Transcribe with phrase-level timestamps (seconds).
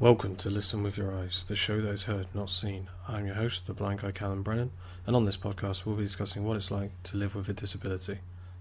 [0.00, 2.88] Welcome to Listen with Your Eyes, the show that is heard, not seen.
[3.08, 4.70] I'm your host, the blind guy Callum Brennan,
[5.08, 8.18] and on this podcast we'll be discussing what it's like to live with a disability.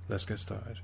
[0.10, 0.80] Let's get started.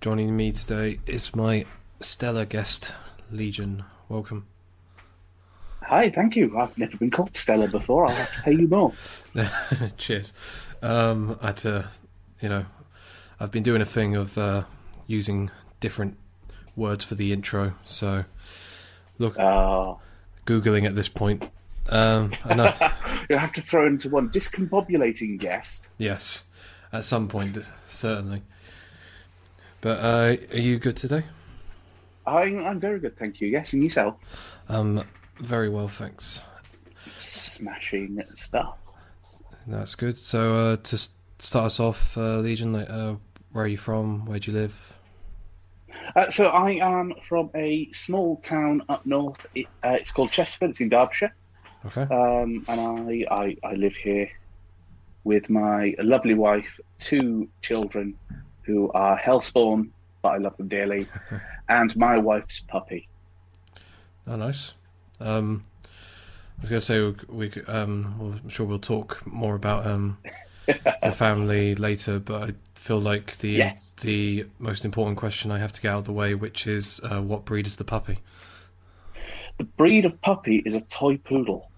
[0.00, 1.66] Joining me today is my
[1.98, 2.92] stellar guest,
[3.32, 3.82] Legion.
[4.08, 4.46] Welcome.
[5.94, 6.58] Hi, thank you.
[6.58, 8.06] I've never been called Stella before.
[8.08, 8.92] I'll have to pay you more.
[9.96, 10.32] Cheers.
[10.82, 11.88] Um, I had to,
[12.42, 12.66] you know,
[13.38, 14.64] I've been doing a thing of uh,
[15.06, 16.16] using different
[16.74, 17.74] words for the intro.
[17.84, 18.24] So,
[19.20, 20.00] look, Oh,
[20.46, 21.44] googling at this point.
[21.90, 22.74] Um, I know.
[23.30, 25.90] you'll have to throw into one discombobulating guest.
[25.96, 26.42] yes,
[26.92, 27.56] at some point,
[27.88, 28.42] certainly.
[29.80, 31.22] But uh, are you good today?
[32.26, 33.46] I'm, I'm very good, thank you.
[33.46, 34.16] Yes, and yourself?
[34.68, 35.04] Um,
[35.36, 36.42] very well, thanks.
[37.20, 38.76] Smashing stuff.
[39.66, 40.18] That's good.
[40.18, 40.98] So, uh, to
[41.38, 43.14] start us off, uh, Legion, like, uh,
[43.52, 44.26] where are you from?
[44.26, 44.98] Where do you live?
[46.16, 49.44] Uh, so I am from a small town up north.
[49.54, 50.70] It, uh, it's called Chesterfield.
[50.70, 51.34] It's in Derbyshire.
[51.86, 52.02] Okay.
[52.02, 54.28] Um, and I, I, I live here
[55.24, 58.16] with my lovely wife, two children
[58.62, 59.90] who are hellspawn,
[60.22, 61.06] but I love them dearly,
[61.68, 63.08] and my wife's puppy.
[64.26, 64.72] Oh, nice.
[65.24, 65.62] Um,
[66.58, 70.18] I was going to say we, we um, I'm sure we'll talk more about um,
[71.02, 73.94] your family later, but I feel like the Yes.
[74.02, 77.20] the most important question I have to get out of the way, which is uh,
[77.22, 78.18] what breed is the puppy?
[79.58, 81.70] The breed of puppy is a toy poodle.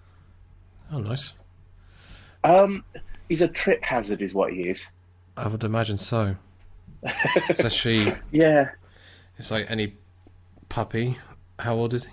[0.92, 1.32] Oh, nice.
[2.44, 2.84] Um,
[3.28, 4.88] he's a trip hazard, is what he is.
[5.36, 6.36] I would imagine so.
[7.48, 8.70] Especially, Yeah,
[9.38, 9.94] it's like any
[10.68, 11.18] puppy.
[11.58, 12.12] How old is he?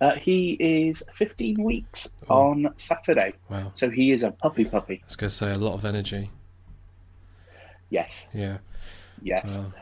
[0.00, 2.34] Uh, he is 15 weeks Oh.
[2.50, 3.72] on Saturday, Wow.
[3.74, 5.00] so he is a puppy puppy.
[5.02, 6.30] I was going to say a lot of energy.
[7.90, 8.58] Yes, Yeah.
[9.22, 9.56] yes.
[9.58, 9.72] Well,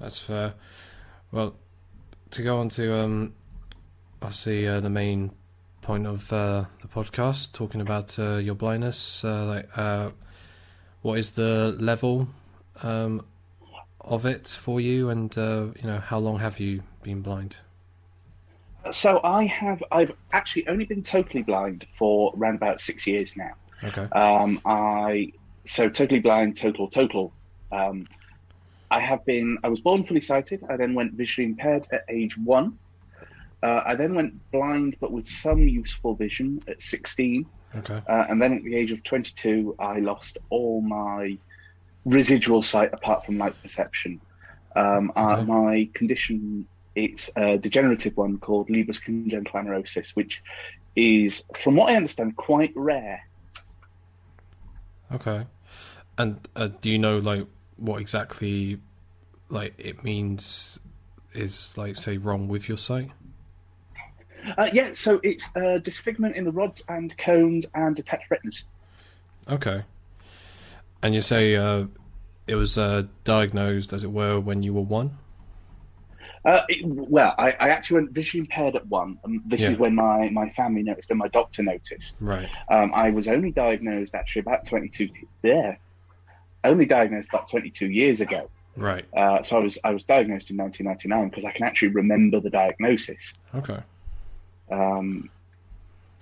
[0.00, 0.54] that's fair.
[1.32, 1.56] Well,
[2.30, 3.34] to go on to um,
[4.20, 5.30] obviously uh, the main
[5.80, 10.10] point of uh, the podcast, talking about uh, your blindness, uh, like uh,
[11.02, 12.28] what is the level
[12.82, 13.24] um,
[14.00, 17.56] of it for you, and uh, you know how long have you been blind?
[18.92, 23.52] So I have, I've actually only been totally blind for around about six years now.
[23.84, 24.08] Okay.
[24.12, 25.32] Um, I
[25.66, 27.32] so totally blind, total, total.
[27.70, 28.06] Um,
[28.90, 29.58] I have been.
[29.62, 30.64] I was born fully sighted.
[30.68, 32.78] I then went visually impaired at age one.
[33.62, 37.46] Uh, I then went blind, but with some useful vision at sixteen.
[37.76, 38.00] Okay.
[38.08, 41.36] Uh, and then at the age of 22, I lost all my
[42.06, 44.20] residual sight apart from light perception.
[44.74, 46.66] Um, uh, my condition,
[47.04, 50.42] it's a degenerative one called Leber's congenital amaurosis, which
[50.96, 53.26] is, from what I understand, quite rare.
[55.12, 55.46] Okay.
[56.18, 58.80] And uh, do you know like what exactly
[59.48, 60.80] like it means
[61.32, 63.10] is like say wrong with your sight?
[64.56, 68.64] Uh, yeah, so it's uh, disfigurement in the rods and cones and detached retinas.
[69.48, 69.84] Okay.
[71.02, 71.84] And you say uh,
[72.46, 75.18] it was uh, diagnosed, as it were, when you were one?
[76.44, 79.18] Uh, it, well, I, I actually went visually impaired at one.
[79.24, 79.70] And this Yeah.
[79.72, 82.16] is when my, my family noticed and my doctor noticed.
[82.20, 82.48] Right.
[82.70, 85.08] Um, I was only diagnosed actually about 22
[85.42, 85.76] yeah,
[86.64, 88.50] only diagnosed about 22 years ago.
[88.76, 89.04] Right.
[89.16, 92.50] Uh, so I was I was diagnosed in 1999 because I can actually remember the
[92.50, 93.80] diagnosis, Okay.
[94.70, 95.28] um,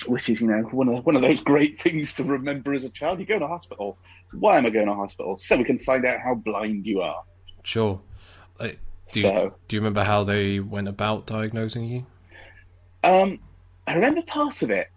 [0.09, 2.91] which is you know one of one of those great things to remember as a
[2.91, 3.21] child.
[3.21, 3.99] You go to hospital.
[4.33, 5.37] Why am I going to hospital?
[5.39, 7.23] So we can find out how blind you are.
[7.63, 8.01] Sure.
[8.59, 8.79] Like,
[9.13, 12.07] do, you, so do you remember how they went about diagnosing you?
[13.05, 13.39] um,
[13.87, 14.89] I remember part of it.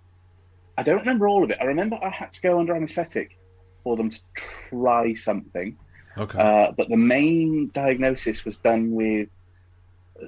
[0.77, 1.57] I don't remember all of it.
[1.61, 3.37] I remember I had to go under anaesthetic
[3.83, 4.21] for them to
[4.69, 5.77] try something.
[6.17, 6.39] Okay.
[6.39, 9.29] Uh, but the main diagnosis was done with,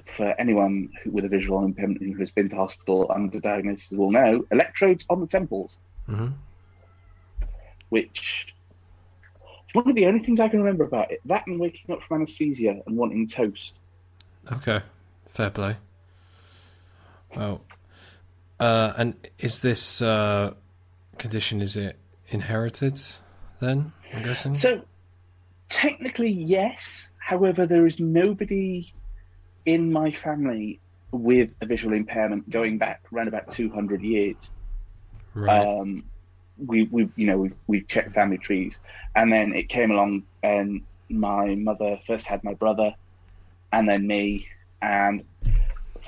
[0.06, 4.10] for anyone who, with a visual impairment who has been to hospital under diagnosis will
[4.10, 6.28] know, electrodes on the temples, hmm
[7.88, 8.54] which
[9.72, 11.20] is one of the only things I can remember about it.
[11.24, 13.76] That and waking up from anesthesia and wanting toast.
[14.50, 14.80] Okay.
[15.26, 15.76] Fair play.
[17.34, 17.62] Well,
[18.60, 20.54] uh, and is this uh,
[21.18, 21.98] condition, is it
[22.28, 23.00] inherited
[23.60, 24.54] then, I'm guessing?
[24.54, 24.82] So,
[25.68, 27.08] technically, yes.
[27.18, 28.92] However, there is nobody
[29.64, 30.80] in my family
[31.12, 34.52] with a visual impairment going back around about 200 years.
[35.34, 35.66] right.
[35.66, 36.04] um,
[36.66, 38.80] we we you know we we checked family trees,
[39.14, 42.94] and then it came along, and my mother first had my brother,
[43.72, 44.48] and then me,
[44.80, 45.24] and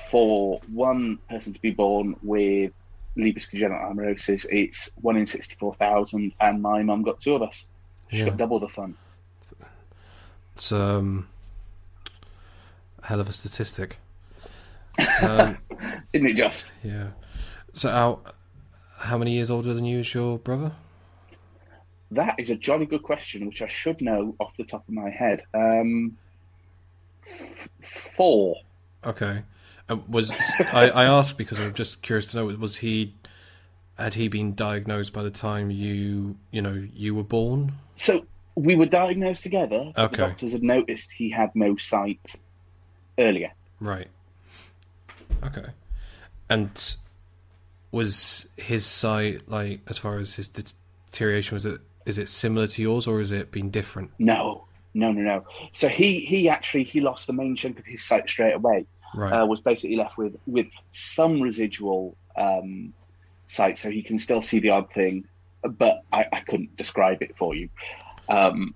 [0.09, 2.71] for one person to be born with
[3.17, 7.67] Leber congenital amaurosis, it's one in sixty-four thousand, and my mum got two of us.
[8.09, 8.25] She Yeah.
[8.25, 8.95] got double the fun.
[10.53, 11.27] It's um,
[13.03, 13.99] a hell of a statistic.
[15.21, 15.57] Um,
[16.13, 16.71] Isn't it just?
[16.83, 17.09] yeah.
[17.73, 18.19] So, how
[18.97, 20.71] how many years older than you is your brother?
[22.11, 25.09] That is a jolly good question, which I should know off the top of my
[25.09, 25.41] head.
[25.53, 26.17] Um,
[28.15, 28.55] four.
[29.03, 29.43] Okay.
[29.89, 30.31] Uh, was
[30.71, 33.13] I, I asked because I'm just curious to know was he
[33.97, 37.73] had he been diagnosed by the time you you know you were born?
[37.95, 38.25] So
[38.55, 39.91] we were diagnosed together.
[39.97, 40.15] Okay.
[40.15, 42.35] The doctors had noticed he had no sight
[43.19, 43.51] earlier.
[43.79, 44.07] Right.
[45.43, 45.67] Okay.
[46.49, 46.95] And
[47.95, 52.81] was his sight like as far as his deterioration was it is it similar to
[52.81, 54.11] yours or has it been different?
[54.19, 55.45] No, no, no, no.
[55.71, 58.85] So he he actually he lost the main chunk of his sight straight away.
[59.15, 59.31] Right.
[59.31, 62.93] Uh, was basically left with with some residual um,
[63.47, 65.25] sight, so he can still see the odd thing,
[65.63, 67.69] but I, I couldn't describe it for you.
[68.27, 68.75] Um,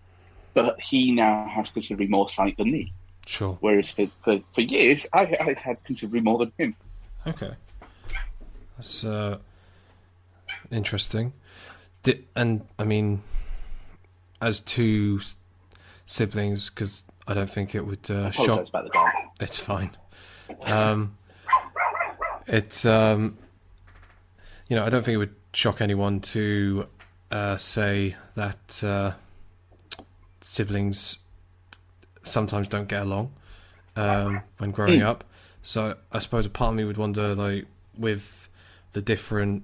[0.53, 2.93] but he now has considerably more sight than me,
[3.25, 3.57] sure.
[3.59, 6.75] whereas for, for, for years I, I had considerably more than him.
[7.27, 7.51] Okay.
[8.79, 9.39] That's uh,
[10.71, 11.33] interesting.
[12.03, 13.21] Did, and I mean,
[14.41, 15.19] as two
[16.05, 18.69] siblings, because I don't think it would uh, shock.
[18.69, 19.09] About the dog.
[19.41, 19.91] It's fine.
[20.61, 21.17] Um,
[22.47, 23.37] it's um,
[24.69, 26.87] you know, I don't think it would shock anyone to
[27.31, 29.11] uh, say that uh,
[30.39, 31.17] siblings
[32.23, 33.33] sometimes don't get along
[33.97, 35.25] um, when growing up.
[35.63, 37.65] So I suppose a part of me would wonder, like,
[37.97, 38.48] with
[38.93, 39.63] the different,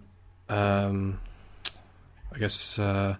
[0.50, 1.19] um,
[2.33, 3.16] I guess, uh,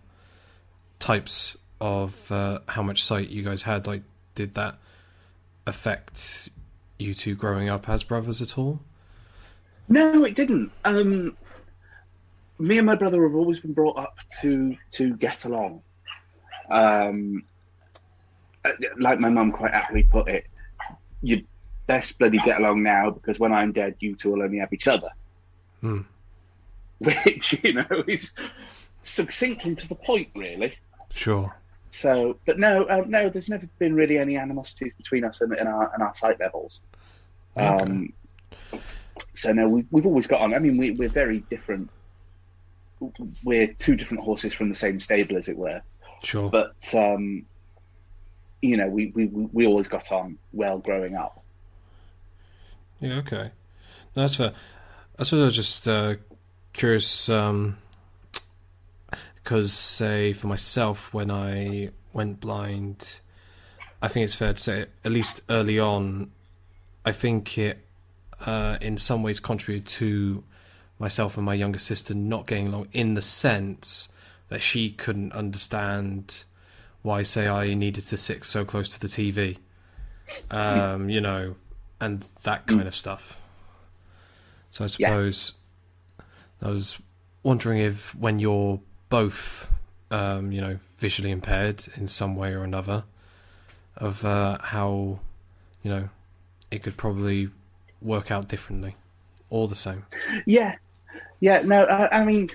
[1.00, 4.04] types of uh, how much sight you guys had, like,
[4.36, 4.78] did that
[5.66, 6.50] affect
[7.00, 8.80] you two growing up as brothers at all?
[9.88, 10.72] No, it didn't.
[10.84, 11.38] Um,
[12.57, 15.81] me and my brother have always been brought up to to get along.
[16.69, 17.44] Um,
[18.63, 20.48] uh, like my mum quite aptly put it,
[21.22, 21.44] you
[21.86, 24.88] best bloody get along now because when I'm dead, you two will only have each
[24.88, 25.10] other.
[25.86, 26.02] Hmm.
[27.00, 28.34] Which you know is
[29.04, 30.74] succinctly to the point, really.
[31.12, 31.56] Sure.
[31.92, 35.68] So, but no, um, no, there's never been really any animosities between us and, and
[35.68, 36.82] our and our sight levels.
[37.56, 38.14] Um,
[39.36, 40.54] so no, we've, we've always got on.
[40.54, 41.90] I mean, we, we're very different.
[43.44, 45.81] We're two different horses from the same stable, as it were.
[46.24, 46.50] Sure.
[46.50, 47.46] But um,
[48.62, 51.44] you know, we, we we always got on well growing up.
[53.00, 53.52] Yeah, okay.
[54.16, 54.54] That's fair.
[55.18, 56.16] I suppose I was just uh,
[56.74, 57.30] curious
[59.36, 63.22] because, say, for myself, when I went blind,
[64.02, 66.32] I think it's fair to say, at least early on,
[67.06, 67.86] I think it
[68.46, 70.44] uh, in some ways contributed to
[71.00, 74.10] myself and my younger sister not getting along in the sense
[74.50, 76.44] that she couldn't understand
[77.04, 79.60] why, say, I needed to sit so close to the TV,
[80.52, 81.56] um, you know,
[82.02, 83.40] and that kind of stuff.
[84.75, 85.07] So I Yeah.
[85.07, 85.54] suppose
[86.62, 87.01] I was
[87.44, 89.72] wondering if when you're both,
[90.12, 93.06] um, you know, visually impaired in some way or another,
[93.95, 95.19] of uh, how,
[95.81, 96.10] you know,
[96.72, 97.51] it could probably
[98.01, 98.98] work out differently,
[99.50, 100.07] or the same.
[100.45, 100.75] Yeah,
[101.39, 101.62] yeah.
[101.62, 102.50] No, I, I mean,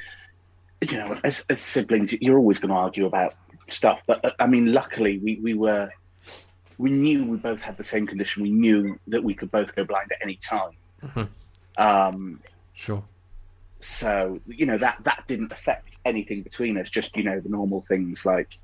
[0.82, 3.34] you know, as, as siblings, you're always going to argue about
[3.68, 4.02] stuff.
[4.06, 5.88] But uh, I mean, luckily, we we were
[6.76, 8.42] we knew we both had the same condition.
[8.42, 10.72] We knew that we could both go blind at any time.
[11.02, 11.28] Mhm.
[11.78, 12.40] Um,
[12.74, 13.02] Sure.
[13.80, 16.90] so you know that that didn't affect anything between us.
[16.90, 18.58] Just you know the normal things like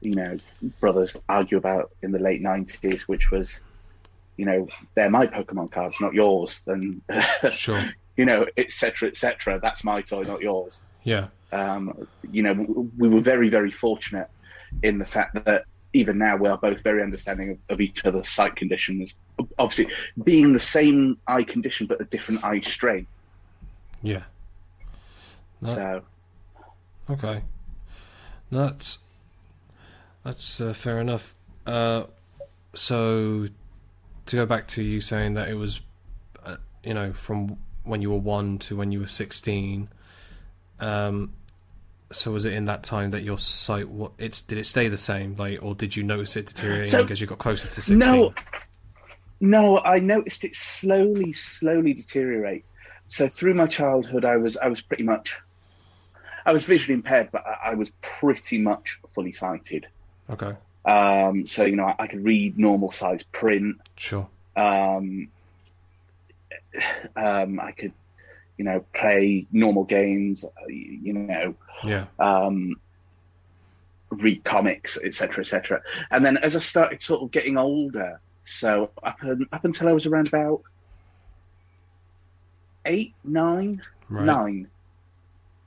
[0.00, 0.36] you know
[0.80, 3.60] brothers argue about in the late nineties, which was
[4.36, 7.00] you know they're my Pokemon cards, not yours, and
[7.52, 7.82] Sure.
[8.16, 9.08] you know etc.
[9.08, 9.58] etc.
[9.62, 10.80] That's my toy, not yours.
[11.04, 11.28] Yeah.
[11.52, 14.28] Um, you know, we were very, very fortunate
[14.82, 15.64] in the fact that
[15.96, 19.16] even now we are both very understanding of, of each other's sight conditions.
[19.58, 19.92] Obviously,
[20.24, 23.06] being the same eye condition but a different eye strain.
[24.02, 24.22] Yeah.
[25.60, 25.74] No.
[25.74, 26.02] So,
[27.08, 27.42] Okay.
[28.50, 28.98] That's
[30.24, 31.34] that's uh, fair enough.
[31.66, 32.04] Uh,
[32.74, 33.46] so
[34.26, 35.80] to go back to you saying that it was,
[36.44, 39.88] uh, you know, from when you were one to when you were sixteen.
[40.78, 41.32] Um,
[42.12, 43.88] so was it in that time that your sight?
[43.88, 47.04] What it's did it stay the same, like, or did you notice it deteriorating So-
[47.06, 47.98] as you got closer to sixteen?
[47.98, 48.32] no,
[49.40, 52.64] no, I noticed it slowly, slowly deteriorate.
[53.08, 55.38] So through my childhood, I was, I was pretty much,
[56.44, 59.86] I was visually impaired, but I, I was pretty much fully sighted.
[60.30, 60.54] Okay.
[60.84, 63.76] Um, so you know, I, I could read normal size print.
[63.96, 64.28] Sure.
[64.56, 65.28] um,
[67.16, 67.92] um, I could,
[68.58, 72.06] you know, play normal games, uh, you know, Yeah.
[72.18, 72.76] um,
[74.10, 75.80] read comics, etc., etc.
[76.10, 79.92] And then as I started sort of getting older, so up un, up until I
[79.92, 80.60] was around about
[82.84, 84.24] eight, nine, Right.
[84.26, 84.70] nine,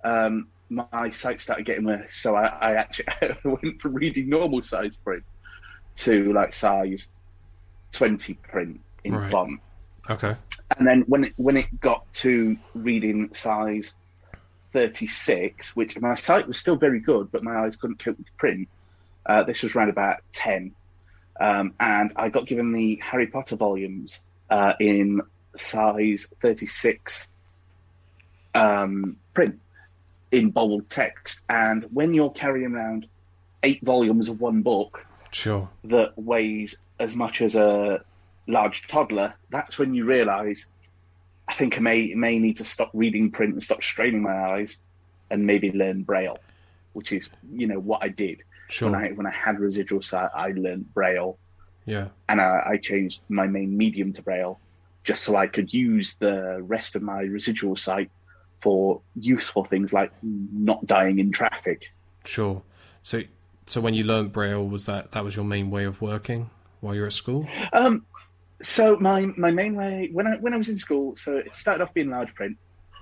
[0.03, 2.15] um, my sight started getting worse.
[2.15, 3.05] So I, I actually
[3.43, 5.23] went from reading normal size print
[5.97, 7.09] to like size
[7.91, 9.29] twenty print in Right.
[9.31, 9.59] font.
[10.09, 10.35] Okay.
[10.77, 13.95] And then when it when it got to reading size
[14.71, 18.31] 36, which my sight was still very good, but my eyes couldn't cope with the
[18.37, 18.67] print.
[19.25, 20.73] Uh, this was around about 10.
[21.39, 25.21] Um, and I got given the Harry Potter volumes uh, in
[25.57, 27.29] size 36
[28.53, 29.59] um, print
[30.31, 31.43] in bold text.
[31.49, 33.07] And when you're carrying around
[33.63, 35.69] eight volumes of one book Sure.
[35.85, 38.03] that weighs as much as a
[38.49, 40.69] large toddler, that's when you realise
[41.47, 44.79] I think I may may need to stop reading print and stop straining my eyes
[45.31, 46.37] and maybe learn braille,
[46.93, 48.91] which is you know what I did Sure.
[48.91, 50.29] when I when I had residual sight.
[50.35, 51.37] I learned braille
[51.85, 52.09] Yeah.
[52.27, 54.59] and I, I changed my main medium to braille
[55.03, 58.11] just so I could use the rest of my residual sight
[58.61, 61.91] for useful things like not dying in traffic.
[62.25, 62.61] Sure.
[63.01, 63.23] So,
[63.65, 66.49] so when you learned Braille, was that that was your main way of working
[66.81, 67.47] while you were at school?
[67.73, 68.05] Um,
[68.61, 71.83] so my my main way when I when I was in school, so it started
[71.83, 72.57] off being large print,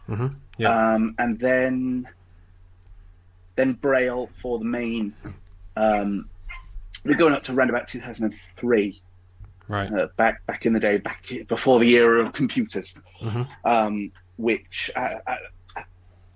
[0.10, 0.28] Mm-hmm.
[0.58, 0.94] Yeah.
[0.94, 2.08] um, and then
[3.56, 5.14] then braille for the main.
[5.76, 6.30] Um,
[7.06, 9.02] we're going up to around about 2003,
[9.68, 9.92] right.
[9.94, 13.48] uh, back back in the day, back before the era of computers, Mhm.
[13.66, 15.36] um, which, uh, uh,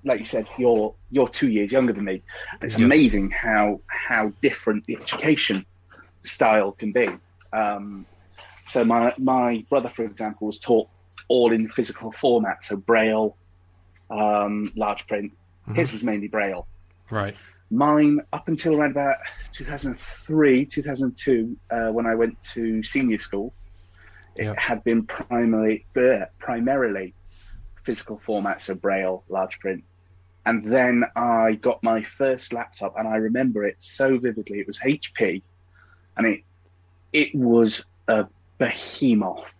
[0.04, 2.24] like you said, you're you're two years younger than me.
[2.62, 2.86] It's Yes.
[2.86, 5.66] amazing how how different the education
[6.24, 7.08] style can be.
[7.54, 8.06] Um,
[8.72, 10.88] so my my brother, for example, was taught
[11.28, 13.36] all in physical format, so braille,
[14.10, 15.32] um, large print.
[15.76, 16.68] His was mainly braille.
[17.10, 17.36] Right.
[17.70, 19.16] Mine, up until around about
[19.54, 23.54] 2003, 2002, uh, when I went to senior school,
[24.36, 24.56] it Yeah.
[24.58, 25.86] had been primarily
[26.40, 27.14] primarily
[27.84, 29.84] physical format, so braille, large print.
[30.46, 34.60] And then I got my first laptop, and I remember it so vividly.
[34.60, 35.42] It was HP,
[36.18, 36.42] and it
[37.14, 38.26] it was a
[38.62, 39.52] behemoth,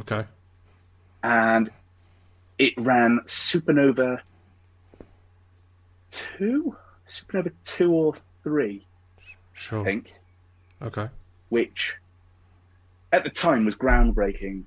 [0.00, 0.24] Okay.
[1.22, 1.70] and
[2.58, 4.20] it ran Supernova
[6.10, 6.74] two,
[7.06, 8.86] Supernova two or three,
[9.70, 10.14] I think.
[10.80, 11.08] Okay.
[11.50, 11.96] which
[13.12, 14.62] at the time was groundbreaking,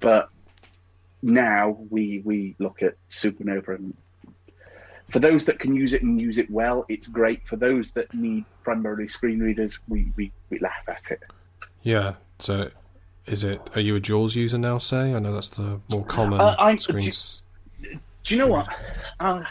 [0.00, 0.30] but
[1.22, 3.94] now we we look at Supernova and
[5.10, 7.46] for those that can use it and use it well, it's great.
[7.46, 11.22] For those that need primarily screen readers, we, we, we laugh at it.
[11.82, 12.14] Yeah.
[12.38, 12.70] So,
[13.26, 13.70] is it?
[13.74, 14.78] Are you a Jaws user now?
[14.78, 17.42] Say, I know that's the more common Uh, I- screens.
[17.82, 18.68] Do you know what?
[19.20, 19.42] Uh,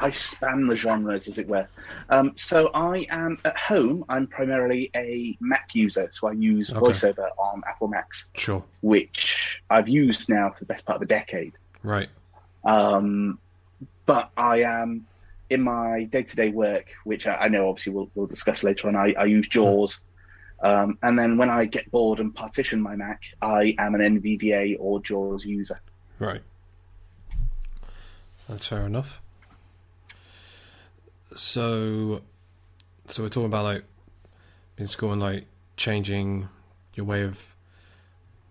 [0.00, 1.68] I span the genres, as it were.
[2.10, 4.04] Um, so I am at home.
[4.08, 6.80] I'm primarily a Mac user, so I use Okay.
[6.80, 8.64] VoiceOver on Apple Macs, Sure.
[8.80, 11.52] which I've used now for the best part of a decade.
[11.84, 12.08] Right.
[12.64, 13.38] Um,
[14.06, 15.06] but I am
[15.50, 18.96] in my day-to-day work, which I, I know obviously we'll, we'll discuss later on.
[18.96, 20.00] I, I use JAWS,
[20.62, 24.76] um, and then when I get bored and partition my Mac, I am an NVDA
[24.78, 25.80] or JAWS user.
[26.18, 26.42] Right.
[28.48, 29.20] That's fair enough.
[31.34, 32.22] So,
[33.08, 33.84] so we're talking about like
[34.78, 36.48] in school and like changing
[36.94, 37.56] your way of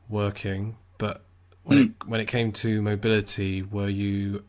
[0.09, 1.23] working, but
[1.63, 4.43] when it when it came to mobility, were you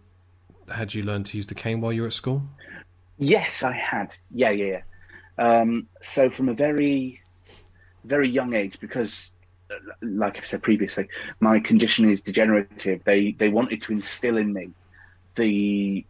[0.70, 2.42] had you learned to use the cane while you were at school?
[3.18, 4.14] Yes, I had.
[4.30, 4.82] Yeah, yeah, yeah.
[5.38, 7.21] Um, so from a very,
[8.04, 9.32] very young age, because,
[9.70, 11.08] uh, like I said previously,
[11.40, 13.02] my condition is degenerative.
[13.04, 14.70] They they wanted to instill in me
[15.34, 16.04] the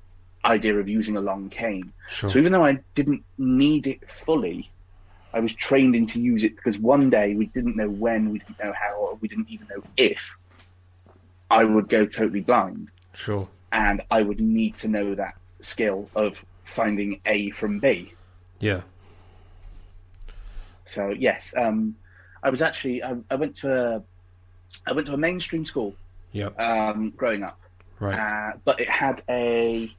[0.44, 1.92] idea of using a long cane.
[2.08, 2.28] Sure.
[2.30, 4.70] So even though I didn't need it fully,
[5.32, 8.58] I was trained into use it because one day we didn't know when, we didn't
[8.58, 10.20] know how, or we didn't even know if
[11.50, 13.48] I would go totally blind, Sure.
[13.72, 18.12] and I would need to know that skill of finding A from B.
[18.58, 18.80] Yeah.
[20.84, 21.94] So yes, um,
[22.42, 24.02] I was actually I, I went to a
[24.86, 25.94] I went to a mainstream school
[26.32, 26.58] Yep.
[26.58, 27.60] um, growing up,
[28.00, 28.18] Right.
[28.18, 29.90] uh, but it had a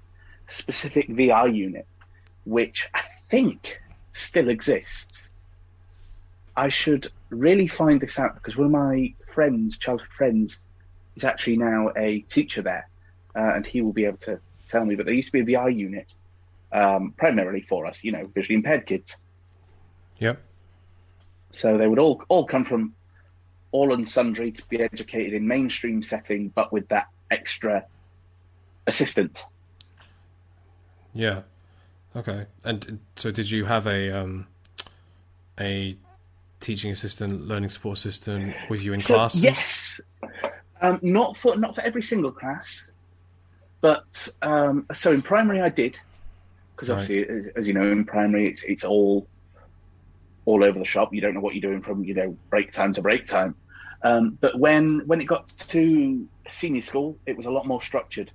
[0.48, 1.86] specific VI unit,
[2.46, 3.80] which I think
[4.14, 5.30] still exists.
[6.56, 10.60] I should really find this out because one of my friends, childhood friends,
[11.16, 12.88] is actually now a teacher there,
[13.36, 14.96] uh, and he will be able to tell me.
[14.96, 16.16] But there used to be a VI unit,
[16.72, 19.18] um, primarily for us, you know, visually impaired kids.
[20.18, 20.42] Yep.
[21.54, 22.94] So they would all all come from
[23.72, 27.86] all and sundry to be educated in mainstream setting, but with that extra
[28.88, 29.46] assistance.
[31.14, 31.42] Yeah.
[32.16, 32.46] Okay.
[32.64, 34.48] And so, did you have a um,
[35.60, 35.98] a
[36.60, 39.44] teaching assistant, learning support system with you in So, classes?
[39.44, 40.02] Yes,
[40.82, 42.88] um, not for not for every single class,
[43.82, 46.00] but um, so in primary I did
[46.76, 47.00] because Right.
[47.00, 49.28] obviously, as, as you know, in primary it's it's all
[50.46, 51.14] all over the shop.
[51.14, 53.56] You don't know what you're doing from you know break time to break time.
[54.04, 58.32] Um, but when when it got to senior school, it was a lot more structured.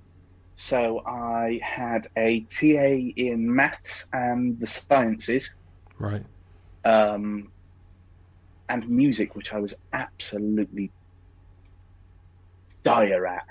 [0.57, 5.55] So I had a TA in maths and the sciences,
[5.97, 6.23] Right.
[6.83, 7.53] um,
[8.67, 10.91] and music, which I was absolutely
[12.83, 13.45] dire at.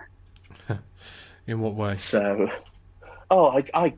[1.47, 1.97] In what way?
[1.97, 2.49] So,
[3.31, 3.95] oh, I, I,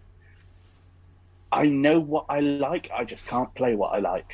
[1.50, 2.90] I know what I like.
[2.96, 4.30] I just can't play what I like.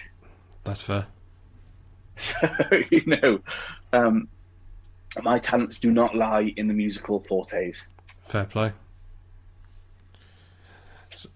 [0.67, 1.07] That's fair.
[2.19, 2.49] So
[2.91, 3.41] you know,
[3.93, 4.29] um,
[5.23, 7.87] my talents do not lie in the musical fortes.
[8.23, 8.73] Fair play.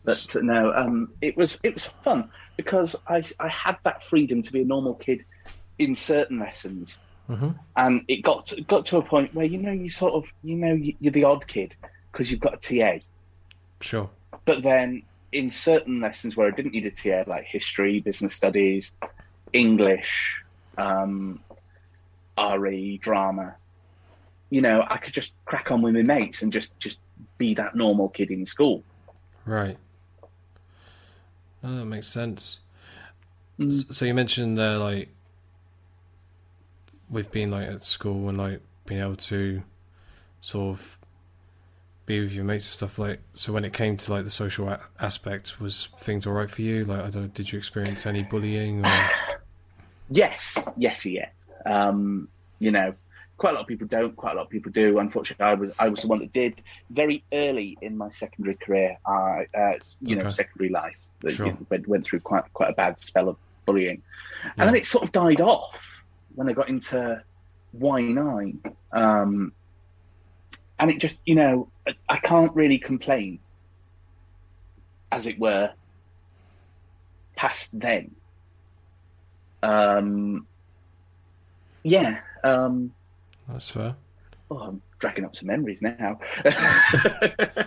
[0.05, 4.53] But no, um, it was it was fun because I I had that freedom to
[4.53, 5.25] be a normal kid
[5.79, 7.59] in certain lessons, Mhm.
[7.77, 10.57] and it got to, got to a point where you know you sort of you
[10.57, 11.75] know you're the odd kid
[12.11, 13.05] because you've got a TA.
[13.81, 14.09] Sure.
[14.47, 18.97] But then in certain lessons where I didn't need a TA, like history, business studies,
[19.53, 20.43] English,
[20.79, 21.41] um,
[22.39, 23.55] RE, drama,
[24.51, 27.01] you know, I could just crack on with my mates and just just
[27.39, 28.83] be that normal kid in school.
[29.45, 29.79] Right.
[31.63, 32.61] Oh, that makes sense.
[33.59, 33.93] Mm.
[33.95, 35.09] So you mentioned there, like,
[37.09, 39.63] with being like at school and like being able to
[40.41, 40.99] sort of
[42.07, 42.99] be with your mates and stuff.
[42.99, 46.51] Like, so when it came to like the social a- aspect, was things all right
[46.51, 46.85] for you?
[46.85, 47.23] Like, I don't.
[47.23, 48.85] Know, did you experience any bullying?
[48.85, 48.91] Or...
[50.11, 51.29] Yes, yes, yeah.
[51.65, 52.95] Um, you know,
[53.37, 54.15] quite a lot of people don't.
[54.17, 54.99] Quite a lot of people do.
[54.99, 58.99] Unfortunately, I was I was the one that did very early in my secondary career.
[59.07, 60.97] I, uh, you know, secondary life.
[61.21, 61.47] That Sure.
[61.47, 64.03] you know, went, went through quite quite a bad spell of bullying,
[64.45, 64.53] Yeah.
[64.59, 65.81] and then it sort of died off
[66.35, 67.23] when I got into
[67.75, 68.61] Y nine.
[68.93, 69.53] Um,
[70.79, 73.39] and it just, you know, I, I can't really complain,
[75.13, 75.73] as it were,
[77.37, 78.11] past then.
[79.63, 80.47] Um,
[81.83, 82.21] yeah.
[82.45, 82.93] Um,
[83.49, 83.97] That's fair.
[84.51, 86.21] oh, I'm dragging up some memories now.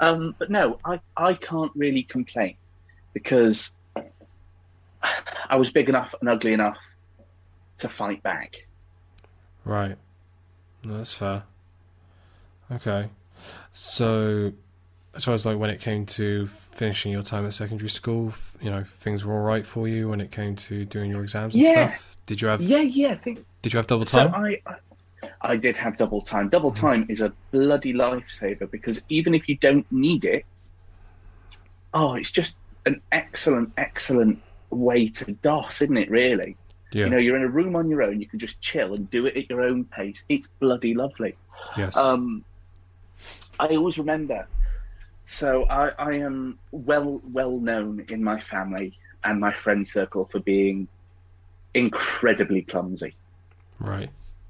[0.00, 2.56] um, but no, I, I can't really complain
[3.12, 3.74] because
[5.48, 6.78] I was big enough and ugly enough
[7.78, 8.66] to fight back.
[9.64, 9.96] Right.
[10.84, 11.44] That's fair.
[12.70, 13.08] Okay.
[13.72, 14.52] So,
[15.18, 18.70] as far as like when it came to finishing your time at secondary school, you
[18.70, 21.62] know, things were all right for you when it came to doing your exams and
[21.64, 21.88] Yeah.
[21.88, 22.16] stuff.
[22.26, 23.08] Did you have Yeah, yeah.
[23.10, 24.28] I think Did you have double so.
[24.28, 24.34] time?
[24.34, 24.74] I, I
[25.40, 26.48] I did have double time.
[26.48, 30.44] Double time is a bloody lifesaver because even if you don't need it,
[31.94, 36.10] oh, it's just an excellent, excellent way to DOS, isn't it?
[36.10, 36.56] Really.
[36.92, 37.04] yeah.
[37.04, 38.20] You know, you're in a room on your own.
[38.20, 40.24] You can just chill and do it at your own pace.
[40.28, 41.34] It's bloody lovely.
[41.76, 41.96] yes.
[41.96, 42.44] Um,
[43.58, 44.46] I always remember.
[45.30, 50.40] So I, I am well well known in my family and my friend circle for
[50.40, 50.88] being
[51.74, 53.14] incredibly clumsy.
[53.78, 54.08] right.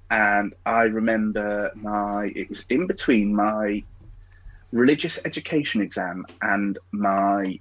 [0.09, 3.83] And I remember my it was in between my
[4.71, 7.59] religious education exam and my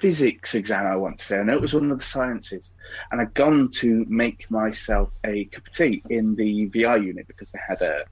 [0.00, 1.38] physics exam, I want to say.
[1.38, 2.70] I know it was one of the sciences.
[3.10, 7.50] And I'd gone to make myself a cup of tea in the VI unit because
[7.50, 8.04] they had a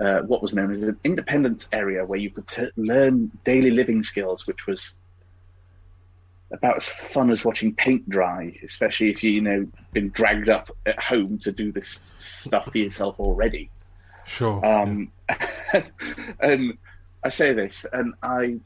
[0.00, 4.02] uh, what was known as an independence area where you could t- learn daily living
[4.02, 4.94] skills, which was
[6.52, 10.70] about as fun as watching paint dry, especially if you, you know, been dragged up
[10.86, 13.70] at home to do this stuff for yourself already.
[14.26, 14.64] Sure.
[14.64, 15.10] Um,
[16.40, 16.76] and
[17.24, 18.58] I say this, and I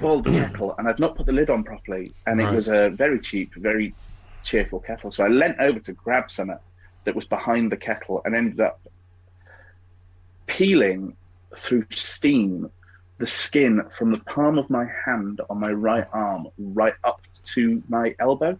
[0.00, 2.52] boiled the kettle, and I'd not put the lid on properly, and Right.
[2.52, 3.94] it was a very cheap, very
[4.44, 5.10] cheerful kettle.
[5.12, 6.52] So I leant over to grab some
[7.04, 8.80] that was behind the kettle, and ended up
[10.46, 11.16] peeling
[11.56, 12.70] through steam
[13.18, 17.82] the skin from the palm of my hand on my right arm right up to
[17.88, 18.58] my elbow.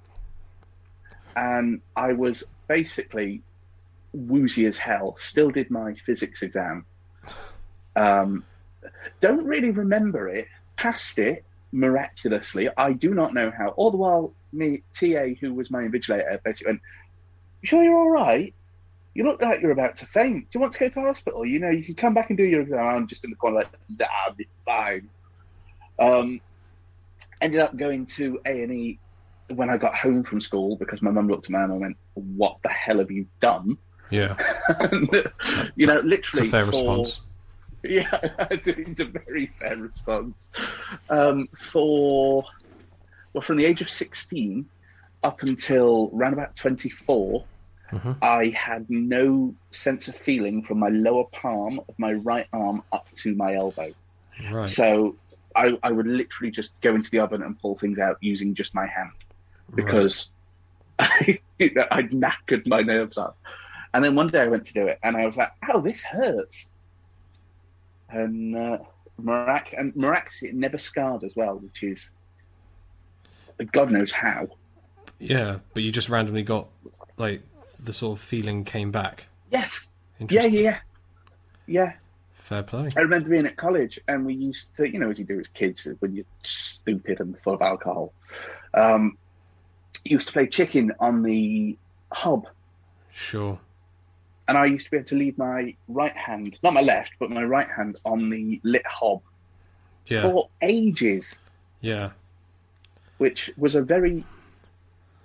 [1.35, 3.43] And I was basically
[4.13, 5.17] woozy as hell.
[5.19, 6.85] Still did my physics exam.
[7.97, 8.45] Um,
[9.21, 10.47] don't really remember it.
[10.77, 12.69] Passed it miraculously.
[12.77, 13.69] I do not know how.
[13.71, 16.83] All the while, me TA, who was my invigilator, basically went,
[17.63, 18.55] "You sure you're all right?
[19.15, 20.51] you look like you're about to faint.
[20.51, 21.45] Do you want to go to the hospital?
[21.45, 22.87] You know, you can come back and do your exam.
[22.87, 25.09] I'm just in the corner like, that I'll be fine.
[25.99, 26.41] Um,
[27.41, 28.99] ended up going to A&E
[29.49, 31.97] when I got home from school because my mum looked at me and I went,
[32.15, 33.77] what the hell have you done?
[34.11, 34.37] Yeah.
[34.81, 35.09] and,
[35.77, 36.19] you know, literally.
[36.19, 37.21] It's a fair for, response.
[37.83, 38.09] Yeah,
[38.51, 40.51] it's a very fair response.
[41.11, 42.45] Um, for,
[43.33, 44.65] well, from the age of 16
[45.23, 47.45] up until around about 24,
[47.93, 48.13] Mm-hmm.
[48.23, 53.09] I had no sense of feeling from my lower palm of my right arm up
[53.17, 53.93] to my elbow.
[54.51, 54.69] Right.
[54.69, 55.17] So
[55.55, 58.75] I, I would literally just go into the oven and pull things out using just
[58.75, 59.13] my hand
[59.75, 60.31] because
[60.99, 61.41] right.
[61.61, 63.37] I, I'd knackered my nerves up.
[63.95, 66.03] And then one day I went to do it and I was like, "Oh, this
[66.03, 66.71] hurts.
[68.09, 68.79] And uh,
[69.19, 72.11] mirac- and miraculously, it never scarred as well, which is
[73.71, 74.49] God knows how.
[75.19, 76.69] Yeah, but you just randomly got
[77.17, 77.43] like
[77.85, 79.29] the sort of feeling came back.
[79.51, 80.79] Yes, yeah, yeah, yeah,
[81.67, 81.93] yeah.
[82.35, 82.89] Fair play.
[82.97, 85.49] I remember being at college and we used to, you know, as you do as
[85.49, 88.13] kids when you're stupid and full of alcohol.
[88.75, 89.17] Um,
[90.05, 91.77] used to play chicken on the
[92.11, 92.47] hob,
[93.13, 93.59] Sure.
[94.49, 97.31] and I used to be able to leave my right hand, not my left, but
[97.31, 99.21] my right hand on the lit hob
[100.07, 100.23] Yeah.
[100.23, 101.39] for ages,
[101.81, 102.11] Yeah.
[103.19, 104.25] which was a very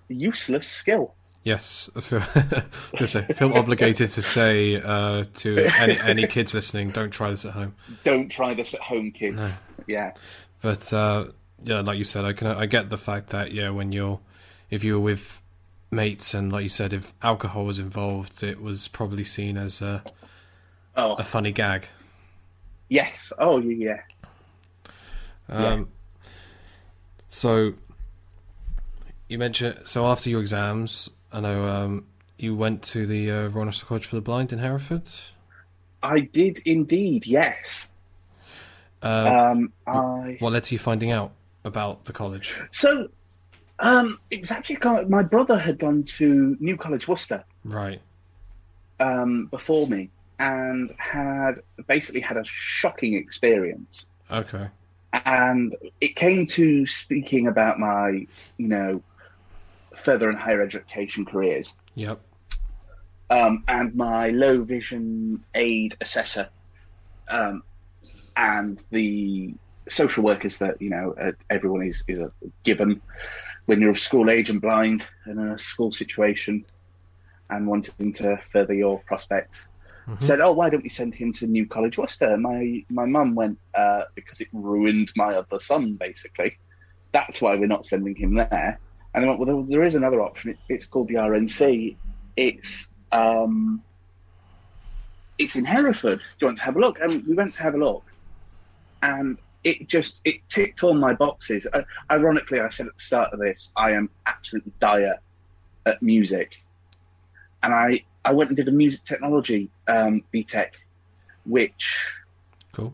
[0.10, 1.16] useless skill.
[1.48, 1.90] Yes.
[1.96, 2.22] I feel,
[2.98, 7.46] just say, feel obligated to say uh, to any, any kids listening, don't try this
[7.46, 7.74] at home.
[8.04, 9.38] Don't try this at home, kids.
[9.38, 9.52] No.
[9.88, 10.12] Yeah,
[10.62, 11.28] But uh,
[11.64, 14.20] yeah, like you said, I can I get the fact that yeah, when you're
[14.70, 15.42] if you were with
[15.90, 20.04] mates and like you said, if alcohol was involved, it was probably seen as a,
[20.98, 21.88] oh a funny gag.
[22.90, 24.02] yes, oh yeah,
[25.48, 25.88] Um,
[27.30, 27.76] So
[29.30, 32.06] you mentioned so after your exams, I know um,
[32.38, 35.10] you went to the uh, Royal National College for the Blind in Hereford.
[36.04, 37.26] I did indeed.
[37.26, 37.92] Yes,
[39.02, 40.38] Uh, um, I.
[40.40, 41.32] what led to you finding out
[41.64, 42.60] about the college?
[42.72, 43.10] So,
[43.80, 48.02] um, it was actually kind of- my brother had gone to New College Worcester Right.
[49.00, 50.10] um, before me
[50.40, 54.06] and had basically had a shocking experience.
[54.32, 54.68] Okay.
[55.26, 59.02] And it came to speaking about my, you know,
[59.98, 61.78] further and higher education careers.
[61.96, 62.20] Yep.
[63.30, 66.50] um, and my low vision aid assessor,
[67.30, 67.64] um,
[68.36, 69.54] and the
[69.90, 72.32] social workers that you know uh, everyone is is a
[72.64, 73.02] given
[73.66, 76.64] when you're of school age and blind in a school situation
[77.50, 79.68] and wanting to further your prospects.
[80.08, 80.22] Mhm.
[80.22, 83.58] Said, "Oh, why don't we send him to New College Worcester?" My my mum went
[83.74, 85.96] uh, because it ruined my other son.
[85.96, 86.58] Basically,
[87.12, 88.80] that's why we're not sending him there.
[89.18, 90.52] And I went, "Well, there, there is another option.
[90.52, 91.96] It, it's called the RNC.
[92.36, 93.82] It's um,
[95.40, 96.20] it's in Hereford.
[96.20, 97.00] Do you want to have a look?
[97.00, 98.04] And we went to have a look,
[99.02, 101.66] and it just it ticked all my boxes.
[101.74, 105.16] Uh, ironically, I said at the start of this, I am absolutely dire
[105.88, 106.64] at music,
[107.64, 110.74] and I I went and did a music technology um, BTEC,
[111.46, 112.20] which
[112.72, 112.94] Cool.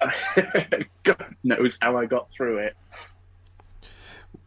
[1.02, 2.76] God knows how I got through it.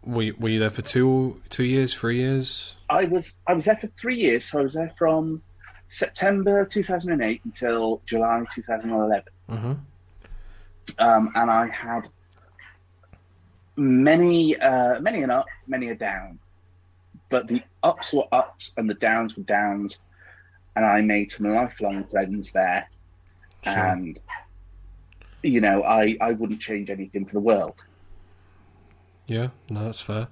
[0.08, 2.78] Were you, were you there for two two years, three years?
[2.90, 5.42] I was I was there for three years, so I was there from
[5.90, 9.24] September 2008 until July 2011.
[9.50, 9.74] Mm-hmm.
[11.00, 12.10] um, and I had
[13.76, 16.40] many, uh, many an up, many a down.
[17.30, 20.00] But the ups were ups and the downs were downs,
[20.78, 22.90] and I made some lifelong friends there.
[23.64, 23.74] Sure.
[23.74, 24.18] And
[25.44, 27.76] you know, I I wouldn't change anything for the world.
[29.28, 30.28] Yeah, no, that's fair.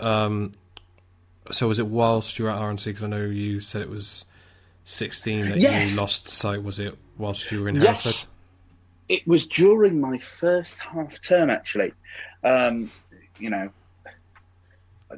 [0.00, 0.52] Um,
[1.50, 2.84] so was it whilst you were at RNC?
[2.86, 4.24] Because I know you said it was
[4.84, 5.94] sixteen that Yes.
[5.94, 6.62] you lost sight.
[6.62, 8.30] Was it whilst you were in Yes, Hereford?
[9.08, 11.92] it was during my first half term actually.
[12.44, 12.90] Um,
[13.38, 13.70] you know,
[15.10, 15.16] I,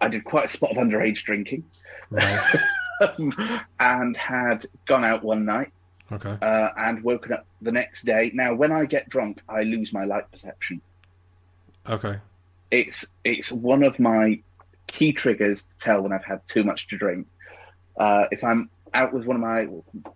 [0.00, 1.64] I did quite a spot of underage drinking.
[2.10, 2.56] Right.
[3.80, 5.70] and had gone out one night
[6.10, 6.38] Okay.
[6.40, 8.30] uh, and woken up the next day.
[8.34, 10.80] Now, when I get drunk, I lose my light perception.
[11.88, 12.18] Okay.
[12.70, 14.40] It's it's one of my
[14.86, 17.26] key triggers to tell when I've had too much to drink.
[17.98, 19.66] Uh, if I'm out with one of my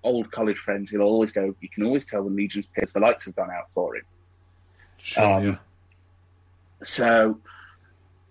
[0.03, 1.55] old college friends, he'll always go.
[1.61, 2.95] You can always tell when Legion's pissed.
[2.95, 4.03] The lights have gone out for him.
[4.99, 5.25] Sure.
[5.25, 5.57] Um, yeah.
[6.85, 7.39] So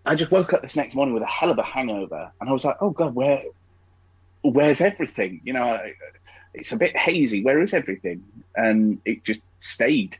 [0.06, 2.54] I just woke up this next morning with a hell of a hangover, and I
[2.54, 3.43] was like, "Oh God, where,
[4.41, 5.93] where's everything?" You know, I,
[6.54, 7.44] it's a bit hazy.
[7.44, 8.24] Where is everything?
[8.56, 10.18] And it just stayed.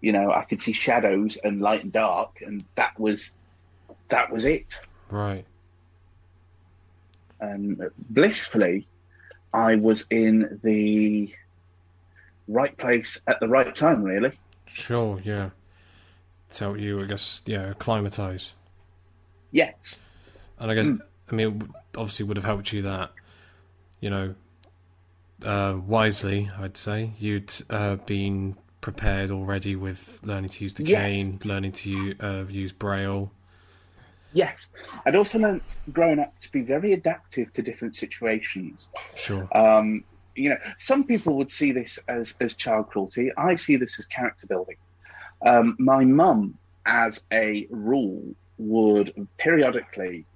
[0.00, 3.34] You know, I could see shadows and light and dark, and that was
[4.08, 4.78] that was it.
[5.10, 5.44] Right.
[7.40, 8.86] And blissfully,
[9.52, 11.32] I was in the
[12.48, 14.02] right place at the right time.
[14.02, 14.32] Really,
[14.66, 15.20] Sure.
[15.22, 15.50] Yeah.
[16.54, 17.42] To help you, I guess.
[17.46, 17.70] Yeah.
[17.70, 18.52] Acclimatize.
[19.50, 20.00] yes.
[20.58, 21.00] And I guess, Mm.
[21.30, 23.10] I mean, obviously would have helped you that,
[24.00, 24.34] you know,
[25.44, 27.12] uh, wisely, I'd say.
[27.18, 31.00] You'd uh, been prepared already with learning to use the Yes.
[31.00, 33.32] cane, learning to uh, use braille.
[34.32, 34.68] Yes,
[35.06, 38.90] I'd also learnt growing up to be very adaptive to different situations.
[39.14, 39.48] Sure.
[39.56, 43.32] Um, you know, some people would see this as as child cruelty.
[43.38, 44.76] I see this as character building.
[45.44, 50.26] Um, my mum, as a rule, would periodically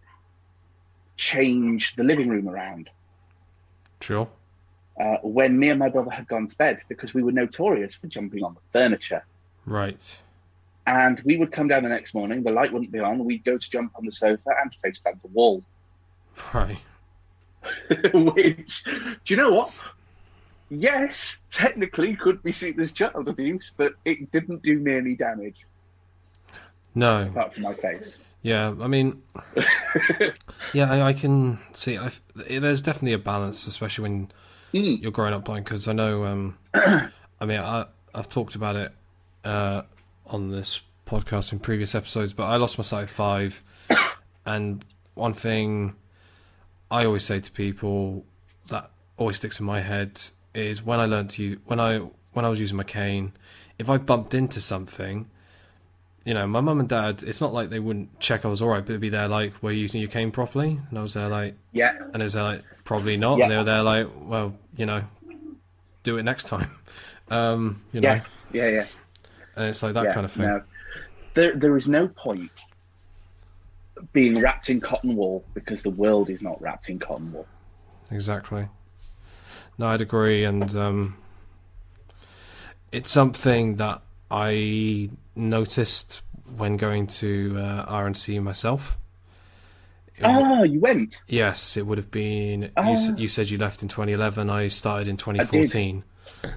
[1.18, 2.88] change the living room around
[4.00, 4.26] Sure.
[5.00, 8.06] Uh, when me and my brother had gone to bed because we were notorious for
[8.06, 9.24] jumping on the furniture.
[9.64, 10.18] Right.
[10.86, 13.56] And we would come down the next morning, the light wouldn't be on, we'd go
[13.56, 15.62] to jump on the sofa and face down the wall.
[16.54, 16.78] Right.
[18.14, 18.90] Which, do
[19.26, 19.78] you know what?
[20.70, 25.66] Yes, technically could be seen as child abuse, but it didn't do me any damage
[26.94, 27.24] No.
[27.24, 28.20] apart from my face.
[28.42, 29.22] Yeah, I mean,
[30.72, 31.98] yeah, I, I can see.
[31.98, 34.30] i there's definitely a balance, especially when
[34.72, 35.02] Mm.
[35.02, 35.64] you're growing up blind.
[35.64, 38.92] Because I know, um, I mean, I, I've talked about it
[39.44, 39.82] uh,
[40.26, 43.64] on this podcast in previous episodes, but I lost my sight at five,
[44.46, 45.96] and one thing
[46.90, 48.24] I always say to people
[48.68, 50.20] that always sticks in my head
[50.54, 51.98] is when I learned to use when I
[52.32, 53.32] when I was using my cane,
[53.78, 55.28] if I bumped into something
[56.24, 58.68] you know, my mum and dad, it's not like they wouldn't check I was all
[58.68, 60.78] right, but it'd be there like, were you your cane properly?
[60.88, 63.38] And I was there like, Yeah, and it was there like, probably not.
[63.38, 63.44] Yeah.
[63.44, 65.02] And they were there like, well, you know,
[66.02, 66.70] do it next time.
[67.32, 68.84] Um, you know, yeah, yeah, yeah.
[69.54, 70.46] and it's like that yeah, kind of thing.
[70.46, 70.62] No.
[71.34, 72.64] There, there is no point
[74.12, 77.46] being wrapped in cotton wool because the world is not wrapped in cotton wool.
[78.10, 78.66] Exactly.
[79.78, 81.16] No, I'd agree, and um,
[82.90, 86.22] it's something that I noticed
[86.56, 88.96] when going to uh, RNC myself.
[90.22, 91.22] Ah, you went.
[91.28, 92.62] Yes, it would have been.
[92.62, 92.96] you, Ah.
[93.16, 94.50] you said you left in 2011.
[94.50, 96.04] I started in 2014.
[96.44, 96.52] Um,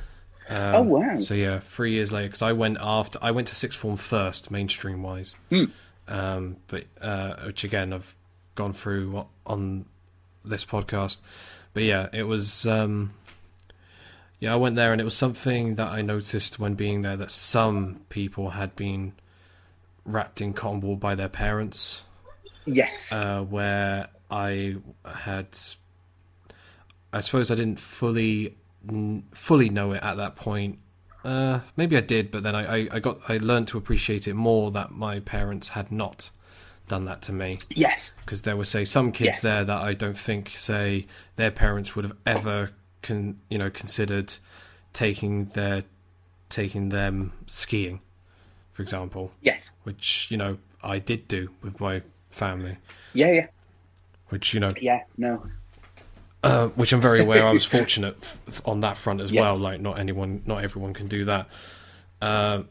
[0.76, 1.20] Oh, wow.
[1.20, 4.52] So yeah, three years later, because I went after I went to sixth form first,
[4.52, 5.36] mainstream wise.
[5.50, 5.66] Hmm.
[6.10, 8.14] Um, but uh, which again I've
[8.56, 9.86] gone through on
[10.44, 11.22] this podcast.
[11.74, 12.68] But yeah, it was.
[12.68, 13.14] Um,
[14.43, 17.32] yeah, I went there, and it was something that I noticed when being there that
[17.32, 19.13] some people had been
[20.03, 22.01] wrapped in cotton wool by their parents
[22.65, 23.13] Yes.
[23.13, 24.75] uh, where I
[25.06, 25.47] had,
[27.13, 28.58] I suppose I didn't fully
[29.32, 30.79] fully know it at that point.
[31.23, 34.34] Uh, maybe I did, but then I, I, I got I learned to appreciate it
[34.34, 36.32] more that my parents had not
[36.89, 38.13] done that to me yes.
[38.25, 39.41] because there were say some kids Yes.
[39.41, 42.71] there that I don't think say their parents would have ever
[43.04, 44.34] con you know considered
[44.94, 45.84] taking their
[46.50, 48.00] taking them skiing,
[48.74, 49.72] for example, Yes.
[49.84, 52.78] which you know I did do with my family
[53.13, 53.48] Yeah, yeah.
[54.30, 55.46] which you know, Yeah, no.
[56.44, 57.46] uh, which I'm very aware.
[57.46, 59.42] I was fortunate f- on that front as Yes.
[59.42, 59.56] well.
[59.56, 61.48] Like, not anyone, not everyone can do that.
[62.22, 62.63] Uh,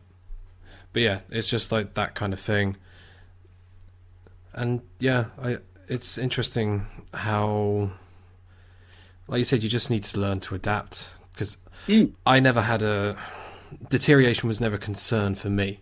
[0.92, 2.77] but yeah, it's just like that kind of thing.
[4.53, 7.92] And yeah, I, it's interesting how,
[9.33, 11.57] like you said, you just need to learn to adapt because
[11.88, 12.12] Mm.
[12.25, 13.16] I never had a
[13.90, 15.81] deterioration was never a concern for me.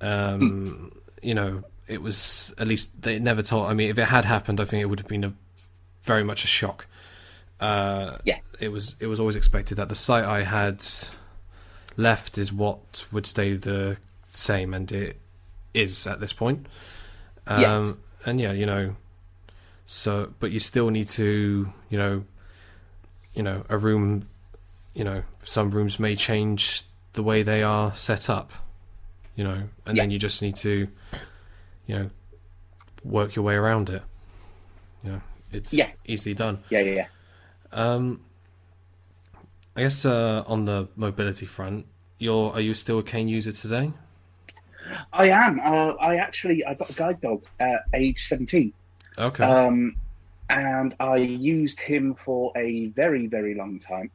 [0.00, 0.90] Um,
[1.22, 3.70] You know, it was at least they never told.
[3.70, 5.32] I mean, if it had happened, I think it would have been a
[6.02, 6.86] very much a shock.
[7.60, 8.38] Uh, Yeah.
[8.58, 8.96] it was.
[8.98, 10.84] It was always expected that the sight I had
[11.96, 15.20] left is what would stay the same, and it
[15.74, 16.66] is at this point.
[17.46, 17.94] Um, Yes.
[18.26, 18.96] And yeah, you know,
[19.84, 22.24] so but you still need to, you know,
[23.34, 24.28] you know, a room,
[24.94, 26.82] you know, some rooms may change
[27.14, 28.52] the way they are set up,
[29.36, 30.88] you know, and then you just need to,
[31.86, 32.10] you know,
[33.04, 34.02] work your way around it.
[35.04, 35.94] You know, it's Yes.
[36.06, 36.62] easily done.
[36.70, 37.06] Yeah, yeah, yeah.
[37.72, 38.20] Um,
[39.76, 41.86] I guess uh, on the mobility front,
[42.18, 43.92] you're are you still a cane user today?
[45.12, 45.60] I am.
[45.60, 48.72] Uh, I actually I got a guide dog at age seventeen,
[49.16, 49.96] Okay, um,
[50.52, 54.10] and I used him for a very very long time.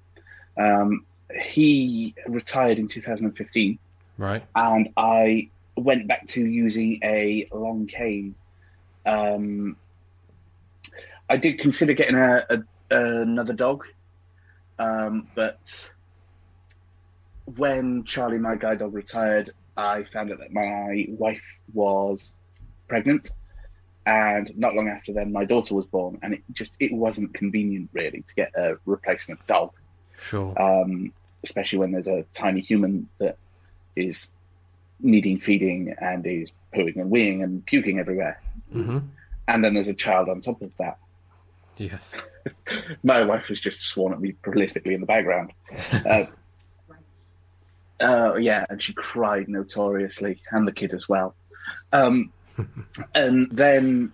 [0.55, 1.05] Um,
[1.41, 3.79] he retired in 2015,
[4.17, 4.43] right.
[4.55, 8.35] and I went back to using a long cane.
[9.05, 9.75] Um,
[11.29, 13.85] I did consider getting a, a another dog,
[14.79, 15.89] um, but
[17.55, 22.29] when Charlie, my guide dog, retired, I found out that my wife was
[22.87, 23.31] pregnant,
[24.07, 27.89] and not long after then, my daughter was born, and it just it wasn't convenient
[27.93, 29.71] really to get a replacement dog
[30.17, 30.59] Sure.
[30.59, 33.37] um, especially when there's a tiny human that
[33.95, 34.29] is
[34.99, 38.41] needing feeding and is pooing and weeing and puking everywhere.
[38.71, 38.99] hmm
[39.47, 40.97] And then there's a child on top of that.
[41.77, 42.15] Yes.
[43.03, 45.51] My wife was just sworn at me prolifically in the background.
[46.05, 46.25] Uh,
[47.99, 51.35] uh, yeah, and she cried notoriously, and the kid as well.
[51.91, 52.31] Um,
[53.15, 54.11] and then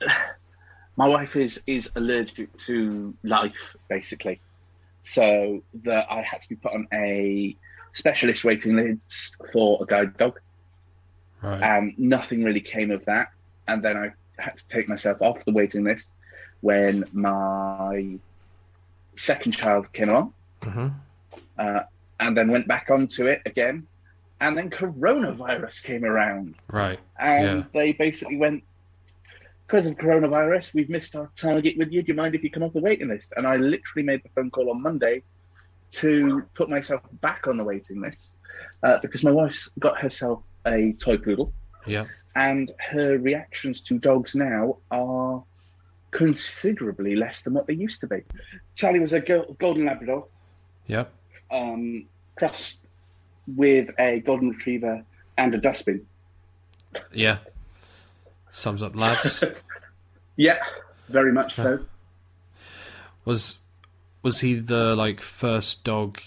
[0.96, 4.40] my wife is is allergic to life, basically,
[5.02, 7.56] so that I had to be put on a
[7.94, 10.38] specialist waiting list for a guide dog,
[11.42, 11.62] Right.
[11.62, 13.28] and nothing really came of that.
[13.68, 14.10] And then I
[14.42, 16.10] had to take myself off the waiting list
[16.60, 18.18] when my
[19.16, 20.32] second child came along.
[20.62, 20.88] hmm
[21.58, 21.80] uh,
[22.20, 23.86] and then went back onto it again.
[24.44, 27.00] And then coronavirus came around, Right.
[27.18, 27.64] and Yeah.
[27.72, 28.62] they basically went,
[29.66, 32.02] because of coronavirus, we've missed our target with you.
[32.02, 33.32] Do you mind if you come off the waiting list?
[33.38, 35.22] And I literally made the phone call on Monday
[35.92, 38.32] to put myself back on the waiting list
[38.82, 41.50] uh, because my wife's got herself a toy poodle,
[41.86, 42.04] Yeah.
[42.36, 45.42] and her reactions to dogs now are
[46.10, 48.20] considerably less than what they used to be.
[48.74, 50.28] Charlie was a go- golden Labrador
[50.86, 51.06] Yeah.
[51.50, 52.83] um, crossed
[53.46, 55.04] with a golden retriever
[55.36, 56.06] and a dustbin.
[57.12, 57.38] Yeah.
[58.50, 59.44] Sums up, lads.
[60.36, 60.58] Yeah,
[61.08, 61.78] very much so.
[63.24, 63.58] was
[64.22, 66.18] was he the like first dog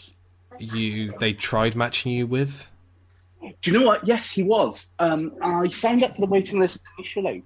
[0.59, 2.71] you they tried matching you with?
[3.41, 4.07] Do you know what?
[4.07, 4.89] Yes, he was.
[4.99, 7.43] Um, I signed up for the waiting list initially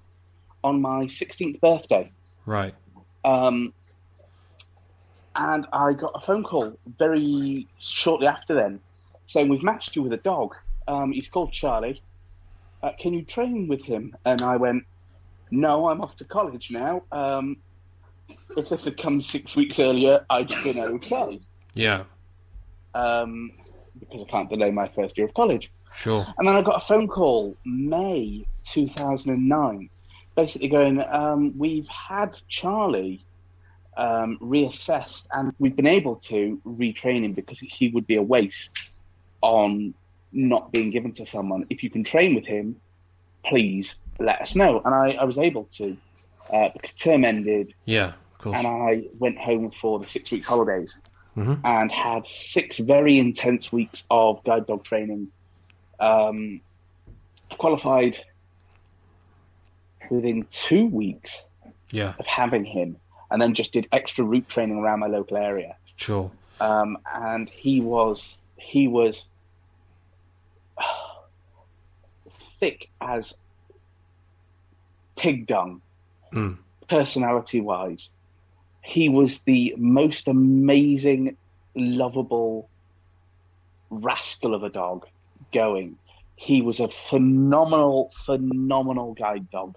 [0.63, 2.11] on my 16th birthday.
[2.45, 2.73] Right.
[3.25, 3.73] Um,
[5.35, 8.79] and I got a phone call very shortly after then
[9.31, 10.55] saying, We've matched you with a dog.
[10.87, 12.01] Um, he's called Charlie.
[12.83, 14.15] Uh, can you train with him?
[14.25, 14.83] And I went,
[15.49, 17.03] No, I'm off to college now.
[17.11, 17.57] Um,
[18.57, 21.39] if this had come six weeks earlier, I'd been okay.
[21.73, 22.03] Yeah.
[22.93, 23.51] Um,
[23.99, 25.71] because I can't delay my first year of college.
[25.93, 26.25] Sure.
[26.37, 29.89] And then I got a phone call May 2009,
[30.35, 33.23] basically going, um, We've had Charlie
[33.97, 38.90] um, reassessed and we've been able to retrain him because he would be a waste
[39.41, 39.93] on
[40.31, 41.65] not being given to someone.
[41.69, 42.75] If you can train with him,
[43.45, 44.81] please let us know.
[44.85, 45.97] And I, I was able to
[46.53, 48.07] uh, because term ended Yeah.
[48.33, 48.57] Of course.
[48.57, 50.95] and I went home for the six weeks holidays
[51.37, 51.61] Mhm.
[51.63, 55.29] and had six very intense weeks of guide dog training.
[55.99, 56.59] Um,
[57.57, 58.17] qualified
[60.09, 61.41] within two weeks
[61.91, 62.13] Yeah.
[62.19, 62.97] of having him,
[63.29, 65.75] and then just did extra route training around my local area.
[65.95, 66.29] Sure.
[66.59, 68.27] Um, and he was
[68.57, 69.23] he was
[72.61, 73.37] thick as
[75.17, 75.81] pig dung,
[76.33, 76.57] Mm.
[76.87, 78.09] personality wise.
[78.83, 81.35] He was the most amazing,
[81.75, 82.69] lovable
[83.89, 85.05] rascal of a dog
[85.51, 85.97] going.
[86.37, 89.75] He was a phenomenal, phenomenal guide dog.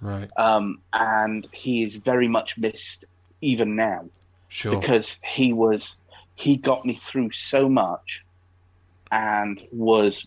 [0.00, 0.30] Right.
[0.38, 3.04] Um, and he is very much missed
[3.42, 4.06] even now
[4.48, 4.80] Sure.
[4.80, 5.96] because he was
[6.36, 8.24] he got me through so much
[9.12, 10.26] and was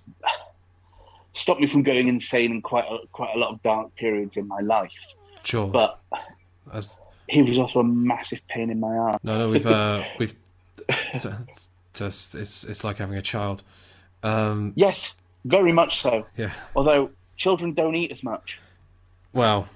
[1.33, 4.47] stopped me from going insane in quite a, quite a lot of dark periods in
[4.47, 4.91] my life
[5.43, 5.67] Sure.
[5.67, 5.99] but
[6.71, 10.35] As- he was also a massive pain in my ass no, no, we've uh, we've
[11.93, 13.63] just it's it's like having a child.
[14.23, 15.15] Um, yes
[15.45, 16.51] very much so yeah.
[16.75, 18.59] although children don't eat as much
[19.33, 19.67] Well,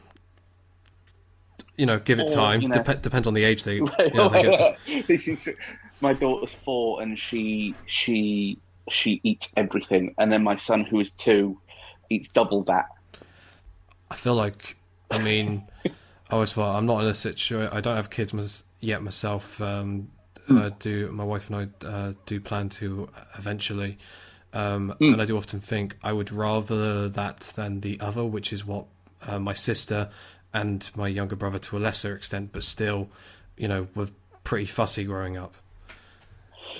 [1.75, 2.61] you know, give it Or, time.
[2.61, 3.75] you know- Dep- depends on the age they.
[3.75, 5.03] You know, they get to.
[5.07, 5.47] This is
[6.01, 8.57] my daughter's four and she she
[8.89, 11.59] she eats everything and then my son who is two
[12.09, 12.87] eats double that
[14.09, 14.77] I feel like,
[15.11, 15.91] I mean, I
[16.31, 17.69] always thought I'm not in a situation.
[17.71, 19.61] I don't have kids mys- yet myself.
[19.61, 20.09] Um,
[20.49, 23.97] uh, do my wife and I uh, do plan to eventually,
[24.53, 28.65] um, and I do often think I would rather that than the other, which is
[28.65, 28.85] what
[29.23, 30.09] uh, my sister
[30.53, 33.09] and my younger brother to a lesser extent, but still,
[33.57, 34.07] you know, were
[34.45, 35.55] pretty fussy growing up.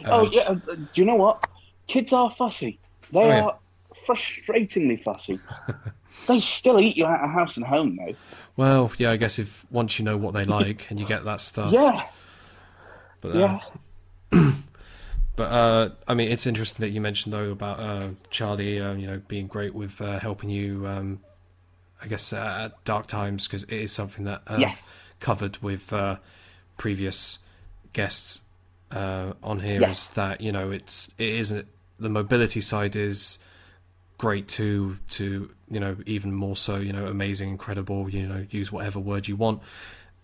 [0.05, 1.45] Oh yeah, uh, do you know what?
[1.88, 2.80] Kids are fussy.
[3.12, 3.41] They Oh, yeah.
[3.45, 3.58] are
[4.06, 5.39] frustratingly fussy.
[6.28, 8.15] they still eat you out of house and home, though.
[8.56, 11.42] Well, yeah, I guess if once you know what they like and you get that
[11.42, 12.08] stuff, Yeah,
[13.21, 13.60] but, uh,
[14.31, 14.52] yeah.
[15.35, 19.06] But uh, I mean, it's interesting that you mentioned though about uh, Charlie, uh, you
[19.06, 20.88] know, being great with uh, helping you.
[20.88, 21.19] Um,
[22.02, 24.83] I guess uh, at dark times because it is something that I've Yes.
[25.19, 26.17] covered with uh,
[26.77, 27.38] previous
[27.94, 28.42] guests
[28.92, 29.79] uh, on here.
[29.81, 30.08] Yes.
[30.10, 31.67] Is that you know it's it isn't
[32.00, 33.39] the mobility side is
[34.17, 38.71] great too to you know even more so you know amazing incredible you know use
[38.71, 39.62] whatever word you want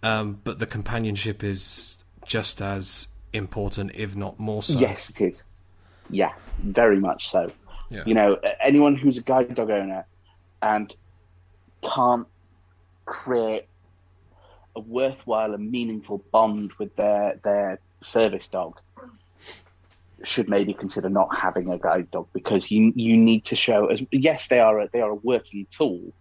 [0.02, 5.44] um, but the companionship is just as important if not more so Yes, it is.
[6.10, 7.52] Yeah, very much so.
[7.90, 8.04] Yeah.
[8.06, 10.06] You know, anyone who's a guide dog owner
[10.62, 10.94] and
[11.82, 12.28] can't
[13.06, 13.66] create
[14.76, 18.80] a worthwhile and meaningful bond with their their service dog
[20.24, 24.02] should maybe consider not having a guide dog because you you need to show as
[24.12, 26.14] yes they are a, they are a working tool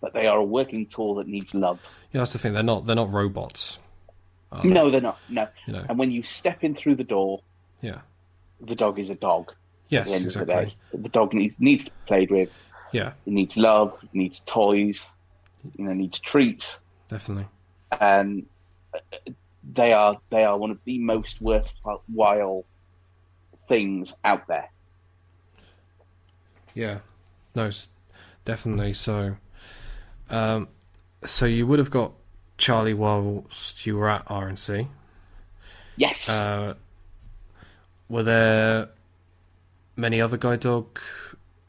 [0.00, 1.80] but they are a working tool that needs love
[2.12, 2.52] Yeah, that's the thing.
[2.52, 2.84] They're not.
[2.86, 3.78] They're not robots.
[4.62, 4.68] they?
[4.68, 5.84] no they're not no You know.
[5.88, 7.42] and when you step in through the door
[7.82, 8.00] Yeah.
[8.60, 9.48] the dog is a dog
[9.88, 10.08] the Yes.
[10.18, 10.54] the Exactly.
[10.54, 12.52] day the dog needs needs to be played with
[12.92, 13.12] Yeah.
[13.26, 15.06] it needs love it needs toys
[15.76, 17.46] you know needs treats Definitely.
[18.00, 18.46] and
[19.72, 22.64] they are they are one of the most worthwhile
[23.68, 24.70] things out there.
[26.74, 27.00] Yeah.
[27.54, 27.70] No.
[28.44, 28.94] Definitely.
[28.94, 29.36] So.
[30.30, 30.68] Um.
[31.24, 32.12] So you would have got
[32.58, 34.88] Charlie whilst you were at RNC.
[35.96, 36.74] Yes, Uh,
[38.08, 38.90] were there
[39.96, 41.00] many other guide dog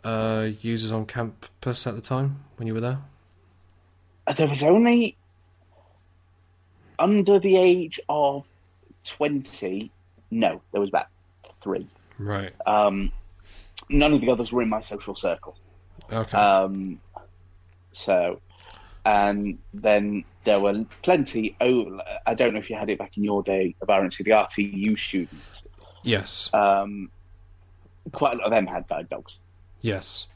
[0.04, 3.00] uh, users on campus at the time when you were there?
[4.38, 5.18] there was only
[7.00, 8.46] under the age of
[9.04, 9.92] twenty.
[10.30, 11.08] No, there was about
[11.62, 11.88] three.
[12.18, 12.54] Right.
[12.68, 13.12] Um,
[13.90, 15.58] none of the others were in my social circle.
[16.12, 16.38] Okay.
[16.38, 17.00] Um,
[17.94, 18.42] so,
[19.06, 21.56] and then there were plenty.
[21.62, 24.32] Oh, I don't know if you had it back in your day of RNC, the
[24.32, 25.64] RTU students.
[26.04, 26.50] yes.
[26.54, 27.10] Um,
[28.12, 29.38] quite a lot of them had guide dogs.
[29.82, 30.28] Yes.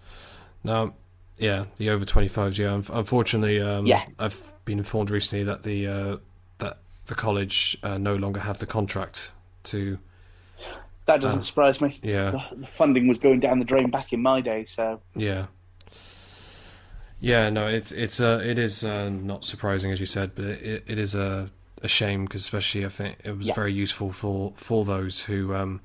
[0.64, 0.94] Now,
[1.38, 2.58] yeah, the over twenty fives.
[2.58, 4.06] Yeah, unfortunately, um, Yeah.
[4.20, 6.18] I've been informed recently that the uh,
[6.60, 9.32] that the college uh, no longer have the contract
[9.66, 10.00] to.
[11.06, 11.99] That doesn't Uh, surprise me.
[12.01, 15.47] Yeah, The, the funding was going down the drain back in my day, so yeah,
[17.20, 17.49] yeah.
[17.49, 20.97] No, it it's uh, it is uh, not surprising as you said, but it, it
[20.99, 21.49] is a
[21.82, 23.56] a shame because especially I think it was Yes.
[23.56, 25.82] very useful for for those who um,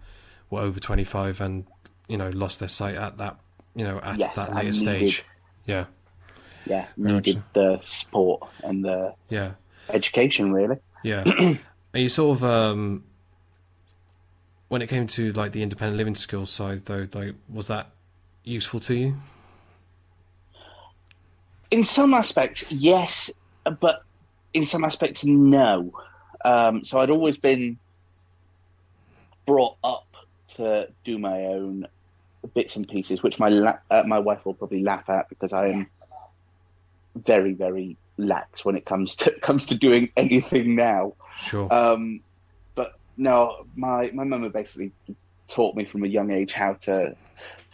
[0.50, 1.64] were over twenty five and
[2.06, 3.36] you know lost their sight at that
[3.74, 5.24] you know at Yes, that later stage.
[5.66, 5.86] Yeah,
[6.66, 9.52] yeah, needed the support and the yeah.
[9.90, 10.76] education really.
[11.02, 11.24] Yeah.
[11.26, 11.58] and
[11.94, 13.04] you sort of um
[14.68, 17.90] when it came to like the independent living skills side though, like was that
[18.44, 19.16] useful to you?
[21.70, 23.30] In some aspects, yes,
[23.80, 24.02] but
[24.54, 25.92] in some aspects, no.
[26.44, 27.78] Um, so I'd always been
[29.46, 30.06] brought up
[30.56, 31.86] to do my own
[32.54, 35.68] bits and pieces, which my la- uh, my wife will probably laugh at because I
[35.68, 35.86] am
[37.16, 41.14] very very lax when it comes to comes to doing anything now.
[41.38, 41.72] Sure.
[41.72, 42.20] Um,
[43.18, 44.92] no, my my mum had basically
[45.48, 47.14] taught me from a young age how to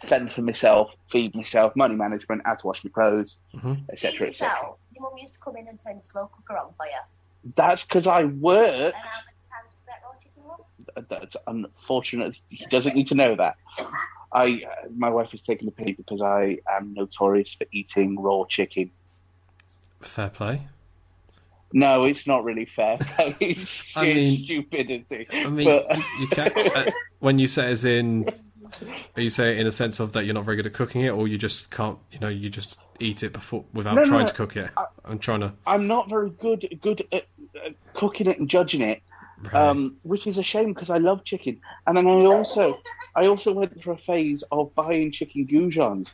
[0.03, 3.37] fend for myself, feed myself, money management, how to wash my clothes,
[3.91, 4.73] etc., etc.
[4.93, 7.53] Your mum used to come in and turn the slow cooker on for you.
[7.55, 8.65] That's because I work.
[8.65, 11.05] And how many times did that raw chicken?
[11.09, 12.35] That's unfortunate.
[12.49, 13.57] He doesn't need to know that.
[14.31, 18.43] I, uh, my wife is taking the pity because I am notorious for eating raw
[18.45, 18.91] chicken.
[20.01, 20.67] Fair play.
[21.75, 22.97] No, it's not really fair.
[23.41, 25.27] it's I mean- stupidity.
[25.31, 26.27] I mean, But- you,
[26.73, 26.85] uh,
[27.19, 28.29] when you say as in
[29.15, 31.09] are you saying in a sense of that you're not very good at cooking it
[31.09, 34.25] or you just can't, you know, you just eat it before without No, trying no,
[34.25, 34.69] to cook it?
[34.77, 37.25] I- I'm trying to I'm not very good good at,
[37.65, 39.01] at cooking it and judging it.
[39.43, 39.53] right.
[39.53, 41.59] um, which is a shame because I love chicken.
[41.87, 42.79] And then I also,
[43.15, 46.13] I also went through a phase of buying chicken goujons,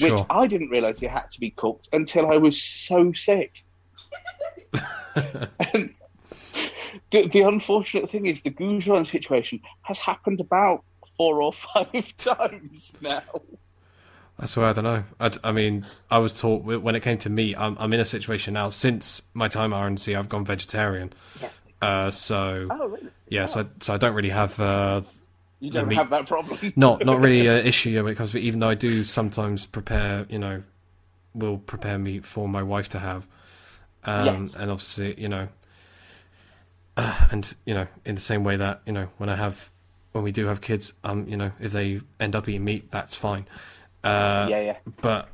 [0.00, 0.24] which.
[0.30, 3.52] I didn't realize it had to be cooked until I was so sick.
[5.14, 5.92] and
[7.10, 10.84] the, the unfortunate thing is, the goujon situation has happened about
[11.16, 13.22] four or five times now.
[14.38, 15.04] That's why I don't know.
[15.20, 17.54] I, I mean, I was taught when it came to meat.
[17.58, 20.16] I'm, I'm in a situation now since my time at RNC.
[20.18, 21.12] I've gone vegetarian.
[21.80, 23.08] Uh, so Oh, really?
[23.28, 25.02] yeah, so, so I don't really have uh,
[25.60, 26.58] You don't meat- have that problem.
[26.76, 30.26] not not really an issue when it comes to even though I do sometimes prepare.
[30.28, 30.62] You know,
[31.34, 33.28] will prepare meat for my wife to have,
[34.04, 34.54] um, Yes.
[34.56, 35.48] and obviously you know,
[36.96, 39.70] uh, and you know in the same way that you know when I have
[40.12, 43.16] when we do have kids, um, you know if they end up eating meat, that's
[43.16, 43.46] fine.
[44.04, 44.76] Uh, yeah, yeah.
[45.00, 45.28] but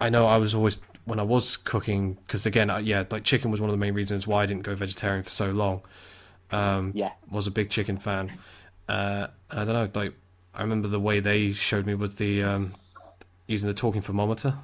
[0.00, 3.50] I know I was always when I was cooking because again, uh, yeah, like chicken
[3.50, 5.82] was one of the main reasons why I didn't go vegetarian for so long.
[6.50, 7.10] Um, Yeah.
[7.30, 8.30] was a big chicken fan.
[8.88, 10.14] Uh, and I don't know, like
[10.54, 12.72] I remember the way they showed me with the um,
[13.46, 14.54] using the talking thermometer.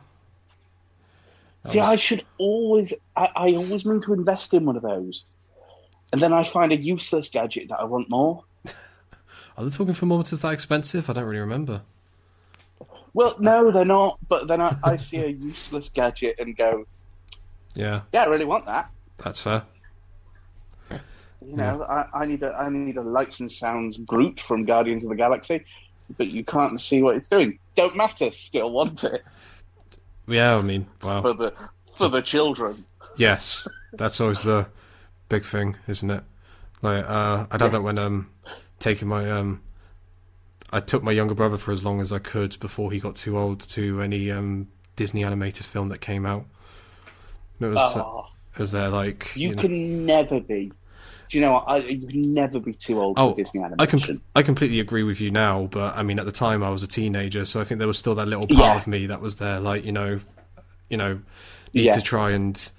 [1.73, 5.25] See, was- I should always, I, I always mean to invest in one of those.
[6.13, 8.45] And then I find a useless gadget that I want more.
[9.59, 11.09] Are the talking thermometers that expensive?
[11.11, 11.83] I don't really remember.
[13.15, 14.19] Well, no, they're not.
[14.29, 16.85] But then I, I see a useless gadget and go,
[17.75, 18.91] Yeah, yeah, I really want that.
[19.19, 19.63] that's fair.
[20.91, 25.05] You know, I, I need a I need a lights and sounds Groot from Guardians
[25.05, 25.65] of the Galaxy,
[26.17, 27.59] but you can't see what it's doing.
[27.77, 28.33] Don't matter.
[28.33, 29.23] Still want it
[30.27, 31.23] Yeah, I mean, wow.
[31.23, 31.53] for the
[31.95, 32.85] for the children.
[33.17, 34.69] Yes, that's always the
[35.29, 36.23] big thing, isn't it?
[36.83, 38.31] Like uh, I'd have that when um
[38.79, 39.63] taking my um
[40.73, 43.39] I took my younger brother for as long as I could before he got too
[43.39, 46.45] old to any um Disney animated film that came out.
[47.61, 50.73] It was Oh, it was there like you know- can never be.
[51.29, 51.65] Do you know what?
[51.67, 54.01] I, you can never be too old Oh, for Disney I animation.
[54.01, 56.83] com- I completely agree with you now, but I mean, at the time I was
[56.83, 58.77] a teenager, so I think there was still that little part Yeah.
[58.77, 60.21] of me that was there, like you know,
[60.89, 61.21] you know,
[61.75, 61.93] need Yeah.
[61.97, 62.71] to try and,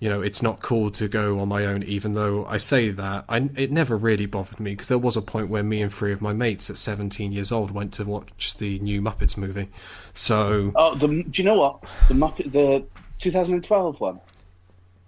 [0.00, 1.82] you know, it's not cool to go on my own.
[1.84, 5.22] Even though I say that, I it never really bothered me because there was a
[5.22, 8.56] point where me and three of my mates at 17 years old went to watch
[8.58, 9.68] the new Muppets movie.
[10.12, 11.82] So Oh, the, do you know what?
[12.08, 12.84] The Muppet, the
[13.20, 14.20] 2012 one.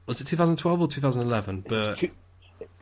[0.07, 1.64] was it 2012 or 2011?
[1.68, 2.11] But Two-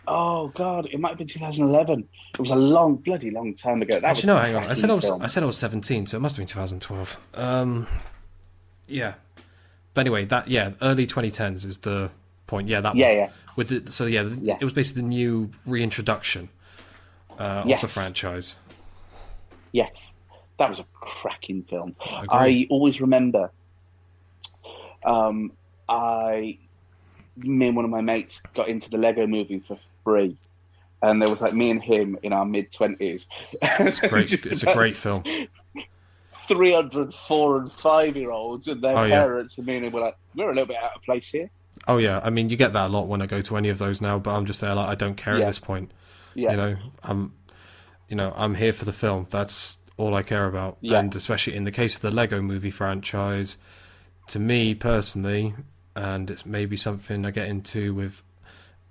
[0.07, 2.07] Oh God, it might have been 2011.
[2.35, 3.95] It was a long, bloody long time ago.
[3.95, 4.65] That Actually, no, hang on.
[4.65, 5.05] I said I was.
[5.07, 5.23] film.
[5.23, 7.21] I said I was seventeen, so it must have been 2012.
[7.35, 7.87] Um,
[8.87, 9.15] yeah.
[9.95, 12.11] But anyway, that yeah, early 2010s is the
[12.47, 12.69] point.
[12.69, 13.17] Yeah, that Yeah, one.
[13.17, 13.31] yeah.
[13.57, 14.59] With the, so yeah, Yeah.
[14.61, 16.49] it was basically the new reintroduction
[17.39, 18.57] uh, of the franchise.
[19.73, 20.13] Yes,
[20.59, 21.95] that was a cracking film.
[22.01, 23.51] I I, always remember.
[25.05, 25.53] Um,
[25.89, 26.59] I,
[27.37, 30.37] me and one of my mates got into the Lego Movie for free,
[31.03, 33.27] and there was like me and him in our mid twenties.
[33.63, 34.33] It's great.
[34.33, 35.25] it's a great film.
[36.49, 39.23] 304 and five year olds and their Oh, yeah.
[39.23, 41.51] parents and me and him were like, we're a little bit out of place here.
[41.89, 43.79] Oh yeah, I mean you get that a lot when I go to any of
[43.79, 45.45] those now, but I'm just there like I don't care Yeah.
[45.45, 45.91] at this point.
[46.35, 46.51] Yeah.
[46.53, 47.33] You know, I'm,
[48.09, 49.27] you know, I'm here for the film.
[49.31, 50.77] That's all I care about.
[50.81, 50.99] Yeah.
[50.99, 53.57] And especially in the case of the Lego Movie franchise,
[54.29, 55.55] to me personally,
[55.97, 58.23] and it's maybe something I get into with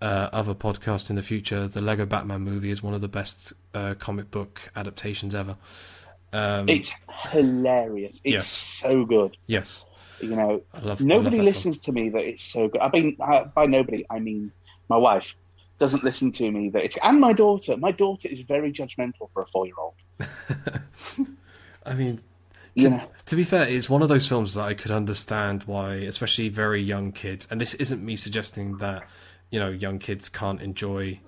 [0.04, 1.68] uh, other podcasts in the future.
[1.68, 5.56] The Lego Batman movie is one of the best uh, comic book adaptations ever.
[6.34, 6.92] Um, It's
[7.32, 8.20] hilarious.
[8.24, 8.48] It's Yes.
[8.48, 9.38] so good.
[9.48, 9.86] yes,
[10.20, 11.02] You know, I love.
[11.02, 12.82] I nobody listens to me that it's so good.
[12.82, 14.52] I mean, uh, by nobody, I mean
[14.90, 15.36] my wife
[15.80, 17.78] doesn't listen to me that it's, and my daughter.
[17.78, 19.94] My daughter is very judgmental for a four year old.
[21.86, 22.22] I mean,
[22.76, 25.96] You know, To be fair, it's one of those films that I could understand why,
[25.96, 29.04] especially very young kids, and this isn't me suggesting that
[29.54, 31.20] you know young kids can't enjoy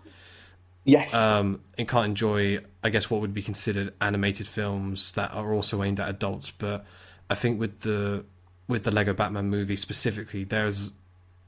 [0.84, 5.54] yes, um and can't enjoy I guess what would be considered animated films that are
[5.54, 6.86] also aimed at adults, but
[7.30, 8.26] I think with the
[8.68, 10.92] with the Lego Batman movie specifically, there's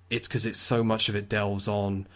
[0.10, 2.08] it's because it's so much of it delves on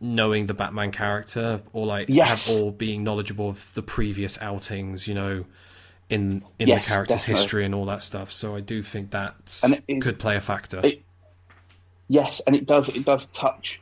[0.00, 2.46] knowing the Batman character or like Yes.
[2.46, 5.44] have or being knowledgeable of the previous outings, you know,
[6.08, 7.42] in in Yes, the character's definitely.
[7.42, 8.32] history and all that stuff.
[8.32, 10.80] So I do think that And it is- could play a factor.
[10.84, 11.02] It-
[12.08, 12.88] yes, and it does.
[12.88, 13.80] It does touch,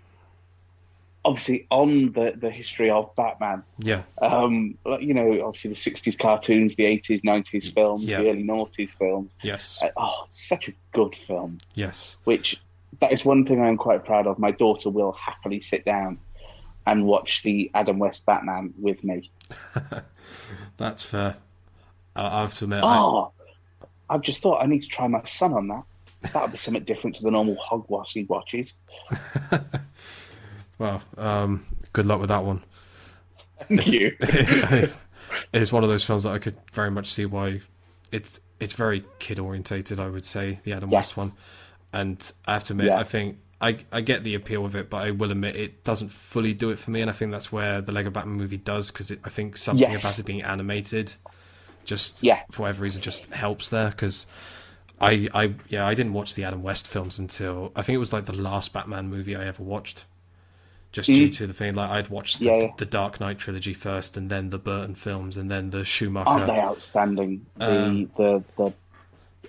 [1.24, 3.62] obviously, on the the history of Batman.
[3.78, 8.20] yeah, Um, you know, obviously the '60s cartoons, the '80s, '90s films, Yeah.
[8.20, 9.34] the early noughties films.
[9.42, 11.58] yes, Uh, oh, such a good film.
[11.74, 12.16] yes.
[12.24, 12.60] which
[13.00, 14.38] that is one thing I'm quite proud of.
[14.38, 16.18] My daughter will happily sit down
[16.86, 19.30] and watch the Adam West Batman with me.
[20.78, 21.36] That's fair.
[22.14, 23.32] I I have to admit, I, Oh,
[24.08, 25.82] I've just thought I need to try my son on that.
[26.22, 28.74] That would be something different to the normal hogwash he watches.
[30.78, 32.62] well, um, good luck with that one.
[33.68, 34.16] Thank you.
[35.52, 37.60] it's one of those films that I could very much see why
[38.12, 40.00] it's it's very kid orientated.
[40.00, 40.98] I would say the Adam Yeah.
[40.98, 41.32] West one,
[41.92, 42.98] and I have to admit, Yeah.
[42.98, 46.10] I think I I get the appeal of it, but I will admit it doesn't
[46.10, 48.90] fully do it for me, and I think that's where the Lego Batman movie does
[48.90, 50.02] because I think something Yes.
[50.02, 51.14] about it being animated,
[51.84, 52.42] just Yeah.
[52.50, 54.26] for whatever reason, just helps there because.
[55.00, 58.12] I, I yeah I didn't watch the Adam West films until I think it was
[58.12, 60.04] like the last Batman movie I ever watched
[60.92, 61.36] just due Mm.
[61.36, 62.70] to the thing like I'd watched the, Yeah, yeah.
[62.78, 66.28] the Dark Knight trilogy first, and then the Burton films, and then the Schumacher.
[66.30, 67.44] Aren't they outstanding?
[67.56, 68.72] The Um, the the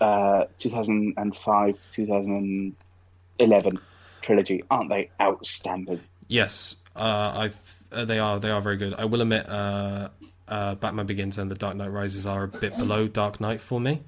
[0.03, 3.79] uh, 2005 2011
[4.21, 5.99] trilogy, aren't they outstanding?
[6.27, 8.93] Yes, uh, I've uh, they are they are very good.
[8.95, 10.09] I will admit, uh,
[10.49, 13.79] uh, Batman Begins and the Dark Knight Rises are a bit below Dark Knight for
[13.79, 14.01] me,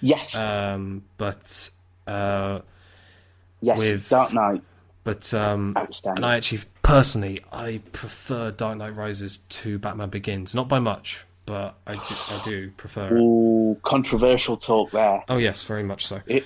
[0.00, 1.70] Yes, um, but
[2.06, 2.60] uh,
[3.60, 3.78] yes.
[3.78, 4.62] with- Dark Knight,
[5.04, 10.68] but um, and I actually personally I prefer Dark Knight Rises to Batman Begins, not
[10.68, 13.12] by much, but I do, I do prefer it.
[13.12, 15.24] Ooh, controversial talk there.
[15.28, 16.16] Oh yes, very much so.
[16.28, 16.42] I'm,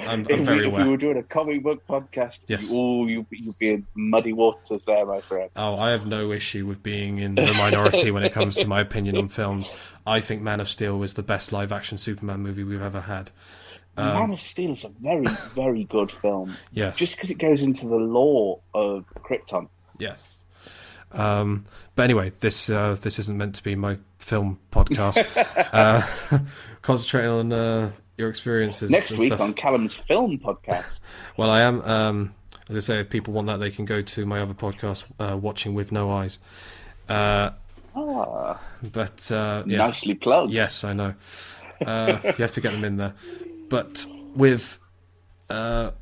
[0.00, 0.84] I'm if, very we, if aware.
[0.84, 2.70] we were doing a comic book podcast, Yes.
[2.70, 5.50] you, ooh, you, you'd be in muddy waters there, my friend.
[5.56, 8.80] Oh, I have no issue with being in the minority when it comes to my
[8.80, 9.70] opinion on films.
[10.06, 13.30] I think Man of Steel was the best live action Superman movie we've ever had.
[13.96, 15.24] Man of Steel is a very,
[15.54, 16.54] very good film.
[16.72, 16.98] Yes.
[16.98, 19.68] Just because it goes into the lore of Krypton.
[19.98, 20.40] Yes.
[21.12, 21.64] Um,
[21.94, 23.96] but anyway, this uh, this isn't meant to be my
[24.26, 25.24] film podcast.
[25.72, 26.02] uh,
[26.82, 29.40] concentrating on uh, your experiences Next week stuff.
[29.40, 30.84] on Callum's film podcast.
[31.36, 31.82] Well, I am.
[31.82, 32.34] Um,
[32.70, 35.36] as I say, if people want that, they can go to my other podcast, uh,
[35.36, 36.38] Watching with No Eyes.
[37.08, 37.50] Uh,
[37.94, 40.52] Ah, but uh, yeah, nicely plugged.
[40.52, 41.14] yes, I know.
[41.84, 43.14] Uh, you have to get them in there.
[43.70, 44.78] But with,
[45.48, 45.92] uh,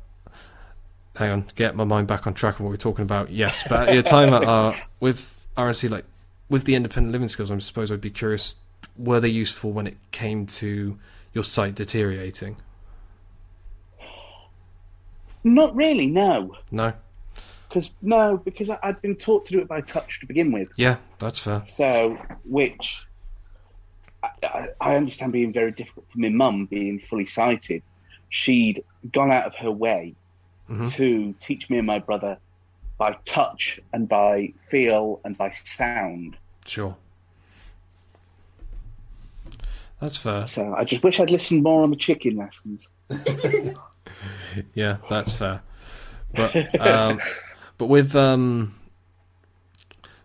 [1.15, 3.29] hang on, get my mind back on track of what we're talking about.
[3.29, 6.05] Yes, but at your time at uh, with RNC, like
[6.49, 8.55] with the independent living skills, I suppose I'd be curious:
[8.97, 10.97] were they useful when it came to
[11.33, 12.57] your sight deteriorating?
[15.43, 16.55] Not really, no.
[16.71, 16.93] No.
[17.69, 20.69] Because no, because I, I'd been taught to do it by touch to begin with.
[20.75, 21.63] Yeah, that's fair.
[21.67, 23.05] So, which
[24.23, 27.83] I, I, understand being very difficult for my mum, being fully sighted.
[28.29, 30.15] She'd gone out of her way
[30.69, 30.91] Mhm.
[30.93, 32.39] to teach me and my brother
[32.97, 36.37] by touch and by feel and by sound.
[36.65, 36.95] Sure.
[39.99, 40.47] That's fair.
[40.47, 42.87] So I just wish I'd listened more on the chicken lessons.
[44.73, 45.61] Yeah, that's fair.
[46.33, 47.19] But um,
[47.77, 48.75] but with um,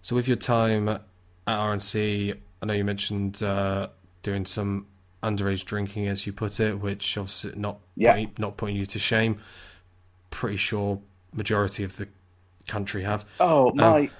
[0.03, 1.03] so with your time at
[1.47, 3.89] RNC, I know you mentioned uh,
[4.23, 4.87] doing some
[5.23, 8.13] underage drinking, as you put it, which obviously not Yeah.
[8.13, 9.41] putting, not putting you to shame.
[10.31, 11.01] Pretty sure
[11.33, 12.09] majority of the
[12.69, 13.25] country have.
[13.41, 14.03] Oh my!
[14.07, 14.11] do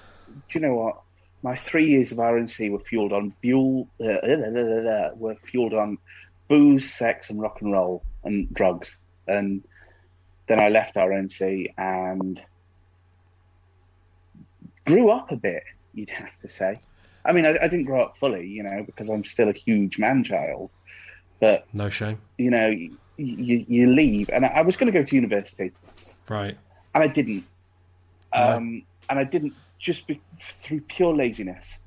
[0.51, 1.01] you know what?
[1.43, 5.35] My three years of RNC were fueled on buell, uh, uh, uh, uh, uh, were
[5.43, 5.97] fueled on
[6.47, 8.95] booze, sex, and rock and roll and drugs.
[9.27, 9.63] And
[10.47, 12.39] then I left RNC and
[14.85, 15.63] grew up a bit.
[15.93, 16.75] You'd have to say.
[17.25, 19.97] I mean, I, I didn't grow up fully, you know, because I'm still a huge
[19.99, 20.69] man child.
[21.39, 22.19] But No shame.
[22.37, 25.71] you know, you, you, you leave, and I, I was going to go to university
[26.29, 26.57] Right.
[26.93, 27.45] and I didn't.
[28.33, 31.81] Um, and I didn't just be, through pure laziness.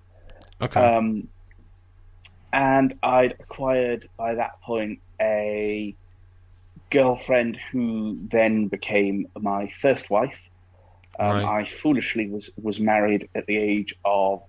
[0.60, 0.80] Okay.
[0.80, 1.28] Um,
[2.52, 5.94] and I'd acquired by that point a
[6.90, 10.38] girlfriend who then became my first wife.
[11.18, 11.44] Um, Right.
[11.44, 14.42] I foolishly was was married at the age of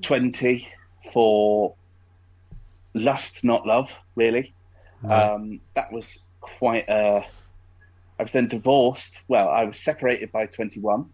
[0.00, 0.68] twenty
[1.12, 1.74] for
[2.94, 4.54] lust, not love, really.
[5.02, 5.22] Right.
[5.22, 7.24] Um, that was quite a.
[8.22, 9.18] I was then divorced.
[9.26, 11.06] Well, I was separated by 21.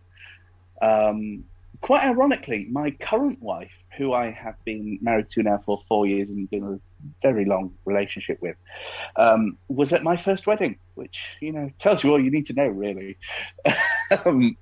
[0.83, 1.43] Um,
[1.81, 6.29] quite ironically, my current wife, who I have been married to now for four years
[6.29, 6.81] and been in a
[7.23, 8.57] very long relationship with,
[9.17, 12.53] um, was at my first wedding, which you know tells you all you need to
[12.53, 13.17] know, really.
[14.27, 14.55] um,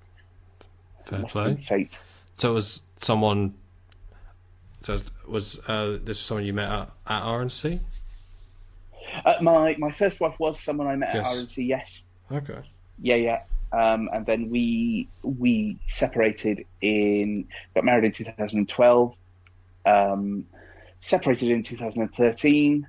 [1.05, 1.57] Fair play.
[1.57, 1.99] fate.
[2.36, 3.55] So it was someone.
[4.82, 7.80] So was uh, this was someone you met at, at RNC?
[9.24, 11.26] Uh, my my first wife was someone I met Yes.
[11.26, 11.66] at RNC.
[11.66, 12.58] Yes, Okay.
[13.00, 13.42] Yeah, yeah.
[13.72, 19.16] Um, and then we we separated in got married in 2012,
[19.84, 20.46] um,
[21.00, 22.88] separated in 2013,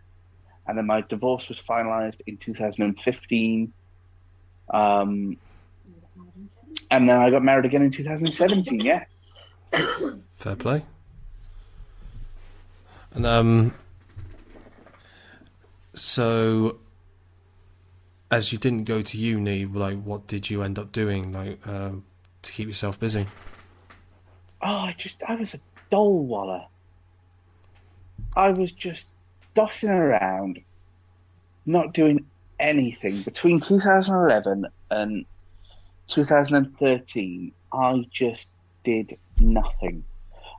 [0.67, 3.73] and then my divorce was finalised in 2015.
[4.69, 5.37] Um,
[6.91, 8.79] and then I got married again in 2017.
[8.79, 9.03] Yeah.
[10.31, 10.83] Fair play.
[13.13, 13.73] And um,
[15.93, 16.77] so
[18.29, 21.91] as you didn't go to uni, like, what did you end up doing, like, uh,
[22.41, 23.25] to keep yourself busy?
[24.61, 25.59] Oh, I just I was a
[25.89, 26.65] doll waller.
[28.35, 29.07] I was just
[29.55, 30.59] dossing around,
[31.65, 32.25] not doing
[32.59, 33.21] anything.
[33.21, 35.25] Between 2011 and
[36.07, 38.47] 2013, I just
[38.83, 40.03] did nothing.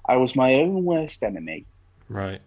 [0.06, 1.66] I was my own worst enemy,
[2.08, 2.40] Right.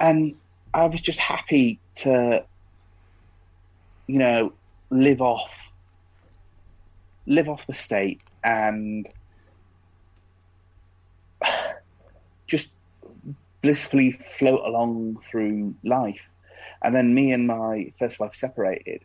[0.00, 0.34] and
[0.74, 2.44] I was just happy to,
[4.12, 4.52] you know,
[4.90, 5.50] live off,
[7.24, 9.08] live off the state and
[12.46, 12.72] just
[13.62, 16.20] blissfully float along through life.
[16.82, 19.00] And then me and my first wife separated.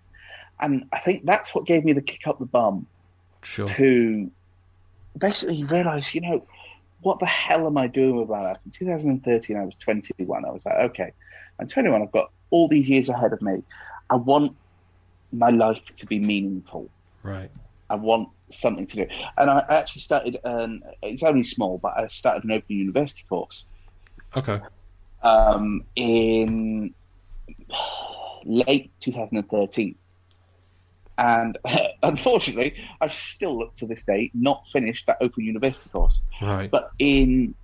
[0.60, 2.86] And I think that's what gave me the kick up the bum
[3.44, 3.68] Sure.
[3.68, 4.30] to
[5.18, 6.46] basically realize, you know,
[7.00, 8.58] what the hell am I doing with my life?
[8.66, 10.44] In 2013, I was 21.
[10.44, 11.14] I was like, okay,
[11.62, 12.02] I'm 21.
[12.02, 13.64] I've got all these years ahead of me.
[14.10, 14.54] I want
[15.32, 16.90] my life to be meaningful.
[17.24, 17.52] Right.
[17.90, 19.08] I want something to do.
[19.38, 23.66] And I actually started, an, it's only small, but I started an open university course
[24.36, 24.60] Okay.
[25.24, 26.94] um, in
[28.46, 29.96] late 2013.
[31.18, 31.58] And
[32.04, 36.20] unfortunately, I've still, to this day, not finished that open university course.
[36.42, 36.70] Right.
[36.70, 37.56] But in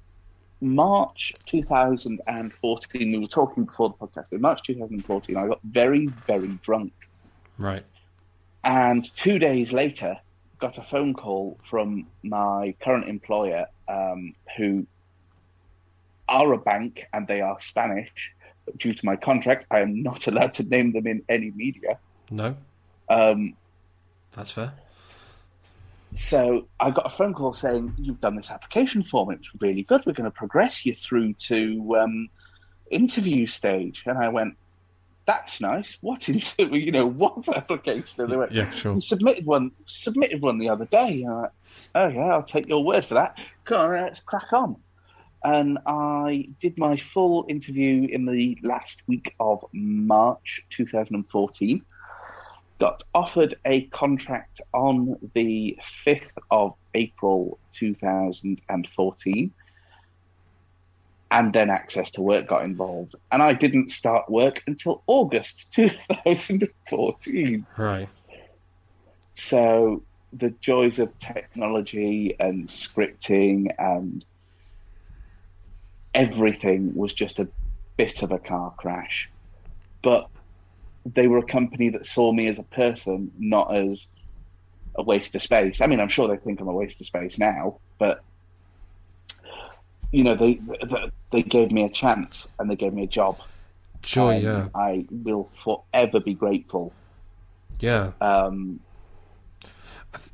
[0.61, 4.31] March 2014, we were talking before the podcast.
[4.31, 6.93] In March 2014, I got very, very drunk.
[7.63, 7.85] Right.
[8.65, 10.17] And two days later,
[10.59, 14.85] got a phone call from my current employer, um, who
[16.27, 18.31] are a bank and they are Spanish,
[18.65, 21.97] But due to my contract, I am not allowed to name them in any media.
[22.31, 22.55] No,
[23.09, 23.55] Um,
[24.31, 24.73] that's fair.
[26.15, 29.31] so I got a phone call saying, You've done this application form.
[29.31, 30.01] It's really good.
[30.05, 32.29] We're going to progress you through to um,
[32.91, 34.03] interview stage.
[34.05, 34.55] And I went,
[35.25, 35.97] That's nice.
[36.01, 36.77] What interview?
[36.83, 38.21] You know, what application?
[38.21, 38.93] And they went, Yeah, sure.
[38.95, 41.25] We submitted one submitted one the other day.
[41.27, 41.51] Like,
[41.95, 43.37] oh yeah, I'll take your word for that.
[43.65, 44.75] Come on, let's crack on.
[45.43, 51.83] And I did my full interview in the last week of March 2014.
[52.79, 59.51] Got offered a contract on the 5th of April 2014.
[61.33, 63.15] And then access to work got involved.
[63.31, 67.65] And I didn't start work until August 2014.
[67.75, 68.07] Right.
[69.33, 74.23] So the joys of technology and scripting and
[76.13, 77.47] everything was just a
[77.97, 79.27] bit of a car crash.
[80.03, 80.29] But
[81.15, 84.05] they were a company that saw me as a person, not as
[84.93, 85.81] a waste of space.
[85.81, 88.23] I mean, I'm sure they think I'm a waste of space now, but
[90.13, 90.61] you know, they
[91.31, 93.37] they, gave me a chance and they gave me a job.
[94.05, 94.31] Sure.
[94.31, 94.67] and Yeah.
[94.75, 96.91] I will forever be grateful
[97.79, 98.11] Yeah.
[98.21, 98.79] um,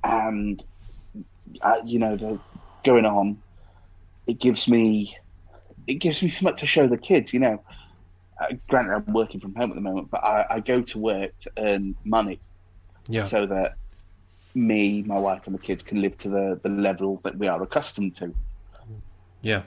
[0.03, 0.63] and
[1.61, 2.39] uh, you know the
[2.83, 3.37] going on
[4.27, 5.15] it gives me
[5.87, 7.61] it gives me something to show the kids you know
[8.41, 11.31] uh, granted i'm working from home at the moment but I, I go to work
[11.41, 12.39] to earn money
[13.07, 13.25] Yeah.
[13.27, 13.75] so that
[14.55, 17.61] me my wife and the kids can live to the, the level that we are
[17.61, 18.33] accustomed to
[19.41, 19.63] Yeah.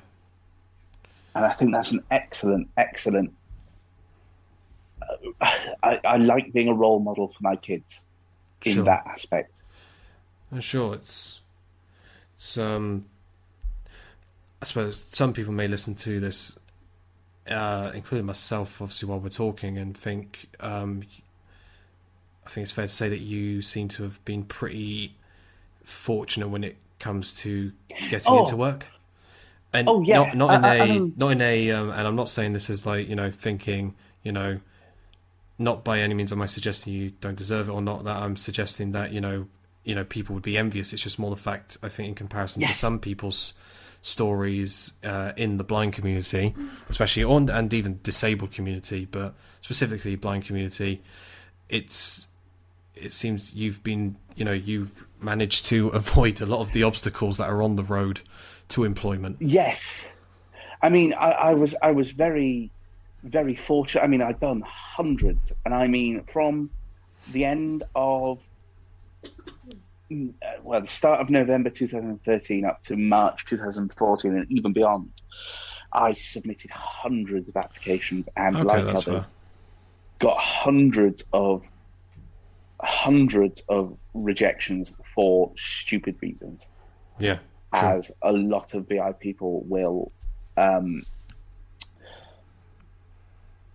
[1.35, 3.33] and i think that's an excellent excellent
[5.03, 5.17] uh,
[5.83, 8.01] I, I like being a role model for my kids
[8.65, 8.85] in Sure.
[8.85, 9.53] that aspect
[10.55, 11.41] Uh, Sure, it's
[12.37, 13.07] it's um.
[14.61, 16.57] I suppose some people may listen to this,
[17.51, 21.03] uh, including myself, obviously, while we're talking, and think um,
[22.47, 25.17] I think it's fair to say that you seem to have been pretty
[25.83, 27.73] fortunate when it comes to
[28.09, 28.41] getting Oh.
[28.45, 28.87] into work.
[29.75, 30.19] And Oh, yeah.
[30.19, 32.85] not not in I- a not in a um, and I'm not saying this as
[32.85, 34.61] like you know thinking you know
[35.59, 38.37] not by any means am I suggesting you don't deserve it or not that I'm
[38.37, 39.47] suggesting that you know
[39.85, 42.63] you know people would be envious it's just more the fact I think in comparison
[42.63, 43.55] to some people's
[44.03, 46.55] stories uh, in the blind community
[46.91, 51.01] especially on and even disabled community but specifically blind community
[51.69, 52.27] it's
[52.95, 57.37] it seems you've been you know you managed to avoid a lot of the obstacles
[57.39, 58.21] that are on the road
[58.73, 59.37] to employment?
[59.41, 60.07] Yes,
[60.81, 62.71] I mean, I, I was I was very,
[63.23, 64.03] very fortunate.
[64.03, 66.71] I mean, I'd done hundreds, and I mean, from
[67.33, 68.41] the end of
[70.11, 75.11] mm, well, the start of November 2013 up to March 2014, and even beyond,
[75.93, 79.27] I submitted hundreds of applications, and Okay, like others, fair.
[80.19, 81.63] got hundreds of
[82.81, 86.67] hundreds of rejections for stupid reasons.
[87.21, 87.39] Yeah
[87.75, 87.99] sure.
[87.99, 90.13] as a lot of VI people will
[90.57, 91.03] um,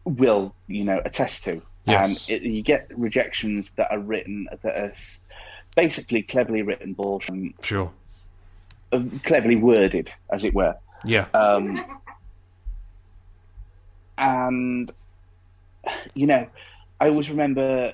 [0.06, 1.62] will you know attest to.
[1.86, 2.30] Yes.
[2.30, 4.93] And it, you get rejections that are written that are
[5.76, 7.91] basically cleverly written bullshit, sure
[8.91, 10.76] uh, cleverly worded, as it were.
[11.06, 11.84] yeah Um,
[14.18, 14.91] and
[16.14, 16.48] you know,
[17.00, 17.93] I always remember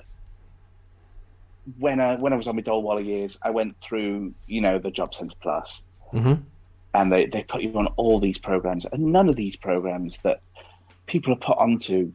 [1.78, 4.78] when I when I was on my Dole Wally years, I went through you know
[4.78, 5.82] the Job Centre Plus,
[6.20, 6.34] hmm
[6.94, 10.40] and they, they put you on all these programs and none of these programs that
[11.06, 12.12] people are put onto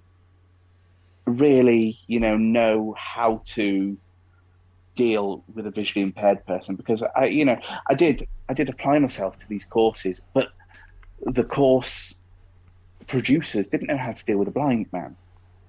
[1.26, 3.97] really you know know how to
[4.95, 6.76] deal with a visually impaired person.
[6.76, 7.58] Because i you know
[7.89, 10.50] i did i did apply myself to these courses but
[11.22, 12.16] the course
[13.08, 15.16] producers didn't know how to deal with a blind man.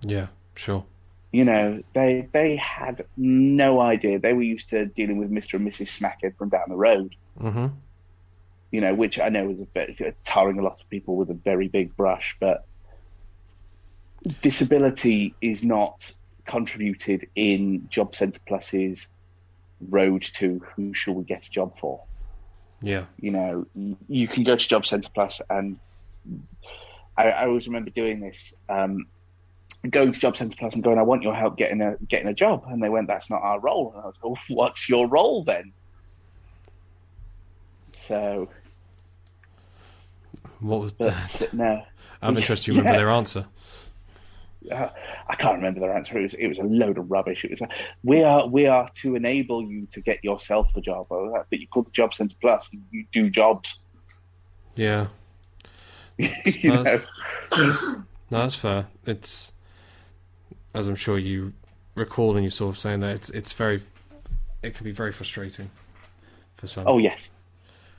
[0.02, 0.84] Yeah sure.
[1.32, 4.18] You know they they had no idea.
[4.18, 7.14] They were used to dealing with mr and mrs smackhead from down the road.
[7.38, 7.68] Hmm
[8.70, 11.34] you know, which I know is a bit tarring a lot of people with a
[11.34, 12.66] very big brush, but
[14.42, 16.12] disability is not
[16.46, 19.08] contributed in Job Centre Plus's
[19.88, 22.02] road to who shall we get a job for.
[22.82, 23.66] yeah You know,
[24.08, 25.78] you can go to Job Centre Plus, and
[27.16, 28.54] I, I always remember doing this.
[28.68, 29.06] Um,
[29.88, 32.34] going to Job Centre Plus and going, I want your help getting a getting a
[32.34, 35.08] job, and they went, "That's not our role." And I was like, well, "What's your
[35.08, 35.72] role then?"
[37.96, 38.48] So,
[40.60, 41.82] what was but no,
[42.22, 42.98] I'm interested you remember Yeah.
[42.98, 43.46] their answer
[44.70, 44.90] uh,
[45.26, 46.18] I can't remember their answer.
[46.18, 47.44] It was, it was a load of rubbish.
[47.44, 47.70] It was, like,
[48.04, 51.06] we are we are to enable you to get yourself a job.
[51.10, 53.80] I was like, But you call the Job Centre Plus, you, do jobs.
[54.76, 55.06] yeah
[56.18, 57.00] you Well, know,
[58.30, 58.86] No, that's fair.
[59.06, 59.50] It's
[60.74, 61.54] as I'm sure you
[61.96, 63.80] recall, and you sort of saying that it's it's very,
[64.62, 65.70] it can be very frustrating
[66.54, 66.86] for some.
[66.86, 67.32] Oh yes,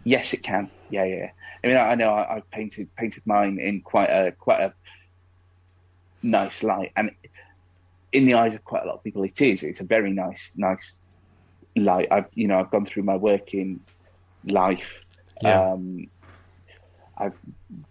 [0.03, 0.70] yes it can.
[0.91, 1.32] Yeah, yeah.
[1.64, 4.74] I mean, I, I know I, I've painted painted mine in quite a quite a
[6.24, 7.12] nice light, and
[8.12, 9.64] in the eyes of quite a lot of people, it is.
[9.64, 10.95] It's a very nice nice
[11.76, 12.07] light.
[12.12, 13.80] I've you know I've gone through my working
[14.45, 14.99] life.
[15.41, 15.72] Yeah.
[15.72, 16.07] Um,
[17.18, 17.34] I've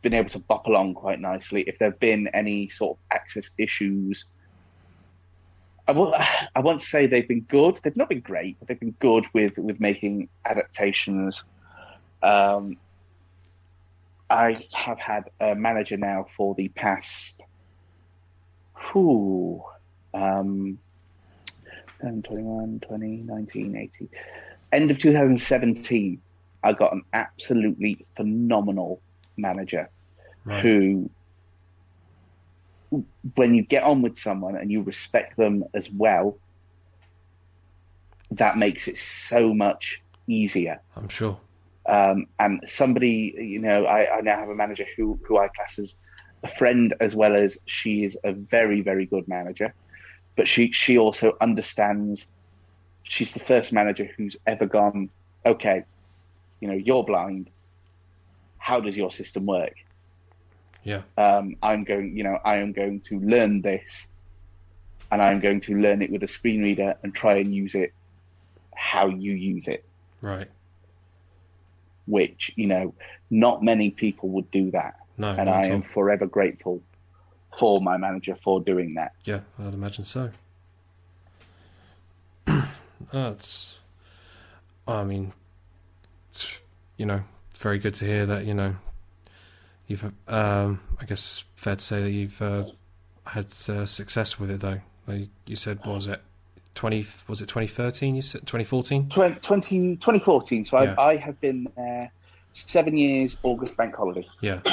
[0.02, 1.62] been able to bop along quite nicely.
[1.62, 4.24] If there have been any sort of access issues,
[5.86, 6.14] I won't,
[6.56, 7.78] I won't say they've been good.
[7.82, 11.44] They've not been great, but they've been good with with making adaptations.
[12.22, 12.76] Um,
[14.30, 17.40] I have had a manager now for the past,
[18.92, 19.62] whew,
[20.14, 20.78] um,
[22.00, 24.08] 10, 21, 20, 19, 18,
[24.72, 26.20] end of 2017.
[26.62, 29.00] I got an absolutely phenomenal
[29.36, 29.88] manager
[30.44, 30.62] right.
[30.62, 31.10] who
[33.34, 36.36] when you get on with someone and you respect them as well
[38.32, 41.38] that makes it so much easier I'm sure.
[41.90, 45.78] Um, and somebody you know I, I now have a manager who who I class
[45.78, 45.94] as
[46.42, 49.74] a friend as well as she is a very very good manager
[50.36, 52.26] but she she also understands
[53.02, 55.10] she's the first manager who's ever gone
[55.44, 55.82] okay
[56.60, 57.50] you know you're blind
[58.58, 59.74] how does your system work
[60.82, 61.02] Yeah.
[61.16, 64.06] um, I'm going, you know, I am going to learn this,
[65.10, 67.90] and I'm going to learn it with a screen reader and try and use it
[68.74, 69.84] how you use it.
[70.22, 70.48] Right.
[72.10, 72.94] Which you know,
[73.30, 75.28] not many people would do that, No.
[75.30, 75.88] and I am all.
[75.94, 76.82] forever grateful
[77.58, 79.12] for my manager for doing that.
[79.24, 80.30] Yeah, I'd imagine so.
[83.12, 83.78] That's.
[84.88, 85.32] I mean,
[86.30, 86.62] it's,
[86.96, 87.22] you know,
[87.56, 88.44] very good to hear that.
[88.44, 88.76] You know,
[89.86, 90.12] you've.
[90.28, 92.64] Um, I guess fair to say that you've uh,
[93.26, 94.80] had uh, success with it, though.
[95.06, 96.20] Like you said, was it
[96.74, 97.06] twenty?
[97.28, 98.14] Was it twenty thirteen?
[98.14, 99.08] You said twenty fourteen?
[99.08, 100.64] 20, 20 2014.
[100.66, 100.94] So Yeah.
[100.98, 102.12] I, I have been there
[102.52, 104.26] seven years, August bank holiday.
[104.40, 104.60] Yeah.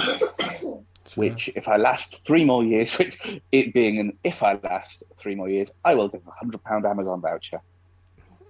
[1.05, 3.17] So, Which, if I last three more years, which
[3.53, 6.85] it being an if I last three more years, I will give a hundred pound
[6.85, 7.61] Amazon voucher.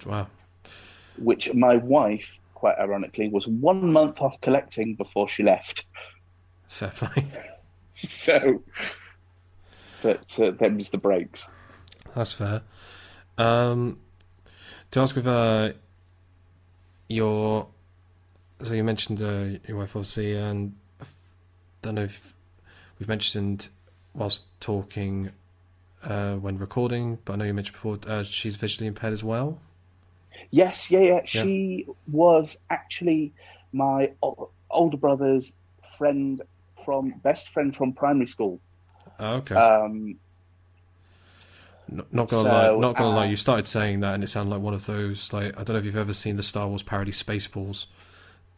[0.07, 0.25] Wow.
[1.19, 5.85] which my wife, quite ironically, was one month off collecting before she left.
[6.67, 7.27] Fair play.
[7.95, 8.63] So,
[10.01, 11.47] but uh, them's the breaks.
[12.15, 12.61] That's fair.
[13.37, 13.99] Um,
[14.91, 15.73] to ask with uh,
[17.07, 17.67] your,
[18.63, 21.05] so you mentioned uh, your wife obviously, and I
[21.81, 22.33] don't know if
[22.99, 23.69] we've mentioned
[24.13, 25.31] whilst talking
[26.03, 29.59] uh, when recording, but I know you mentioned before uh, she's visually impaired as well.
[30.51, 31.21] Yes, yeah, yeah.
[31.25, 33.33] She was actually
[33.73, 35.51] my o- older brother's
[35.97, 36.41] friend
[36.85, 38.61] from best friend from primary school.
[39.19, 39.55] Oh, okay.
[39.55, 40.15] Um,
[41.89, 43.25] Not, gonna so, lie, not gonna uh, lie.
[43.25, 45.31] You started saying that, and it sounded like one of those.
[45.31, 47.85] Like I don't know if you've ever seen the Star Wars parody Spaceballs.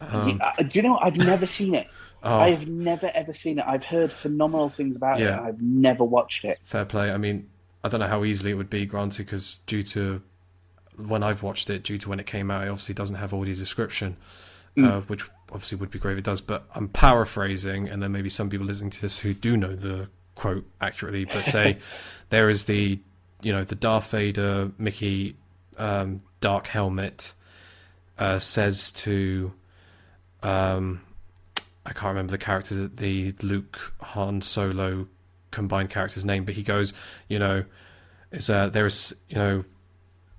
[0.00, 0.98] Um, yeah, uh, do you know?
[1.00, 1.86] I've never seen it.
[2.22, 3.64] oh, I have never ever seen it.
[3.66, 5.24] I've heard phenomenal things about it.
[5.24, 5.38] Yeah.
[5.38, 6.58] and I've never watched it.
[6.64, 7.12] Fair play.
[7.12, 7.48] I mean,
[7.84, 10.22] I don't know how easily it would be granted because due to
[10.96, 13.54] when I've watched it, due to when it came out, it obviously doesn't have audio
[13.54, 14.16] description,
[14.76, 16.40] uh, which obviously would be great if it does.
[16.40, 20.08] But I'm paraphrasing, and then maybe some people listening to this who do know the
[20.34, 21.78] quote accurately, but say
[22.30, 22.98] there is the
[23.42, 25.36] you know the Darth Vader Mickey
[25.78, 27.32] um, dark helmet
[28.18, 29.52] uh, says to
[30.42, 31.02] um,
[31.84, 35.08] I can't remember the character, the Luke Han Solo
[35.50, 36.92] combined character's name, but he goes,
[37.28, 37.64] you know,
[38.30, 39.64] is uh, there is, you know,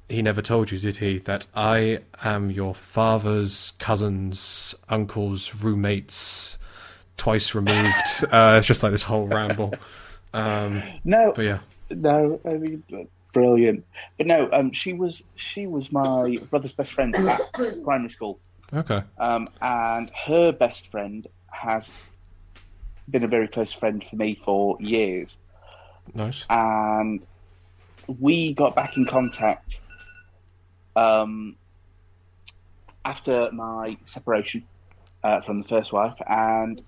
[0.07, 6.57] he never told you, did he, that I am your father's cousin's uncle's roommates,
[7.17, 8.25] twice removed.
[8.31, 9.73] uh, it's just like this whole ramble.
[10.33, 11.59] Um, No, but yeah,
[11.95, 12.83] No, I mean,
[13.33, 13.85] brilliant.
[14.17, 17.39] But no, um, she was she was my brother's best friend at
[17.83, 18.39] primary school,
[18.73, 22.09] okay, um, and her best friend has
[23.09, 25.37] been a very close friend for me for years,
[26.13, 26.45] nice.
[26.49, 27.21] and
[28.19, 29.79] we got back in contact
[30.95, 31.55] um,
[33.05, 34.65] after my separation
[35.23, 36.81] uh, from the first wife, and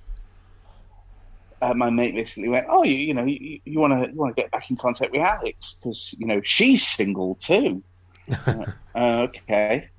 [1.63, 4.41] uh, my mate recently went, "Oh, you, you know, you want to you want to
[4.41, 7.83] get back in contact with Alex because you know she's single too."
[8.95, 9.89] Uh, okay,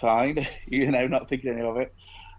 [0.00, 0.46] fine.
[0.66, 1.92] you know, not thinking any of it,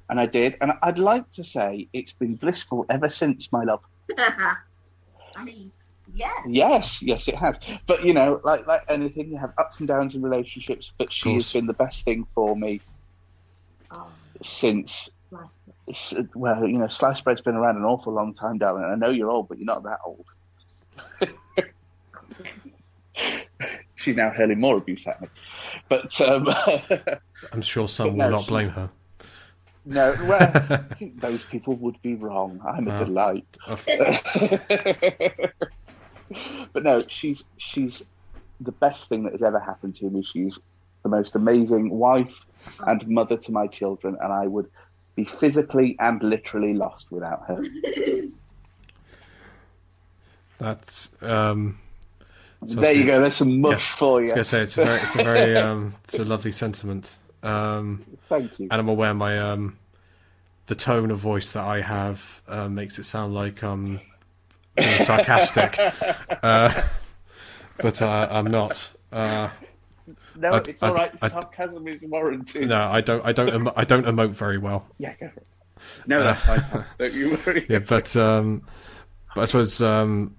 [0.10, 3.82] and I did, and I'd like to say it's been blissful ever since, my love.
[4.18, 5.72] I mean,
[6.16, 6.32] yeah.
[6.48, 7.58] Yes, yes, it has.
[7.86, 10.92] But you know, like like anything, you have ups and downs in relationships.
[10.98, 12.82] But she has been the best thing for me
[13.92, 14.08] Oh,
[14.42, 15.58] since nice.
[16.36, 18.84] Well, you know, sliced bread's been around an awful long time, darling.
[18.84, 20.26] I know you're old, but you're not that old.
[23.96, 25.28] She's now hurling more abuse at me.
[25.90, 26.48] But um,
[27.52, 28.90] I'm sure some will no, not blame her.
[29.86, 32.60] no, well, I think those people would be wrong.
[32.68, 33.04] I'm a Wow.
[33.06, 33.58] delight.
[36.74, 38.02] but no, she's she's
[38.60, 40.24] the best thing that has ever happened to me.
[40.24, 40.58] She's
[41.04, 42.34] the most amazing wife
[42.88, 44.68] and mother to my children, and I would
[45.16, 47.64] be physically and literally lost without her.
[50.58, 51.80] That's um.
[52.66, 53.20] so there you go.
[53.20, 54.36] There's some mush Yes, for I was you.
[54.36, 57.18] gonna say it's a very, it's a very, um, it's a lovely sentiment.
[57.44, 58.68] Um, Thank you.
[58.70, 59.78] and I'm aware my um,
[60.68, 64.00] the tone of voice that I have uh, makes it sound like I'm
[65.02, 65.78] sarcastic,
[66.44, 66.84] uh,
[67.80, 68.92] but uh, I'm not.
[70.36, 71.12] Uh, No, I- it's all right.
[71.22, 72.68] I- Sarcasm is warranted.
[72.70, 73.26] no, I don't.
[73.26, 73.50] I don't.
[73.54, 74.86] Emo- I don't emote very well.
[74.98, 75.48] Yeah, go for it.
[76.08, 76.86] No, that's fine.
[77.00, 77.62] Don't you worry.
[77.64, 78.62] Uh, Yeah, but um,
[79.36, 80.36] but I suppose um,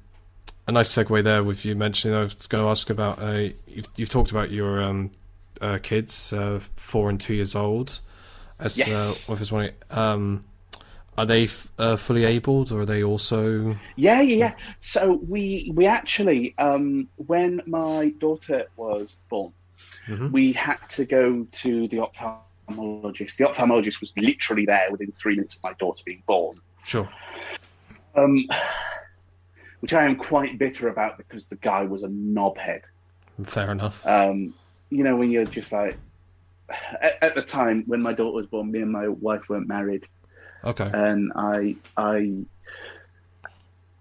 [0.69, 2.17] a nice segue there with you mentioning.
[2.17, 3.19] I was going to ask about.
[3.21, 5.11] Uh, you've, you've talked about your um,
[5.61, 8.01] uh, kids, uh, four and two years old.
[8.61, 8.89] As Yes.
[9.29, 10.43] uh, I was wondering, um,
[11.19, 13.77] are they f- uh, fully abled, or are they also?
[13.97, 14.55] Yeah, yeah, yeah.
[14.79, 19.53] So we we actually, um, when my daughter was born,
[20.09, 20.31] Mhm.
[20.33, 23.37] we had to go to the ophthalmologist.
[23.37, 27.09] The ophthalmologist was literally there within three minutes of my daughter being born, Sure.
[28.15, 28.45] um,
[29.81, 32.83] which I am quite bitter about because the guy was a knobhead.
[33.45, 34.07] Fair enough.
[34.07, 34.55] Um,
[34.91, 35.97] you know, when you're just like,
[37.01, 40.05] at, at the time when my daughter was born, me and my wife weren't married.
[40.65, 40.89] Okay.
[40.95, 42.35] and I I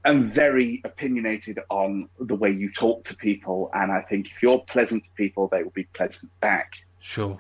[0.05, 4.59] am very opinionated on the way you talk to people, and I think if you're
[4.59, 6.73] pleasant to people, they will be pleasant back.
[6.99, 7.37] Sure.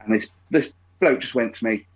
[0.00, 1.86] And this this bloke just went to me.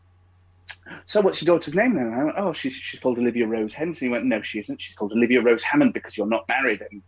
[1.06, 2.12] So what's your daughter's name then?
[2.12, 4.08] I went, oh, she's she's called Olivia Rose Henderson.
[4.08, 4.80] He went, no, she isn't.
[4.80, 7.02] She's called Olivia Rose Hammond because you're not married, and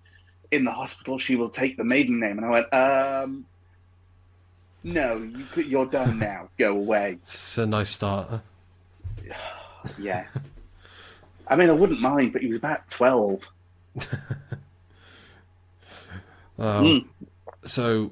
[0.51, 2.38] in the hospital she will take the maiden name.
[2.38, 3.47] And I went, um,
[4.82, 6.49] no, you could, you're done now.
[6.59, 7.18] Go away.
[7.22, 8.28] It's a nice start.
[8.30, 8.38] huh?
[9.99, 10.26] Yeah.
[11.51, 13.42] I mean, I wouldn't mind, but he was about 12.
[16.59, 17.07] Um, Mm.
[17.64, 18.11] So,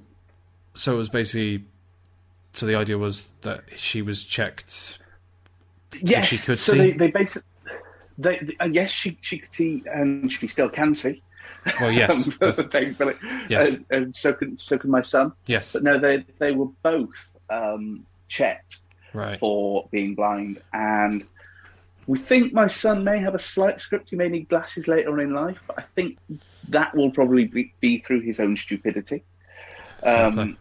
[0.75, 1.65] so it was basically.
[2.55, 4.99] So the idea was that she was checked.
[6.01, 6.79] Yes, she could so see?
[6.79, 7.49] They, they basically,
[8.17, 11.23] they, they- uh, yes, she, she could see, and she still can see.
[11.81, 13.15] Well, yes, Thankfully.
[13.51, 13.75] Yes.
[13.75, 15.33] And, and so can so can my son.
[15.47, 17.11] yes, But no, they they were both
[17.51, 18.79] um, checked
[19.13, 19.39] right.
[19.39, 21.25] for being blind, and
[22.09, 24.09] we think my son may have a slight script.
[24.09, 26.19] He may need glasses later on in life, but I think
[26.71, 29.23] that will probably be, be through his own stupidity.
[30.03, 30.57] Um,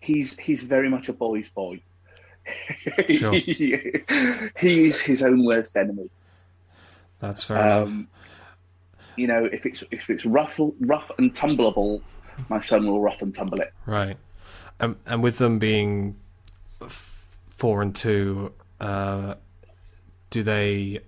[0.00, 1.80] he's he's very much a boy's boy.
[3.08, 3.32] Sure.
[3.34, 4.02] he
[4.58, 6.10] is his own worst enemy.
[7.20, 7.88] That's fair enough.
[7.88, 8.08] Um,
[9.16, 12.02] you know, if it's if it's rough rough and tumbleable,
[12.50, 13.72] my son will rough and tumble it.
[13.86, 14.18] Right.
[14.78, 16.16] Um, and with them being
[16.86, 19.36] four and two, uh,
[20.30, 21.00] do they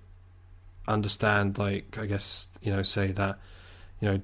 [0.87, 3.39] understand, like, I guess, you know, say that,
[4.01, 4.21] you know,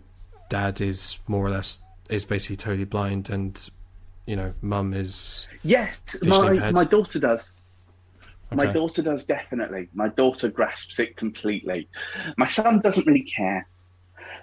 [0.49, 3.70] dad is more or less, is basically totally blind and,
[4.26, 5.46] you know, mum is.
[5.62, 6.74] Yes, my impaired?
[6.74, 7.53] my daughter does.
[8.51, 9.88] My daughter does definitely.
[9.92, 11.88] My daughter grasps it completely.
[12.36, 13.66] My son doesn't really care.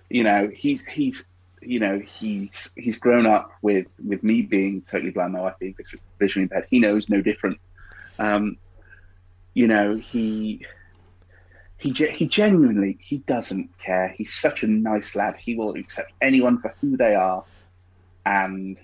[0.09, 1.27] You know, he's he's
[1.61, 5.75] you know he's he's grown up with with me being totally blind, my wife being
[6.19, 6.67] visually impaired.
[6.69, 7.57] He knows no different.
[8.19, 8.57] Um,
[9.55, 10.63] you know, he
[11.77, 14.09] he he genuinely he doesn't care.
[14.09, 15.35] He's such a nice lad.
[15.37, 17.43] He will accept anyone for who they are,
[18.25, 18.77] and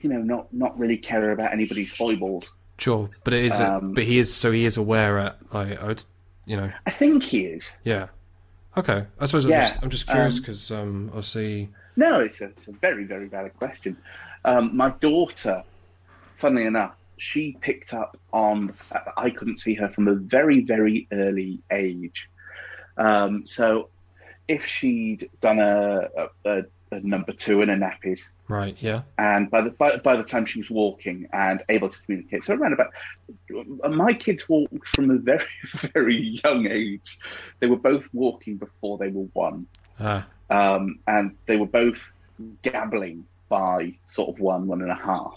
[0.00, 2.54] you know, not not really care about anybody's foibles.
[2.78, 3.10] Sure.
[3.24, 5.96] But it is, a, Um, but he is, so he is aware at, like, I
[6.46, 7.76] you know, I think he is.
[7.82, 8.06] yeah.
[8.76, 9.04] Okay.
[9.18, 11.68] I suppose I'm Yeah, just, I'm just curious um, because, um, see.
[11.96, 13.96] No, it's a, it's a very, very valid question.
[14.44, 15.64] Um, my daughter,
[16.36, 20.14] funnily enough, she picked up on the fact that I couldn't see her from a
[20.14, 22.28] very, very early age.
[22.96, 23.88] Um, so
[24.46, 29.02] if she'd done a, a, a, a number two in a nappies, right, yeah.
[29.18, 32.54] and by the by, by the time she was walking and able to communicate, so
[32.54, 32.92] around about
[33.94, 35.44] my kids walked from a very,
[35.92, 37.18] very young age.
[37.60, 39.66] They were both walking before they were one
[40.00, 42.12] Ah, um, and they were both
[42.62, 45.36] gabbling by sort of one, one and a half.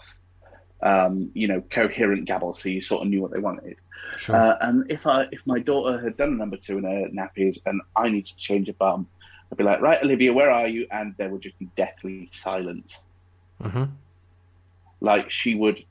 [0.83, 3.75] Um, you know, coherent gabble, so you sort of knew what they wanted.
[4.17, 4.35] sure.
[4.35, 7.59] Uh, and if I, if my daughter had done a number two in her nappies,
[7.65, 9.07] and I needed to change a bum,
[9.51, 13.01] I'd be like, "Right, Olivia, where are you?" And there would just be deathly silence.
[13.61, 13.83] hmm
[15.01, 15.83] Like she would,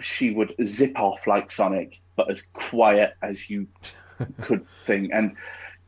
[0.00, 3.66] she would zip off like Sonic, but as quiet as you
[4.42, 5.10] could think.
[5.12, 5.36] And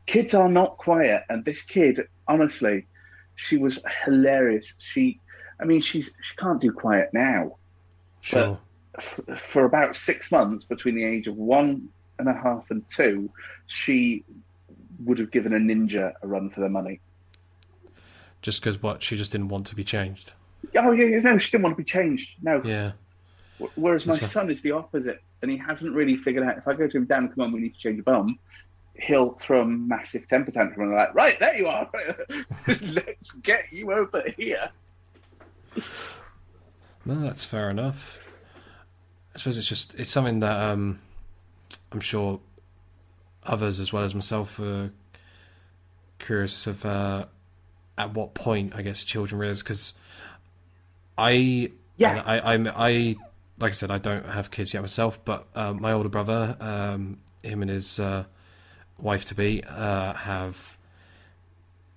[0.05, 1.23] kids are not quiet.
[1.29, 2.87] And this kid, honestly,
[3.35, 4.73] she was hilarious.
[4.79, 5.19] She,
[5.61, 7.57] I mean, she's she can't do quiet now.
[8.23, 8.57] Sure.
[8.97, 13.29] F- for about six months, between the age of one and a half and two,
[13.67, 14.23] she
[15.03, 16.99] would have given a ninja a run for their money.
[18.41, 20.31] Just because what she just didn't want to be changed.
[20.77, 22.37] Oh yeah, yeah, no, she didn't want to be changed.
[22.41, 22.61] No.
[22.63, 22.93] Yeah.
[23.75, 26.57] Whereas my So- son is the opposite, and he hasn't really figured out.
[26.57, 28.39] If I go to him, Dan, come on, we need to change your bum.
[28.95, 31.89] He'll throw a massive temper tantrum and I'm like, right there you are.
[32.67, 34.69] Let's get you over here.
[37.05, 38.19] No, that's fair enough.
[39.35, 40.99] I suppose it's just it's something that um,
[41.91, 42.39] I'm sure
[43.45, 44.91] others as well as myself are
[46.19, 47.25] curious of uh,
[47.97, 49.93] at what point I guess children realize because
[51.17, 52.23] I Yeah.
[52.25, 53.15] I I'm, I
[53.59, 57.19] like I said I don't have kids yet myself, but um, my older brother, um,
[57.43, 58.23] him and his uh,
[58.97, 60.77] wife to be uh, have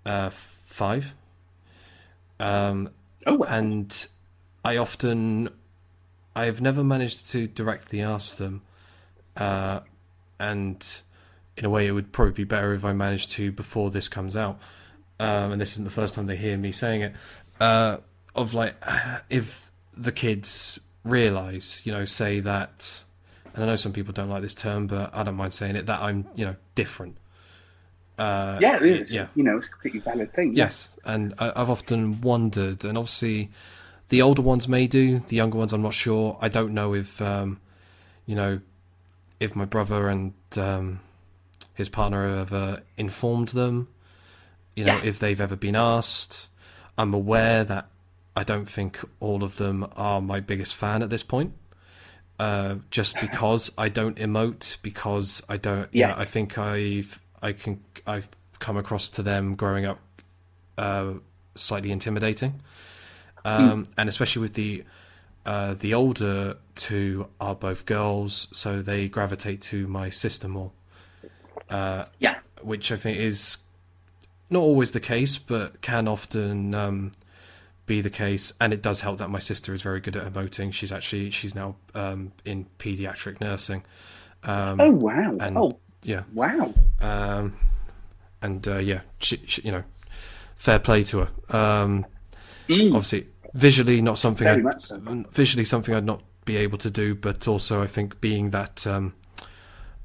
[0.05, 1.15] uh, five.
[2.41, 2.91] Um,
[3.29, 3.49] Oh, well.
[3.51, 4.07] and
[4.67, 5.49] I often,
[6.35, 8.63] I've never managed to directly ask them,
[9.37, 9.79] uh,
[10.41, 10.85] and
[11.57, 14.37] in a way, it would probably be better if I managed to before this comes
[14.37, 14.59] out.
[15.21, 17.15] Um, and this isn't the first time they hear me saying it.
[17.61, 17.99] Uh,
[18.35, 18.75] of like,
[19.31, 23.05] if the kids realize, you know, say that,
[23.55, 25.87] and I know some people don't like this term, but I don't mind saying it,
[25.87, 27.19] that I'm, you know, different.
[28.19, 29.29] Uh, yeah, it's, yeah.
[29.37, 30.55] you know, it's a completely valid thing.
[30.55, 33.51] Yes, and I, I've often wondered, and obviously,
[34.09, 36.39] the older ones may do, the younger ones I'm not sure.
[36.41, 37.61] I don't know if, um,
[38.27, 38.61] you know,
[39.41, 41.01] if my brother and um,
[41.75, 43.89] his partner have uh, informed them.
[44.75, 45.05] You know, Yeah.
[45.05, 46.49] if they've ever been asked.
[46.99, 47.89] I'm aware that
[48.35, 51.53] I don't think all of them are my biggest fan at this point.
[52.39, 55.89] Uh, just because I don't emote, because I don't.
[55.93, 56.15] Yeah, Yeah.
[56.19, 58.29] I think I've I can I've
[58.59, 59.99] come across to them growing up
[60.77, 61.15] uh,
[61.55, 62.61] slightly intimidating,
[63.47, 64.85] um, and especially with the
[65.45, 70.73] uh, the older two are both girls, so they gravitate to my sister more.
[71.71, 72.37] Uh, Yeah.
[72.63, 73.59] which I think is
[74.51, 77.13] not always the case, but can often um,
[77.87, 78.53] be the case.
[78.61, 80.73] And it does help that my sister is very good at emoting.
[80.73, 83.83] She's actually she's now um, in pediatric nursing.
[84.45, 85.37] Um, Oh, wow.
[85.41, 86.73] and oh, yeah, wow.
[87.01, 87.57] um,
[88.43, 89.85] and uh, yeah, she, she, you know,
[90.57, 91.57] fair play to her.
[91.57, 92.07] Um,
[92.69, 92.95] Mm.
[92.97, 94.99] obviously, visually not something Very I'd, much so.
[95.31, 99.15] visually something I'd not be able to do, but also I think being that um,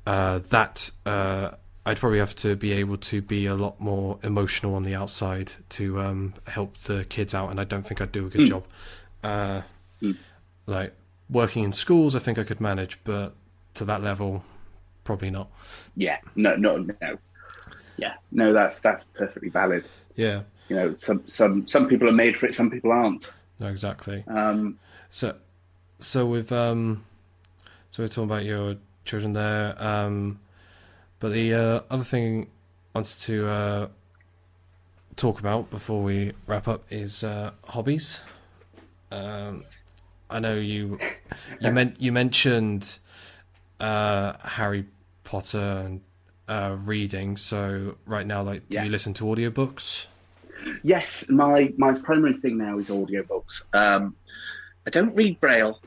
[0.06, 1.52] uh, that uh,
[1.86, 5.52] I'd probably have to be able to be a lot more emotional on the outside
[5.70, 8.48] to um, help the kids out, and I don't think I'd do a good Mm.
[8.50, 8.64] job.
[9.24, 9.62] Uh,
[10.02, 10.18] Mm.
[10.66, 10.96] Like
[11.30, 13.36] working in schools, I think I could manage, but
[13.76, 14.44] to that level,
[15.04, 15.50] probably not.
[15.96, 16.18] Yeah.
[16.36, 17.18] No, no, no.
[17.98, 18.14] Yeah.
[18.32, 19.86] No, that's that's perfectly valid.
[20.16, 23.32] Yeah, You know, some some some people are made for it, some people aren't.
[23.60, 24.24] no, exactly.
[24.28, 25.36] Um, So,
[26.00, 27.04] so with um,
[27.92, 29.76] so we're talking about your children there.
[29.84, 30.40] Um,
[31.20, 32.48] but the uh, other thing
[32.96, 33.88] I wanted to uh,
[35.16, 38.22] talk about before we wrap up is uh, hobbies.
[39.12, 39.66] Um,
[40.30, 40.98] I know you
[41.60, 42.98] you meant you mentioned
[43.82, 44.86] uh, Harry
[45.26, 46.02] Potter and
[46.48, 47.36] uh, reading.
[47.38, 48.86] So right now, like, do Yeah.
[48.86, 50.08] you listen to audiobooks?
[50.84, 53.66] Yes, my my primary thing now is audiobooks.
[53.74, 54.16] Um,
[54.86, 55.80] I don't read Braille.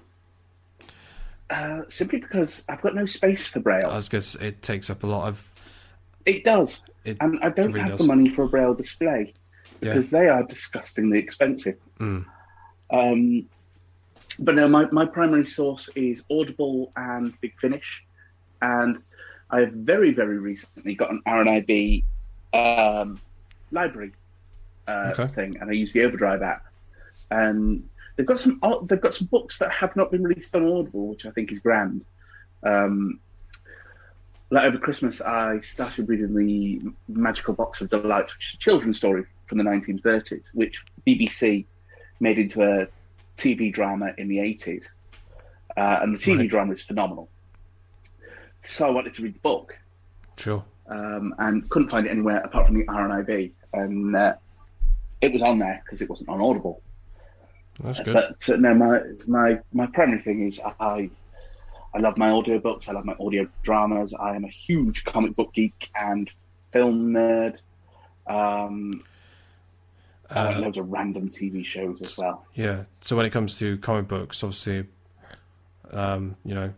[1.50, 3.88] Uh, simply because I've got no space for Braille.
[3.88, 5.50] I was guess it takes up a lot of
[6.26, 7.18] it does, it.
[7.20, 8.06] and I don't really have does.
[8.06, 9.34] the money for a Braille display
[9.80, 11.76] because they are disgustingly expensive.
[12.00, 12.24] Mm.
[12.90, 13.46] Um,
[14.40, 18.04] but no, my, my primary source is Audible and Big Finish,
[18.62, 19.02] and
[19.50, 22.04] I have very very recently got an RNIB
[22.54, 23.20] um,
[23.70, 24.12] library
[24.88, 25.26] uh, Okay.
[25.28, 26.64] thing, and I use the Overdrive app.
[27.30, 31.08] And they've got some they've got some books that have not been released on Audible,
[31.08, 32.04] which I think is grand.
[32.62, 33.20] Um,
[34.50, 38.98] like over Christmas, I started reading the Magical Box of Delights, which is a children's
[38.98, 41.64] story from the 1930s, which BBC
[42.20, 42.86] made into a
[43.36, 44.90] TV drama in the 80s.
[45.76, 46.48] Uh, and the TV Right.
[46.50, 47.28] drama is phenomenal.
[48.62, 49.76] So I wanted to read the book
[50.36, 50.64] Sure.
[50.88, 53.50] um, and couldn't find it anywhere apart from the RNIB.
[53.72, 54.34] And uh,
[55.24, 56.82] it was on there because it wasn't on Audible.
[57.82, 58.14] That's good.
[58.14, 61.10] But uh, no, my, my, my primary thing is I
[61.92, 62.88] I love my audiobooks.
[62.88, 64.12] I love my audio dramas.
[64.14, 66.28] I am a huge comic book geek and
[66.72, 67.58] film nerd.
[68.26, 69.02] Um,
[70.30, 72.44] Uh, loads of random TV shows as well.
[72.54, 72.84] Yeah.
[73.02, 74.86] So when it comes to comic books, obviously,
[75.92, 76.72] um, you know,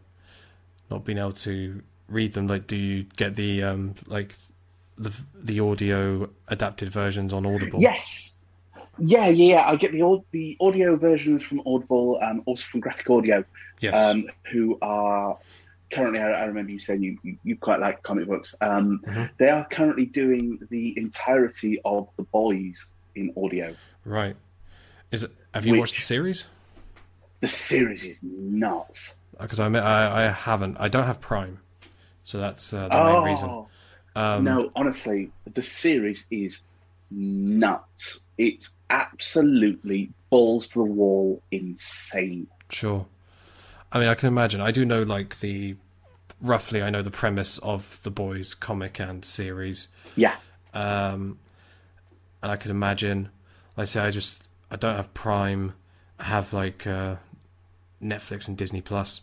[0.91, 4.35] not being able to read them, like, do you get the um, like
[4.99, 7.81] the the audio adapted versions on Audible?
[7.81, 8.36] Yes.
[8.99, 9.69] Yeah, yeah, yeah.
[9.69, 13.45] I get the the audio versions from Audible and also from Graphic Audio,
[13.81, 13.97] Yes.
[13.97, 15.37] um, who are
[15.91, 16.21] currently.
[16.21, 18.55] I, I remember you saying you, you, you quite like comic books.
[18.61, 19.31] Um, Mhm.
[19.39, 23.75] They are currently doing the entirety of the boys in audio.
[24.05, 24.37] right.
[25.13, 25.31] Is it?
[25.55, 26.47] Have you watched the series?
[27.41, 29.15] The series is nuts.
[29.39, 30.79] Because I, I I haven't.
[30.81, 31.59] I don't have Prime,
[32.23, 33.49] so that's uh, the main reason.
[33.51, 33.69] Oh
[34.17, 36.63] Um, no, honestly, the series is
[37.11, 38.21] nuts.
[38.39, 42.47] It's absolutely balls to the wall, insane.
[42.71, 43.07] Sure.
[43.93, 44.61] I mean, I can imagine.
[44.61, 45.77] I do know, like, the.
[46.43, 49.89] Roughly, I know the premise of the boys' comic and series.
[50.17, 50.37] Yeah,
[50.75, 51.39] Um,
[52.43, 53.31] and I can imagine.
[53.77, 54.49] Like I say, I just.
[54.71, 55.73] I don't have Prime.
[56.19, 57.17] I have, like, uh,
[58.03, 59.23] Netflix and Disney Plus.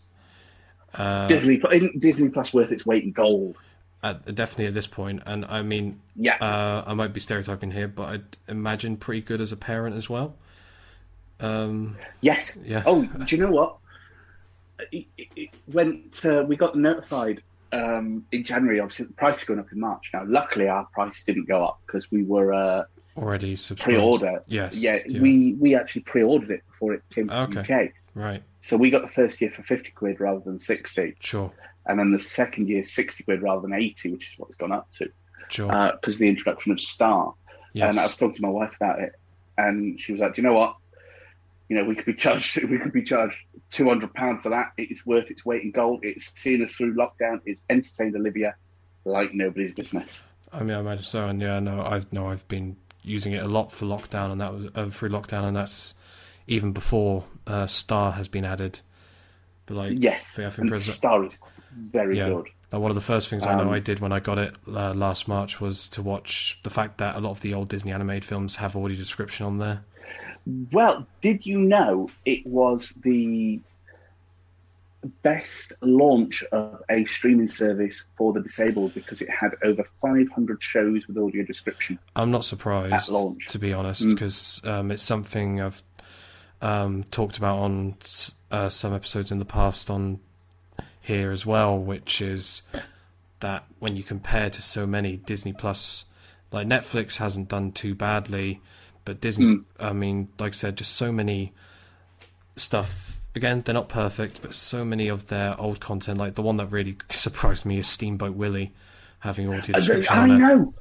[0.95, 1.61] Uh, Disney
[1.99, 3.57] Disney Plus worth its weight in gold.
[4.03, 4.88] At, definitely at this.
[4.97, 9.41] And I mean, Yeah, uh, I might be stereotyping here, but I'd imagine pretty good
[9.41, 10.35] as a parent as well.
[11.39, 12.59] Um, yes.
[12.63, 12.84] yeah.
[12.85, 13.77] Oh, do you know what?
[14.91, 16.25] It, it, it went.
[16.25, 18.80] Uh, we got notified um, in January.
[18.80, 20.03] Obviously, the price is going up in March.
[20.13, 22.84] Now, luckily, our price didn't go up because we were uh,
[23.17, 23.95] Already subscribed.
[23.97, 24.43] pre-order.
[24.47, 24.81] Yes.
[24.81, 27.61] Yeah, we we actually pre-ordered it before it came to Okay.
[27.61, 27.91] the UK.
[28.15, 28.43] Right.
[28.61, 31.51] So we got the first year for fifty quid rather than sixty, Sure.
[31.85, 34.72] And then the second year sixty quid rather than eighty, which is what it's gone
[34.72, 35.10] up to
[35.49, 35.91] Sure.
[36.01, 37.34] because the introduction of Star.
[37.73, 37.89] yes.
[37.89, 39.14] And I was talking to my wife about it,
[39.57, 40.76] and she was like, "Do you know what?
[41.69, 42.64] You know, we could be charged.
[42.69, 44.72] We could be charged two hundred pound for that.
[44.77, 45.99] It is worth its weight in gold.
[46.03, 47.41] It's seen us through lockdown.
[47.45, 48.55] It's entertained Olivia
[49.05, 50.23] like nobody's business.
[50.51, 53.47] I mean, I imagine so, and yeah, no, I've no, I've been using it a
[53.49, 55.93] lot for lockdown, and that was uh, through lockdown, and that's
[56.47, 58.81] even before uh, Star has been added.
[59.65, 61.39] But like, Yes, I think Star is
[61.75, 62.29] very Yeah.
[62.29, 62.47] good.
[62.71, 64.55] like, one of the first things I know Um, I did when I got it
[64.67, 67.91] uh, last March was to watch the fact that a lot of the old Disney
[67.91, 69.83] animated films have audio description on there.
[70.71, 73.61] Well, did you know it was the
[75.21, 81.05] best launch of a streaming service for the disabled because it had over 500 shows
[81.07, 81.99] with audio description.
[82.15, 83.49] I'm not surprised, At launch.
[83.49, 84.11] to be honest, Mm.
[84.11, 85.83] because um, it's something I've
[86.61, 87.95] um, talked about on
[88.49, 90.19] uh, some episodes in the past on
[91.03, 92.61] here as well, which is
[93.41, 96.05] that when you compare to so many Disney Plus,
[96.51, 98.61] like Netflix hasn't done too badly,
[99.05, 99.63] but Disney, Mm.
[99.80, 101.53] I mean, like I said, just so many
[102.55, 103.21] stuff.
[103.35, 106.67] Again, they're not perfect, but so many of their old content, like the one that
[106.67, 108.71] really surprised me is Steamboat Willie
[109.19, 110.38] having audio I, description I on it.
[110.38, 110.73] know,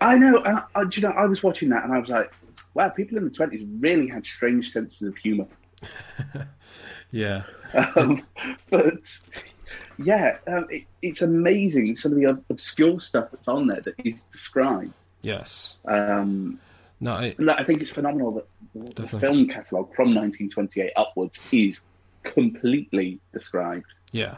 [0.00, 0.42] I know.
[0.42, 2.30] And I, do you know, I was watching that and I was like,
[2.74, 5.46] wow, people in the 20s really had strange senses of humour.
[7.10, 7.42] Yeah.
[7.96, 8.22] Um,
[8.70, 8.94] but
[9.98, 14.22] yeah, um, it, it's amazing some of the obscure stuff that's on there that is
[14.24, 14.92] described.
[15.20, 15.76] Yes.
[15.84, 16.60] Um,
[17.00, 18.32] No, I, think it's phenomenal
[18.74, 21.80] that the film catalogue from 1928 upwards is
[22.22, 23.86] completely described.
[24.12, 24.36] yeah.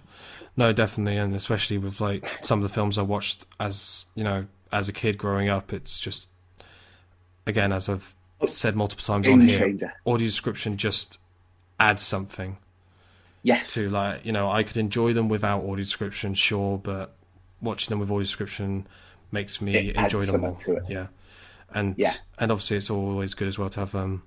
[0.56, 4.46] No, definitely, and especially with like some of the films I watched as you know
[4.72, 6.28] as a kid growing up, it's just
[7.46, 8.12] again as I've
[8.48, 9.92] said multiple times on here, changer.
[10.04, 11.18] audio description just
[11.80, 12.56] adds something
[13.42, 13.74] Yes.
[13.74, 17.14] to like you know I could enjoy them without audio description, sure, but
[17.60, 18.86] watching them with audio description
[19.30, 20.56] makes me It enjoy them more.
[20.60, 20.82] to it.
[20.88, 21.06] Yeah,
[21.72, 22.14] and Yeah.
[22.38, 24.22] and obviously it's always good as well to have um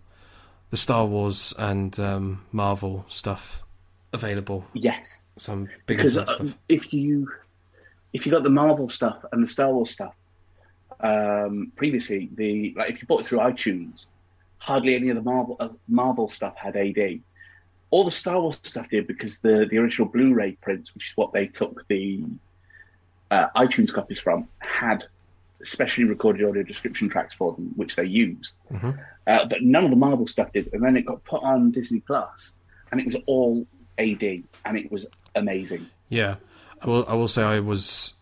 [0.69, 3.61] the Star Wars and um, Marvel stuff
[4.13, 4.65] available.
[4.73, 5.21] Yes.
[5.37, 6.57] Some big because uh, stuff.
[6.69, 7.29] if you
[8.13, 10.15] if you got the Marvel stuff and the Star Wars stuff,
[11.01, 14.05] um, previously the like if you bought it through iTunes,
[14.59, 17.19] hardly any of the Marvel uh, Marvel stuff had AD.
[17.91, 21.31] All the Star Wars stuff did because the the original Blu-ray prints, which is what
[21.33, 22.23] they took the
[23.29, 25.05] uh, iTunes copies from, had
[25.63, 28.53] specially recorded audio description tracks for them, which they used.
[28.71, 28.97] Mhm.
[29.27, 31.99] Uh, but none of the Marvel stuff did, and then it got put on Disney
[31.99, 32.53] Plus,
[32.91, 33.65] and it was all
[33.99, 34.23] AD,
[34.65, 35.85] and it was amazing.
[36.09, 36.35] Yeah,
[36.81, 37.05] I will.
[37.07, 38.13] I will say I was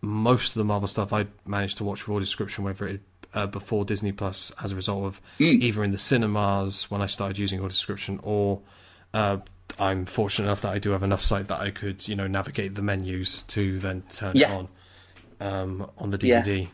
[0.00, 3.00] most of the Marvel stuff I managed to watch with audio description, whether it
[3.34, 5.62] uh, before Disney Plus as a result of Mm.
[5.62, 8.60] either in the cinemas when I started using audio description, or
[9.14, 9.38] uh,
[9.78, 12.74] I'm fortunate enough that I do have enough sight that I could you know navigate
[12.74, 14.52] the menus to then turn Yeah.
[14.52, 14.68] it on
[15.40, 16.42] um, on the Yeah.
[16.42, 16.68] DVD.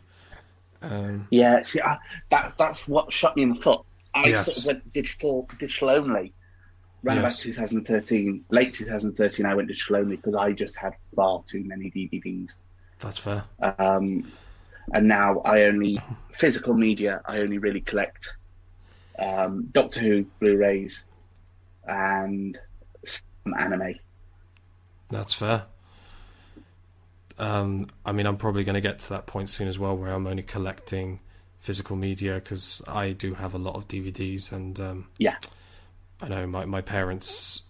[0.83, 1.99] Um, Yeah, see, I,
[2.31, 3.81] that that's what shot me in the foot.
[4.15, 4.47] I Yes.
[4.47, 6.33] sort of went digital digital only.
[7.07, 7.35] Around Yes.
[7.37, 11.91] about 2013, late 2013, I went digital only because I just had far too many
[11.93, 12.55] DVDs.
[12.99, 13.45] that's fair.
[13.79, 14.29] Um,
[14.93, 16.01] and now I only
[16.35, 17.23] physical media.
[17.27, 18.31] I only really collect
[19.21, 21.05] um, Doctor Who Blu-rays
[21.89, 22.59] and
[23.05, 23.95] some anime.
[25.11, 25.65] That's fair.
[27.39, 30.13] Um, I mean, I'm probably going to get to that point soon as well, where
[30.13, 31.21] I'm only collecting
[31.61, 35.37] physical media because I do have a lot of DVDs, and um, Yeah.
[36.21, 37.63] I know my my parents,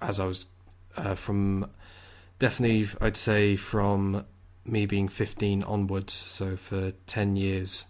[0.00, 0.46] as I was
[0.96, 1.70] uh, from
[2.38, 4.26] definitely, I'd say from
[4.64, 7.86] me being 15 onwards, so for 10 years,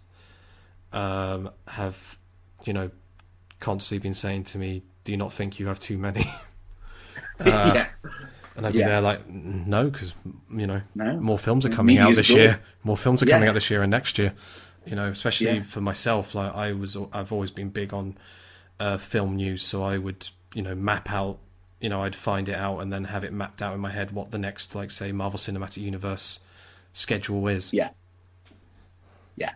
[0.93, 2.17] um, have
[2.65, 2.89] you know
[3.59, 6.25] constantly been saying to me, "Do you not think you have too many?"
[7.39, 7.87] Uh, yeah.
[8.57, 8.89] And I'd be Yeah.
[8.89, 10.13] there like, no, because
[10.51, 11.17] you know No.
[11.21, 12.35] more films are coming out this good.
[12.37, 12.59] year.
[12.83, 13.35] More films are Yeah.
[13.35, 14.33] coming out this year and next year.
[14.85, 15.61] You know, especially Yeah.
[15.61, 16.35] for myself.
[16.35, 18.17] Like I was, I've always been big on
[18.77, 21.39] uh, film news, so I would, you know, map out.
[21.79, 24.11] You know, I'd find it out and then have it mapped out in my head
[24.11, 26.39] what the next, like, say, Marvel Cinematic Universe
[26.91, 27.71] schedule is.
[27.71, 27.89] Yeah.
[29.37, 29.53] Yeah.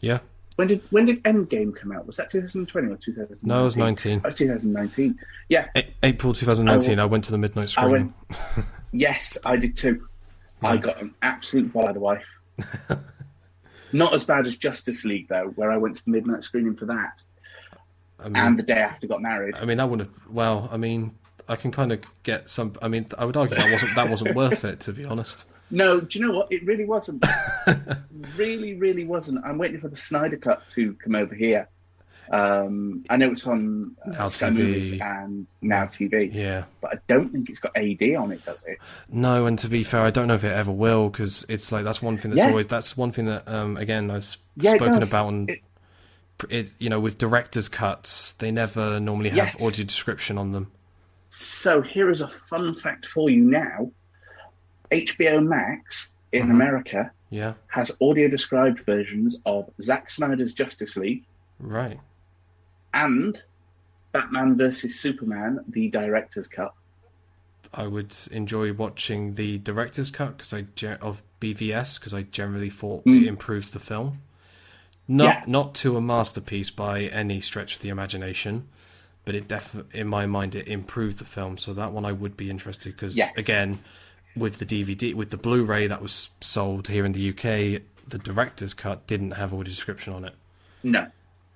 [0.00, 0.18] yeah.
[0.58, 2.04] When did when did Endgame come out?
[2.04, 3.48] Was that 2020 or 2019?
[3.48, 4.18] No, it was 19.
[4.18, 5.16] That was 2019.
[5.48, 6.98] Yeah, A- April 2019.
[6.98, 8.12] I, went to the midnight I screening.
[8.28, 8.66] went.
[8.92, 10.08] yes, I did too.
[10.60, 10.82] I hmm.
[10.82, 12.26] got an absolute bad wife.
[13.92, 16.86] Not as bad as Justice League though, where I went to the midnight screening for
[16.86, 17.22] that,
[18.18, 19.54] I mean, and the day after got married.
[19.54, 20.10] I mean, that would have.
[20.28, 21.14] Well, I mean,
[21.48, 22.72] I can kind of get some.
[22.82, 25.44] I mean, I would argue that wasn't that wasn't worth it, to be honest.
[25.70, 26.50] No, do you know what?
[26.52, 27.24] It really wasn't.
[28.36, 29.44] really, really wasn't.
[29.44, 31.68] I'm waiting for the Snyder Cut to come over here.
[32.30, 34.58] Um, I know it's on uh, Now Sky TV.
[34.58, 36.64] Movies and Now TV, Yeah.
[36.82, 38.78] but I don't think it's got AD on it, does it?
[39.10, 41.84] No, and to be fair, I don't know if it ever will because it's like
[41.84, 42.48] that's one thing that's Yeah.
[42.50, 45.62] always that's one thing that um again I've Yeah, spoken about on It-
[46.50, 49.62] it, you know with directors cuts they never normally have Yes.
[49.62, 50.70] audio description on them.
[51.30, 53.90] So here is a fun fact for you now.
[54.90, 56.50] HBO Max in Mhm.
[56.50, 61.24] America Yeah, has audio described versions of Zack Snyder's Justice League
[61.58, 61.98] right.
[62.94, 63.42] and
[64.12, 66.74] Batman versus Superman, the director's cut.
[67.74, 70.64] I would enjoy watching the director's cut because I
[71.02, 73.22] of BVS because I generally thought Mm.
[73.22, 74.22] it improved the film.
[75.06, 75.44] Not Yeah.
[75.46, 78.68] not to a masterpiece by any stretch of the imagination,
[79.26, 81.58] but it def in my mind it improved the film.
[81.58, 83.32] So that one I would be interested because Yes.
[83.36, 83.80] again,
[84.38, 88.74] with the DVD with the Blu-ray that was sold here in the UK, the director's
[88.74, 90.34] cut didn't have audio description on it.
[90.82, 91.06] No,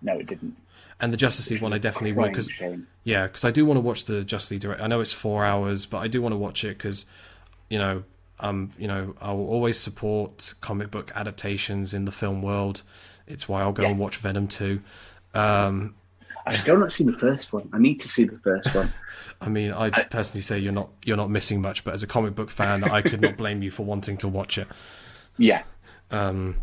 [0.03, 0.57] no, it didn't.
[1.01, 2.87] And the Justice League one I definitely because shame.
[3.03, 4.81] yeah, because I do want to watch the Justice League direct.
[4.81, 7.07] I know it's four hours, but I do want to watch it because,
[7.69, 8.05] you know,
[8.39, 12.83] um, you know, I will always support comic book adaptations in the film world.
[13.27, 14.83] It's why I'll go and watch Venom two.
[15.35, 15.95] Um,
[16.47, 17.69] I've still not seen the first one.
[17.73, 18.93] I need to see the first one.
[19.40, 22.35] I mean, I personally say you're not you're not missing much, but as a comic
[22.35, 24.69] book fan, I could not blame you for wanting to watch it.
[25.39, 25.62] Yeah,
[26.10, 26.56] Um,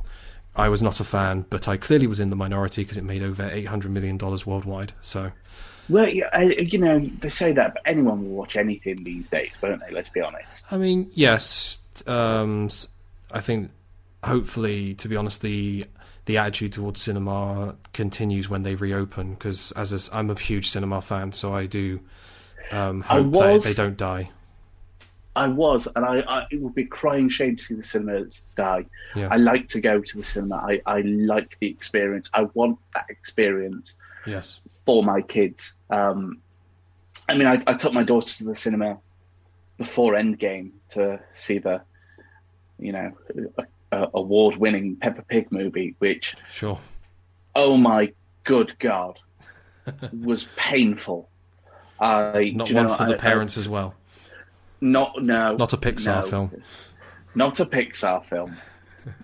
[0.55, 3.23] I was not a fan, but I clearly was in the minority because it made
[3.23, 4.93] over eight hundred million dollars worldwide.
[5.01, 5.31] So
[5.89, 9.91] well, you know, they say that, but anyone will watch anything these days, won't they?
[9.93, 10.65] Let's be honest.
[10.71, 11.79] I mean, yes.
[12.05, 12.87] Um, s-
[13.31, 13.71] I think
[14.23, 15.85] hopefully, to be honest, the
[16.29, 19.31] the attitude towards cinema continues when they reopen.
[19.33, 21.99] Because as I'm a huge cinema fan, so I do
[22.71, 24.29] um, I hope was- that they don't die.
[25.35, 28.43] I was, and I, I it would be a crying shame to see the cinemas
[28.55, 28.85] die.
[29.15, 29.29] Yeah.
[29.31, 30.57] I like to go to the cinema.
[30.57, 32.29] I, I like the experience.
[32.33, 33.95] I want that experience
[34.27, 34.59] Yes.
[34.85, 35.75] for my kids.
[35.89, 36.41] Um,
[37.27, 38.99] I mean, I, I took my daughter to the cinema
[39.77, 41.81] before Endgame to see the,
[42.77, 43.13] you know,
[43.91, 46.79] a, a award-winning Peppa Pig movie, which, Sure.
[47.55, 48.11] oh my
[48.43, 49.19] good god,
[50.13, 51.29] was painful.
[51.99, 53.93] I Not one know, for I- the I- parents as well.
[54.81, 56.21] not no, Not a Pixar no.
[56.21, 56.63] film.
[57.35, 58.55] Not a Pixar film.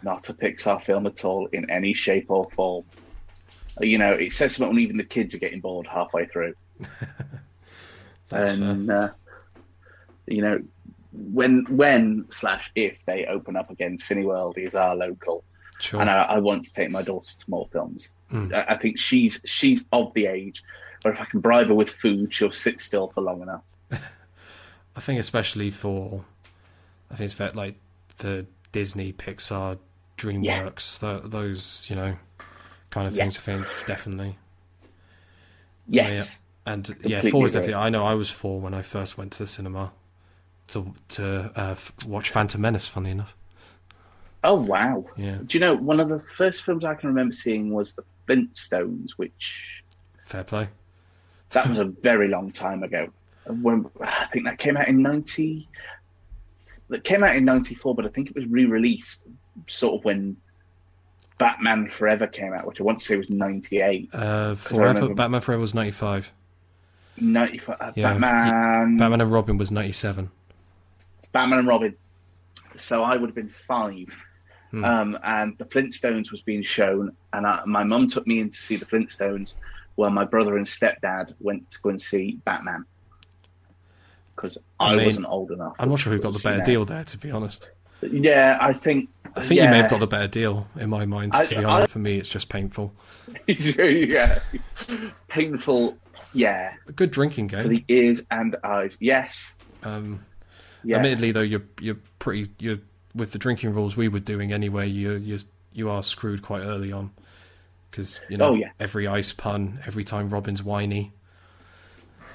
[0.04, 2.86] Not a Pixar film at all in any shape or form.
[3.82, 6.54] You know, it says something when even the kids are getting bored halfway through.
[8.32, 9.10] And uh,
[10.28, 10.60] you know,
[11.18, 15.44] when when slash if they open up again, Cineworld is our local,
[15.80, 16.02] Sure.
[16.02, 18.10] and I, I want to take my daughter to more films.
[18.32, 18.54] Mm.
[18.54, 20.64] I, I think she's she's of the age
[21.02, 23.62] where if I can bribe her with food, she'll sit still for long enough.
[24.96, 26.24] I think especially for,
[27.12, 27.76] I think it's fair, like
[28.18, 29.78] the Disney, Pixar,
[30.18, 32.16] DreamWorks, tho- those you know,
[32.90, 33.24] kind of Yeah.
[33.24, 33.38] things.
[33.38, 34.38] I think definitely.
[35.88, 36.42] Yes.
[36.66, 37.76] And Completely yeah, four is definitely.
[37.76, 39.92] I know I was four when I first went to the cinema
[40.70, 42.88] to to uh, f- watch Phantom Menace.
[42.88, 43.36] Funny enough,
[44.44, 45.06] Oh wow!
[45.18, 48.04] Yeah, Do you know one of the first films I can remember seeing was The
[48.28, 49.84] Flintstones, which
[50.26, 50.68] fair play.
[51.52, 53.10] that was a very long time ago.
[53.48, 55.68] When I think that came out in ninety,
[56.90, 59.26] that came out in ninety four, but I think it was re released
[59.68, 60.36] sort of when
[61.38, 64.10] Batman Forever came out, which I want to say was ninety eight.
[64.14, 66.32] Uh, Forever, Batman Forever was 95.
[67.18, 70.30] 95 uh, Yeah, Batman, Batman and Robin was 97.
[71.36, 71.94] Batman and Robin.
[72.78, 74.08] So I would have been five.
[74.72, 74.86] Hmm.
[74.86, 78.58] Um, and the Flintstones was being shown, and I, my mum took me in to
[78.58, 79.54] see the Flintstones,
[79.96, 82.86] while my brother and stepdad went to go and see Batman
[84.36, 85.76] because I I, mean, wasn't old enough.
[85.78, 87.72] I'm not sure who got the better deal there, to be honest.
[88.02, 89.10] Yeah, I think.
[89.36, 91.36] I think you may have got the better deal in my mind.
[91.36, 92.94] I- To be I- honest, for me, it's just painful.
[93.48, 94.40] yeah,
[95.28, 95.98] painful.
[96.34, 98.98] Yeah, A good drinking game for the ears and eyes.
[99.02, 99.54] Yes.
[99.84, 100.24] Um,
[100.86, 100.98] Yeah.
[100.98, 102.78] Admittedly, though, you're you're pretty you're
[103.14, 104.88] with the drinking rules we were doing anyway.
[104.88, 105.40] You you
[105.74, 107.12] you are screwed quite early on
[107.92, 108.70] because you know Oh, yeah.
[108.80, 111.12] every ice pun, every time Robin's whiny.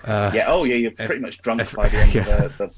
[0.05, 0.45] Uh, yeah.
[0.49, 0.75] Oh, yeah.
[0.77, 2.45] You're pretty much drunk F- by the end yeah.
[2.45, 2.67] of the.
[2.67, 2.73] the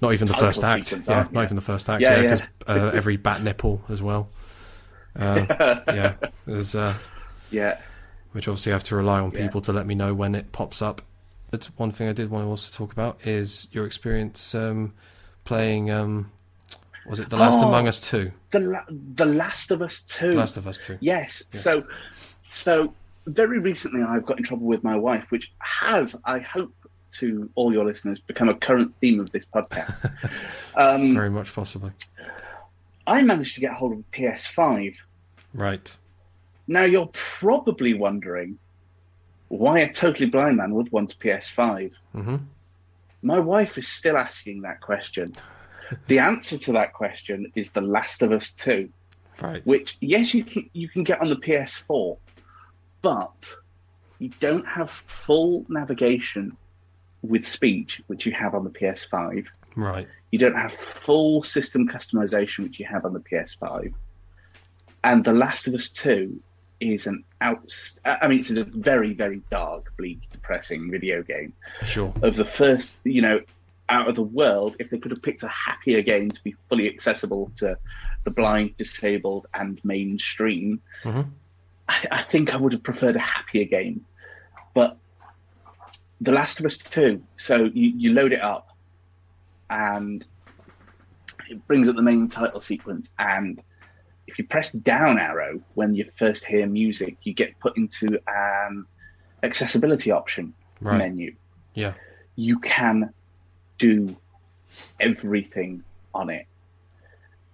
[0.00, 0.86] Not even the first act.
[0.86, 2.00] sequence, Yeah, not even the first act.
[2.02, 4.28] Yeah, because uh, every bat nipple as well.
[5.14, 5.44] Uh,
[5.88, 6.14] yeah,
[6.46, 6.96] there's uh,
[7.50, 7.78] yeah.
[8.32, 10.80] which obviously I have to rely on people to let me know when it pops
[10.82, 11.02] up.
[11.50, 14.92] But one thing I did want to also talk about is your experience um,
[15.44, 15.90] playing.
[15.90, 16.32] Um,
[17.06, 17.68] was it The Last Oh.
[17.68, 18.32] Among Us Two?
[18.50, 20.32] The La- The Last of Us Two.
[20.32, 20.98] The Last of Us Two.
[21.00, 21.44] Yes.
[21.52, 21.62] Yes.
[21.62, 21.84] So,
[22.44, 22.92] so
[23.26, 26.72] very recently, I've got in trouble with my wife, which has, I hope,
[27.12, 30.12] to all your listeners, become a current theme of this podcast.
[30.76, 31.92] um, Very much possibly.
[33.06, 34.96] I managed to get hold of a PS5.
[35.54, 35.96] Right.
[36.66, 38.58] Now you're probably wondering
[39.48, 41.92] why a totally blind man would want a PS5.
[42.12, 42.36] hmm
[43.22, 45.32] My wife is still asking that question.
[46.08, 48.88] the answer to that question is The Last of Us Two.
[49.42, 49.64] Right.
[49.66, 52.16] which yes you can you can get on the PS4,
[53.02, 53.54] but
[54.18, 56.56] you don't have full navigation
[57.22, 59.44] with speech, which you have on the PS5.
[59.74, 60.08] Right.
[60.30, 63.92] You don't have full system customization, which you have on the PS5.
[65.04, 66.40] And The Last of Us Two
[66.80, 67.72] is an out.
[68.04, 71.52] I mean, it's a very very dark, bleak, depressing video game
[71.84, 72.12] Sure.
[72.22, 73.40] of the first, you know,
[73.88, 76.88] out of the world, if they could have picked a happier game to be fully
[76.88, 77.78] accessible to
[78.24, 81.26] the blind, disabled, and mainstream, Mhm.
[81.88, 84.04] I, I think I would have preferred a happier game.
[84.74, 84.96] But
[86.20, 88.76] The Last of Us 2, so you, you load it up
[89.70, 90.26] and
[91.48, 93.08] it brings up the main title sequence.
[93.20, 93.62] And
[94.26, 98.84] if you press down arrow when you first hear music, you get put into an
[99.42, 100.98] accessibility option Right.
[100.98, 101.34] menu
[101.74, 101.94] Yeah.
[102.34, 103.12] you can
[103.78, 104.16] do
[105.00, 105.82] everything
[106.14, 106.46] on it.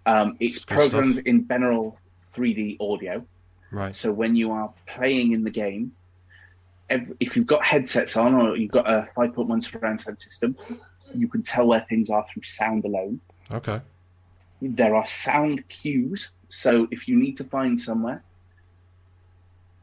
[0.06, 1.26] Um, it's programmed stuff.
[1.26, 1.96] in binaural
[2.34, 3.24] 3D audio,
[3.70, 3.94] Right.
[3.94, 5.92] so when you are playing in the game,
[7.20, 10.54] if you've got headsets on or you've got a 5.1 surround sound system,
[11.14, 13.20] you can tell where things are through sound alone.
[13.50, 13.80] Okay.
[14.60, 18.22] There are sound cues, so if you need to find somewhere,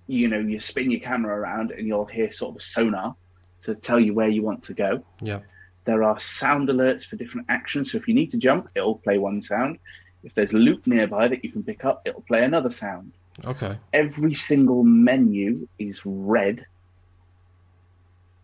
[0.06, 3.16] you know, you spin your camera around and you'll hear sort of a sonar
[3.64, 5.04] to tell you where you want to go.
[5.20, 5.40] Yeah.
[5.86, 7.92] There are sound alerts for different actions.
[7.92, 9.80] So if you need to jump, it'll play one sound.
[10.24, 13.14] If there's loot nearby that you can pick up, it'll play another sound.
[13.46, 13.76] Okay.
[13.92, 16.68] Every single menu is red.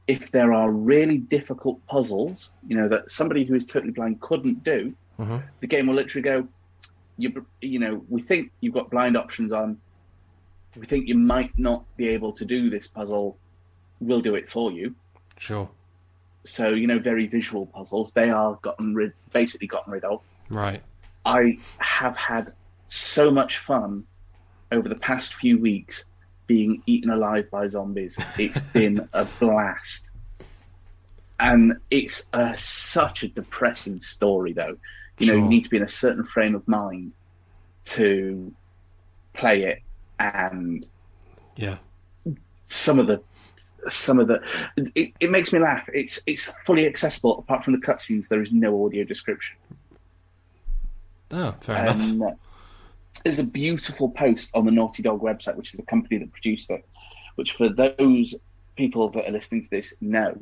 [0.08, 4.64] If there are really difficult puzzles, you know, that somebody who is totally blind couldn't
[4.64, 6.48] do, hmm the game will literally go,
[7.18, 9.80] you, you know, we think you've got blind options on.
[10.76, 13.38] We think you might not be able to do this puzzle.
[14.02, 14.94] We'll do it for you.
[15.38, 15.70] Sure.
[16.46, 20.22] So, you know, very visual puzzles, they are gotten rid, basically gotten rid of.
[20.50, 20.82] Right.
[21.26, 22.54] I have had
[22.90, 24.06] so much fun
[24.72, 26.06] over the past few weeks
[26.48, 28.18] being eaten alive by zombies.
[28.38, 30.10] It's been a blast.
[31.40, 34.78] And it's a, such a depressing story, though.
[35.20, 35.42] You know, Sure.
[35.42, 37.14] you need to be in a certain frame of mind
[37.86, 38.54] to
[39.34, 39.82] play it.
[40.20, 40.86] And
[41.56, 41.78] Yeah.
[42.68, 43.22] some of the
[43.90, 44.42] some of the
[44.96, 48.52] it, it makes me laugh it's it's fully accessible apart from the cutscenes there is
[48.52, 49.56] no audio description
[51.32, 52.22] Oh, fair enough.
[52.34, 52.36] uh,
[53.24, 56.72] there's a beautiful post on the naughty dog website which is the company that produced
[56.72, 56.84] it
[57.36, 58.34] which for those
[58.76, 60.36] people that are listening to this know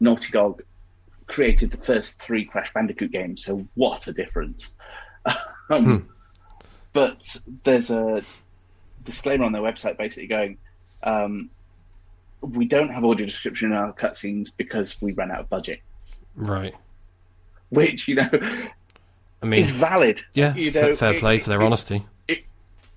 [0.00, 0.60] naughty dog
[1.26, 4.74] created the first three crash bandicoot games so what a difference
[5.70, 5.96] um, Hmm.
[6.92, 8.22] but there's a
[9.04, 10.58] disclaimer on their website basically going
[11.04, 11.50] um,
[12.40, 15.80] we don't have audio description in our cutscenes because we ran out of budget
[16.36, 16.74] Right.
[17.70, 18.28] which you know
[19.42, 20.20] I mean, is valid.
[20.34, 22.06] yeah, you know, fair it- play it- for their it- honesty.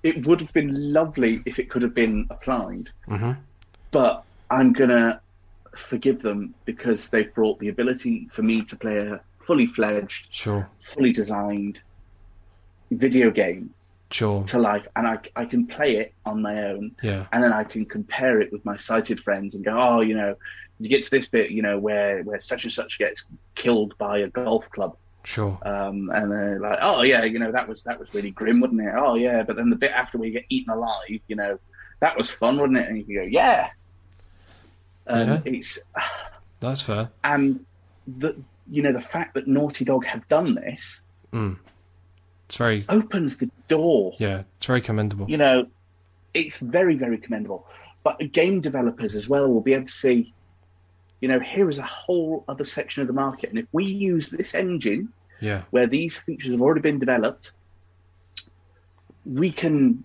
[0.02, 3.32] It would have been lovely if it could have been applied, hmm
[3.90, 5.20] but I'm gonna
[5.76, 10.68] forgive them because they've brought the ability for me to play a fully fledged, Sure,
[10.82, 11.80] fully designed
[12.90, 13.72] video game
[14.10, 17.52] sure, to life, and I, I can play it on my own, yeah, and then
[17.52, 20.36] I can compare it with my sighted friends and go, oh, you know,
[20.80, 24.18] you get to this bit, you know, where where such and such gets killed by
[24.18, 27.98] a golf club, sure, um, and they're like, oh yeah, you know, that was that
[27.98, 28.94] was really grim, wasn't it?
[28.96, 31.58] Oh yeah, but then the bit after you get eaten alive, you know,
[32.00, 32.88] that was fun, wasn't it?
[32.88, 33.70] And you can go, yeah.
[35.08, 35.40] Um, Yeah.
[35.44, 35.78] It's
[36.60, 37.10] that's fair.
[37.24, 37.64] and
[38.18, 38.34] the
[38.70, 41.02] you know the fact that Naughty Dog have done this
[41.32, 41.56] Mm.
[42.48, 45.28] It's very, opens the door yeah, it's very commendable.
[45.28, 45.66] you know,
[46.34, 47.66] it's very, very commendable.
[48.04, 50.32] But game developers as well will be able to see,
[51.20, 53.50] you know, here is a whole other section of the market.
[53.50, 57.50] And if we use this engine Yeah, where these features have already been developed,
[59.24, 60.04] we can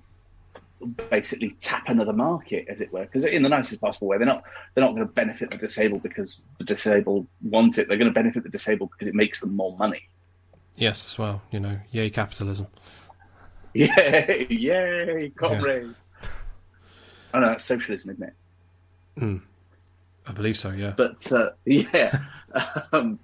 [1.10, 4.18] basically tap another market, as it were, because in the nicest possible way.
[4.18, 4.44] They're not
[4.74, 7.88] they're not going to benefit the disabled because the disabled want it.
[7.88, 10.08] They're going to benefit the disabled because it makes them more money.
[10.76, 12.68] yes, well, you know, yay capitalism.
[13.74, 14.48] Yay!
[14.50, 15.32] Yay!
[15.38, 15.96] Comrade!
[17.34, 19.42] Oh no, that's socialism, isn't it?
[20.28, 20.72] I believe so.
[20.72, 22.20] Yeah, but uh, yeah,
[22.94, 23.20] um,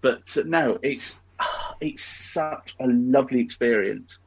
[0.00, 1.18] but uh, no, it's
[1.80, 4.18] it's such a lovely experience.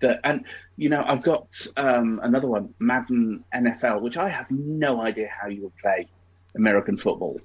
[0.00, 0.44] That and
[0.76, 1.46] you know I've got
[1.76, 6.08] um, another one, Madden NFL, which I have no idea how you would play
[6.54, 7.40] American football,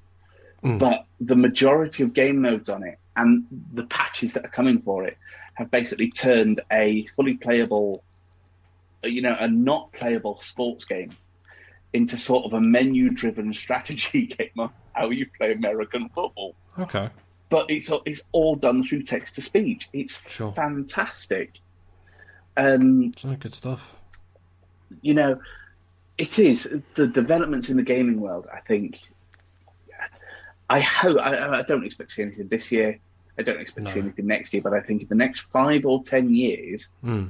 [0.63, 0.79] Mm.
[0.79, 5.05] but the majority of game modes on it and the patches that are coming for
[5.05, 5.15] it
[5.53, 8.03] have basically turned a fully playable,
[9.03, 11.11] uh, you know, a not playable sports game
[11.93, 16.55] into sort of a menu-driven strategy game on how you play American football.
[16.79, 17.09] okay,
[17.49, 19.89] But it's it's all done through text to speech.
[19.93, 20.51] It's Sure.
[20.53, 21.59] fantastic,
[22.57, 23.99] and so good stuff.
[25.01, 25.39] you know,
[26.17, 28.47] it is the developments in the gaming world.
[28.53, 28.99] I think.
[30.69, 32.99] I hope I, I don't expect to see anything this year.
[33.39, 34.61] I don't expect to see anything next year.
[34.61, 37.29] But I think in the next five or ten years, Mm.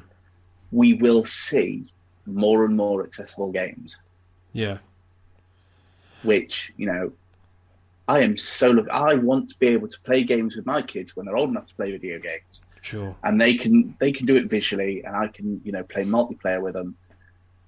[0.72, 1.86] we will see
[2.26, 3.98] more and more accessible games.
[4.54, 4.80] Yeah,
[6.24, 7.12] which you know
[8.08, 8.90] I am so look.
[8.90, 11.68] I want to be able to play games with my kids when they're old enough
[11.68, 13.16] to play video games, sure.
[13.24, 16.62] and they can they can do it visually, and I can you know play multiplayer
[16.62, 16.96] with them,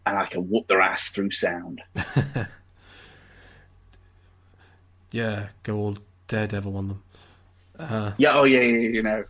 [0.05, 1.81] and I can whoop their ass through sound.
[5.11, 5.97] Yeah, go all
[6.27, 7.03] daredevil on them.
[7.79, 9.23] Uh, Yeah, oh yeah, yeah, you know,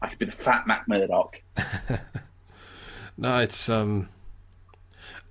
[0.00, 1.40] I could be the fat Matt Murdock.
[3.16, 4.08] no, it's um,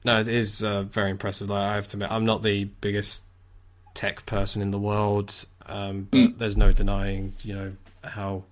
[0.04, 1.50] no, it is uh, very impressive.
[1.50, 3.24] Like I have to admit, I'm not the biggest
[3.94, 6.38] tech person in the world, um, but Mm.
[6.38, 8.44] there's no denying, you know, how,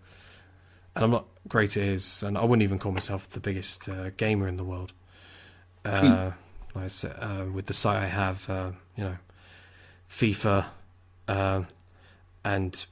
[0.96, 4.10] and I'm not great it is, and I wouldn't even call myself the biggest uh,
[4.18, 4.94] gamer in the world.
[5.84, 6.32] Uh,
[6.76, 9.18] Like I said, uh, with the sight I have, uh, you know,
[10.10, 10.66] FIFA,
[11.28, 11.64] uh,
[12.44, 12.86] and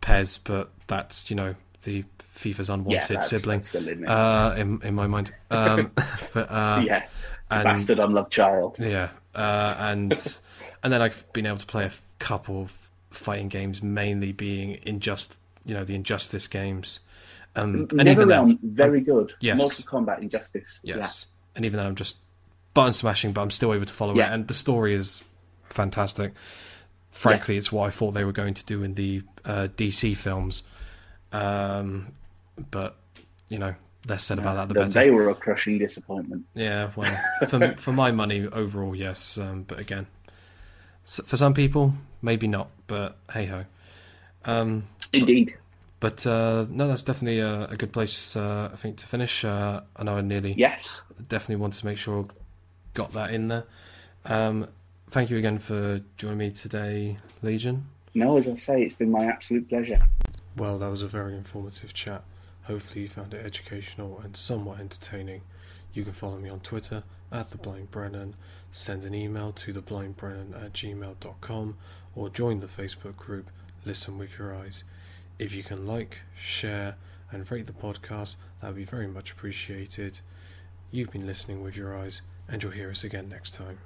[0.00, 2.04] PES, but that's you know the
[2.34, 5.32] FIFA's Yeah, unwanted that's, sibling that's uh, in in my mind.
[5.50, 5.92] Um,
[6.32, 7.06] but uh, yeah,
[7.50, 8.76] and bastard unloved child.
[8.78, 10.12] yeah, uh, and
[10.82, 15.00] and then I've been able to play a couple of fighting games, mainly being in
[15.00, 17.00] just you know, the Injustice games.
[17.58, 19.32] Um, and Never even then, very good.
[19.40, 19.56] Yes.
[19.58, 20.80] Mortal Kombat Injustice.
[20.82, 21.26] yes,
[21.56, 22.18] and even then, I'm just
[22.74, 24.30] button smashing, but I'm still able to follow Yeah.
[24.30, 25.22] it, and the story is
[25.68, 26.32] fantastic.
[27.10, 30.62] Frankly, it's what I thought they were going to do in the uh, DC films,
[31.32, 32.12] um,
[32.70, 32.96] but
[33.48, 33.74] you know,
[34.08, 34.92] less said about that the They- better.
[34.92, 36.44] They were a crushing disappointment.
[36.54, 37.16] Yeah, well,
[37.48, 39.38] for for my money overall, yes.
[39.38, 40.06] Um, but again,
[41.04, 42.68] for some people, maybe not.
[42.86, 43.64] But hey ho.
[44.44, 45.56] Um, Indeed.
[46.00, 48.36] But uh, no, that's definitely a, a good place.
[48.36, 49.44] Uh, I think to finish.
[49.44, 51.02] Uh, I know I nearly Yes.
[51.28, 52.26] definitely wanted to make sure
[52.94, 53.64] got that in there.
[54.24, 54.68] Um,
[55.10, 57.86] thank you again for joining me today, Legion.
[58.14, 59.98] No, as I say, it's been my absolute pleasure.
[60.56, 62.24] Well, that was a very informative chat.
[62.64, 65.42] Hopefully, you found it educational and somewhat entertaining.
[65.94, 67.02] You can follow me on Twitter
[67.32, 68.34] at the Blind Brennan,
[68.72, 71.76] send an email to theblindbrennan at gmail.com,
[72.14, 73.50] or join the Facebook group
[73.84, 74.84] Listen with Your Eyes.
[75.38, 76.96] If you can like, share,
[77.30, 80.20] and rate the podcast, that would be very much appreciated.
[80.90, 83.78] You've been listening with your eyes, and you'll hear us again next time.